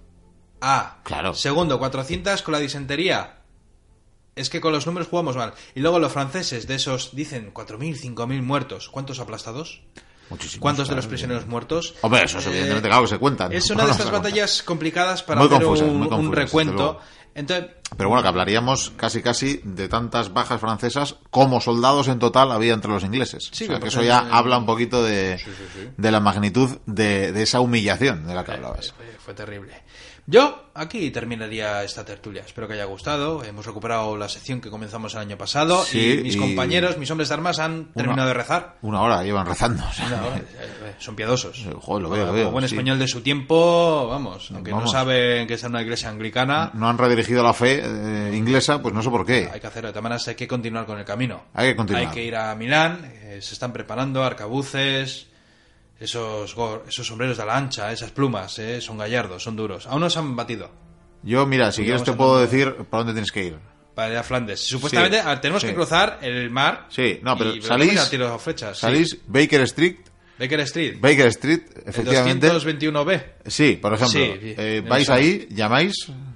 Ah, 0.61 0.97
Claro. 1.03 1.33
Segundo, 1.33 1.79
400 1.79 2.41
con 2.43 2.51
la 2.53 2.59
disentería. 2.59 3.40
Es 4.35 4.49
que 4.49 4.61
con 4.61 4.71
los 4.71 4.85
números 4.87 5.09
jugamos 5.09 5.35
mal. 5.35 5.53
Y 5.75 5.81
luego 5.81 5.99
los 5.99 6.11
franceses, 6.11 6.67
de 6.67 6.75
esos, 6.75 7.15
dicen 7.15 7.53
4.000, 7.53 8.15
5.000 8.15 8.41
muertos. 8.41 8.89
¿Cuántos 8.89 9.19
aplastados? 9.19 9.81
Muchísimos, 10.29 10.61
¿Cuántos 10.61 10.87
de 10.87 10.95
los 10.95 11.07
prisioneros 11.07 11.45
muertos? 11.45 11.93
Hombre, 12.01 12.23
eso 12.23 12.39
es 12.39 12.45
Eh, 12.45 12.49
evidentemente, 12.49 12.87
claro, 12.87 13.03
que 13.03 13.09
se 13.09 13.19
cuentan. 13.19 13.51
Es 13.51 13.69
una 13.71 13.85
de 13.85 13.91
estas 13.91 14.09
batallas 14.09 14.63
complicadas 14.63 15.23
para 15.23 15.41
Muy 15.41 15.47
hacer 15.47 15.65
confusas, 15.65 15.89
un, 15.89 16.31
recuento. 16.31 16.99
Entonces, 17.33 17.71
Pero 17.97 18.09
bueno, 18.09 18.21
que 18.23 18.29
hablaríamos 18.29 18.91
casi 18.97 19.21
casi 19.21 19.61
de 19.63 19.87
tantas 19.87 20.33
bajas 20.33 20.59
francesas 20.59 21.15
como 21.29 21.61
soldados 21.61 22.07
en 22.07 22.19
total 22.19 22.51
había 22.51 22.73
entre 22.73 22.91
los 22.91 23.03
ingleses. 23.03 23.49
Sí, 23.51 23.65
o 23.65 23.67
sea, 23.67 23.79
que 23.79 23.87
eso 23.87 24.03
ya 24.03 24.19
habla 24.31 24.57
un 24.57 24.65
poquito 24.65 25.03
de, 25.03 25.39
de 25.97 26.11
la 26.11 26.19
magnitud 26.19 26.77
de, 26.85 27.31
de 27.31 27.43
esa 27.43 27.61
humillación 27.61 28.27
de 28.27 28.35
la 28.35 28.43
que 28.43 28.51
hablabas. 28.51 28.93
Fue, 28.93 29.05
fue 29.17 29.33
terrible. 29.33 29.81
Yo 30.31 30.63
aquí 30.73 31.11
terminaría 31.11 31.83
esta 31.83 32.05
tertulia. 32.05 32.43
Espero 32.45 32.65
que 32.65 32.75
haya 32.75 32.85
gustado. 32.85 33.43
Hemos 33.43 33.65
recuperado 33.65 34.15
la 34.15 34.29
sección 34.29 34.61
que 34.61 34.69
comenzamos 34.69 35.13
el 35.13 35.19
año 35.19 35.37
pasado. 35.37 35.83
Sí, 35.83 36.19
y 36.19 36.23
mis 36.23 36.35
y- 36.35 36.39
compañeros, 36.39 36.97
mis 36.97 37.11
hombres 37.11 37.27
de 37.27 37.33
armas, 37.35 37.59
han 37.59 37.91
terminado 37.91 38.29
de 38.29 38.33
rezar. 38.35 38.77
Una 38.81 39.01
hora 39.01 39.23
llevan 39.23 39.45
rezando. 39.45 39.83
o 39.85 39.91
sea, 39.91 40.05
Una 40.07 40.23
hora, 40.25 40.41
Son 40.99 41.17
piadosos. 41.17 41.65
Joder, 41.81 42.03
lo 42.03 42.09
veo, 42.09 42.21
lo 42.21 42.25
Como 42.27 42.33
veo, 42.37 42.51
buen 42.51 42.65
sí. 42.65 42.73
español 42.75 42.97
de 42.97 43.09
su 43.09 43.19
tiempo, 43.19 44.07
vamos, 44.07 44.49
aunque 44.53 44.71
Vamos. 44.71 44.85
no 44.85 44.91
saben 44.91 45.47
que 45.47 45.55
es 45.55 45.63
una 45.63 45.81
iglesia 45.81 46.07
anglicana, 46.09 46.71
no 46.75 46.87
han 46.87 46.97
redirigido 46.97 47.43
la 47.43 47.53
fe 47.53 47.81
eh, 47.83 48.33
inglesa, 48.33 48.81
pues 48.81 48.93
no 48.93 49.01
sé 49.03 49.09
por 49.09 49.25
qué. 49.25 49.49
hay 49.53 49.59
que 49.59 49.67
hacerlo. 49.67 49.87
De 49.89 49.93
todas 49.93 50.03
maneras, 50.03 50.25
hay 50.29 50.35
que 50.35 50.47
continuar 50.47 50.85
con 50.85 50.97
el 50.97 51.03
camino. 51.03 51.43
Hay 51.53 51.71
que 51.71 51.75
continuar. 51.75 52.07
Hay 52.07 52.13
que 52.13 52.23
ir 52.23 52.37
a 52.37 52.55
Milán, 52.55 53.01
eh, 53.03 53.39
se 53.41 53.53
están 53.53 53.73
preparando 53.73 54.23
arcabuces, 54.23 55.27
esos, 56.01 56.53
gor- 56.57 56.81
esos 56.89 57.07
sombreros 57.07 57.37
de 57.37 57.45
la 57.45 57.55
ancha, 57.55 57.91
esas 57.93 58.11
plumas, 58.11 58.59
eh, 58.59 58.81
son 58.81 58.97
gallardos, 58.97 59.41
son 59.43 59.55
duros. 59.55 59.87
Aún 59.87 60.01
no 60.01 60.09
se 60.09 60.19
han 60.19 60.35
batido. 60.35 60.69
Yo, 61.23 61.45
mira, 61.45 61.71
si 61.71 61.83
quieres 61.83 62.03
te 62.03 62.11
puedo 62.13 62.39
decir 62.39 62.73
por 62.89 62.99
dónde 63.01 63.13
tienes 63.13 63.31
que 63.31 63.45
ir. 63.45 63.57
Para 63.95 64.11
ir 64.11 64.17
a 64.17 64.23
Flandes. 64.23 64.61
Supuestamente 64.67 65.21
Sí, 65.21 65.27
tenemos 65.41 65.61
sí. 65.61 65.67
que 65.67 65.73
cruzar 65.75 66.19
el 66.21 66.49
mar. 66.49 66.87
Sí, 66.89 67.19
no, 67.21 67.37
pero 67.37 67.55
y 67.55 67.61
salís- 67.61 67.97
a 67.99 68.09
tiro 68.09 68.39
flechas. 68.39 68.77
sí. 68.77 68.81
Salís 68.81 69.17
Baker 69.27 69.61
Street, 69.61 69.97
Baker 70.39 70.59
Street. 70.61 70.95
Baker 70.99 71.27
Street, 71.27 71.61
el 71.75 71.89
efectivamente. 71.89 72.47
221B. 72.51 73.23
Sí, 73.45 73.77
por 73.79 73.93
ejemplo, 73.93 74.19
Sí, 74.19 74.33
sí, 74.41 74.55
eh, 74.57 74.83
vais 74.87 75.09
ahí, 75.09 75.47
llamáis, 75.51 75.93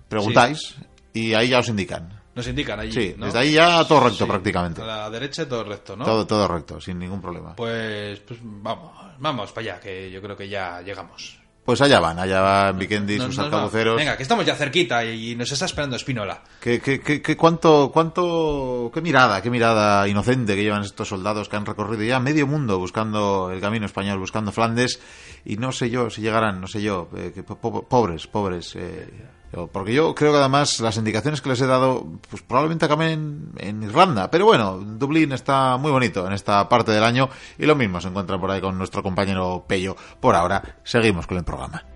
preguntáis 0.08 0.76
y 1.14 1.34
ahí 1.34 1.50
ya 1.50 1.60
os 1.60 1.70
indican. 1.70 2.22
Nos 2.36 2.48
indican 2.48 2.80
allí. 2.80 2.92
Sí, 2.92 3.16
¿no? 3.18 3.26
desde 3.28 3.40
ahí 3.40 3.54
ya 3.54 3.84
todo 3.88 4.02
recto 4.02 4.26
Sí, 4.26 4.30
prácticamente. 4.30 4.82
A 4.82 4.86
la 4.86 5.10
derecha 5.10 5.48
todo 5.48 5.64
recto, 5.64 5.96
¿no? 5.96 6.04
Todo, 6.06 6.28
todo 6.28 6.48
recto, 6.48 6.80
sin 6.82 7.00
ningún 7.00 7.22
problema. 7.22 7.56
Pues, 7.56 8.20
pues 8.20 8.40
vamos, 8.44 8.92
vamos 9.20 9.52
para 9.54 9.72
allá, 9.74 9.80
que 9.80 10.12
yo 10.12 10.22
creo 10.22 10.36
que 10.36 10.50
ya 10.50 10.82
llegamos. 10.82 11.40
Pues 11.64 11.82
allá 11.82 12.00
van, 12.00 12.20
allá 12.20 12.42
van 12.42 12.78
Vikendi, 12.78 13.18
No, 13.18 13.26
sus 13.26 13.38
no. 13.40 13.70
Venga, 13.96 14.16
que 14.16 14.22
estamos 14.22 14.46
ya 14.46 14.54
cerquita 14.54 15.04
y, 15.04 15.34
nos 15.36 15.52
está 15.52 15.66
esperando 15.66 15.96
Espínola. 15.96 16.44
¿Qué, 16.60 16.80
qué, 16.80 17.00
qué, 17.02 17.24
qué- 17.24 17.36
cuánto, 17.36 17.90
cuánto, 17.92 18.92
qué 18.94 19.02
mirada, 19.02 19.42
qué 19.42 19.50
mirada 19.50 20.08
inocente 20.08 20.56
que 20.56 20.62
llevan 20.62 20.84
estos 20.84 21.08
soldados 21.08 21.50
que 21.50 21.56
han 21.56 21.66
recorrido 21.66 22.04
ya 22.04 22.20
medio 22.20 22.46
mundo 22.46 22.78
buscando 22.78 23.50
el 23.52 23.60
camino 23.62 23.88
español, 23.88 24.20
buscando 24.20 24.52
Flandes, 24.52 25.00
y 25.44 25.58
no 25.58 25.72
sé 25.72 25.90
yo 25.90 26.12
si 26.12 26.22
llegarán, 26.22 26.62
no 26.62 26.68
sé 26.68 26.84
yo, 26.84 27.10
eh, 27.18 27.32
que 27.34 27.42
po- 27.42 27.58
po- 27.58 27.82
pobres, 27.88 28.28
pobres. 28.28 28.76
eh, 28.76 29.08
porque 29.72 29.94
yo 29.94 30.14
creo 30.14 30.32
que 30.32 30.40
además 30.40 30.80
las 30.80 30.98
indicaciones 30.98 31.42
que 31.42 31.50
les 31.50 31.62
he 31.62 31.66
dado, 31.66 32.06
pues 32.30 32.42
probablemente 32.42 32.86
acaben 32.86 33.52
en, 33.58 33.84
Irlanda, 33.84 34.30
pero 34.30 34.46
bueno, 34.46 34.78
Dublín 34.78 35.32
está 35.32 35.78
muy 35.78 35.92
bonito 35.92 36.28
en 36.28 36.34
esta 36.34 36.68
parte 36.68 36.92
del 36.92 37.04
año, 37.04 37.30
y 37.58 37.66
lo 37.66 37.76
mismo 37.76 38.02
se 38.02 38.10
encuentra 38.10 38.40
por 38.40 38.52
ahí 38.52 38.62
con 38.62 38.78
nuestro 38.78 39.02
compañero 39.02 39.66
Pello. 39.68 39.96
Por 40.20 40.36
ahora, 40.36 40.80
seguimos 40.84 41.28
con 41.28 41.38
el 41.38 41.44
programa. 41.44 41.95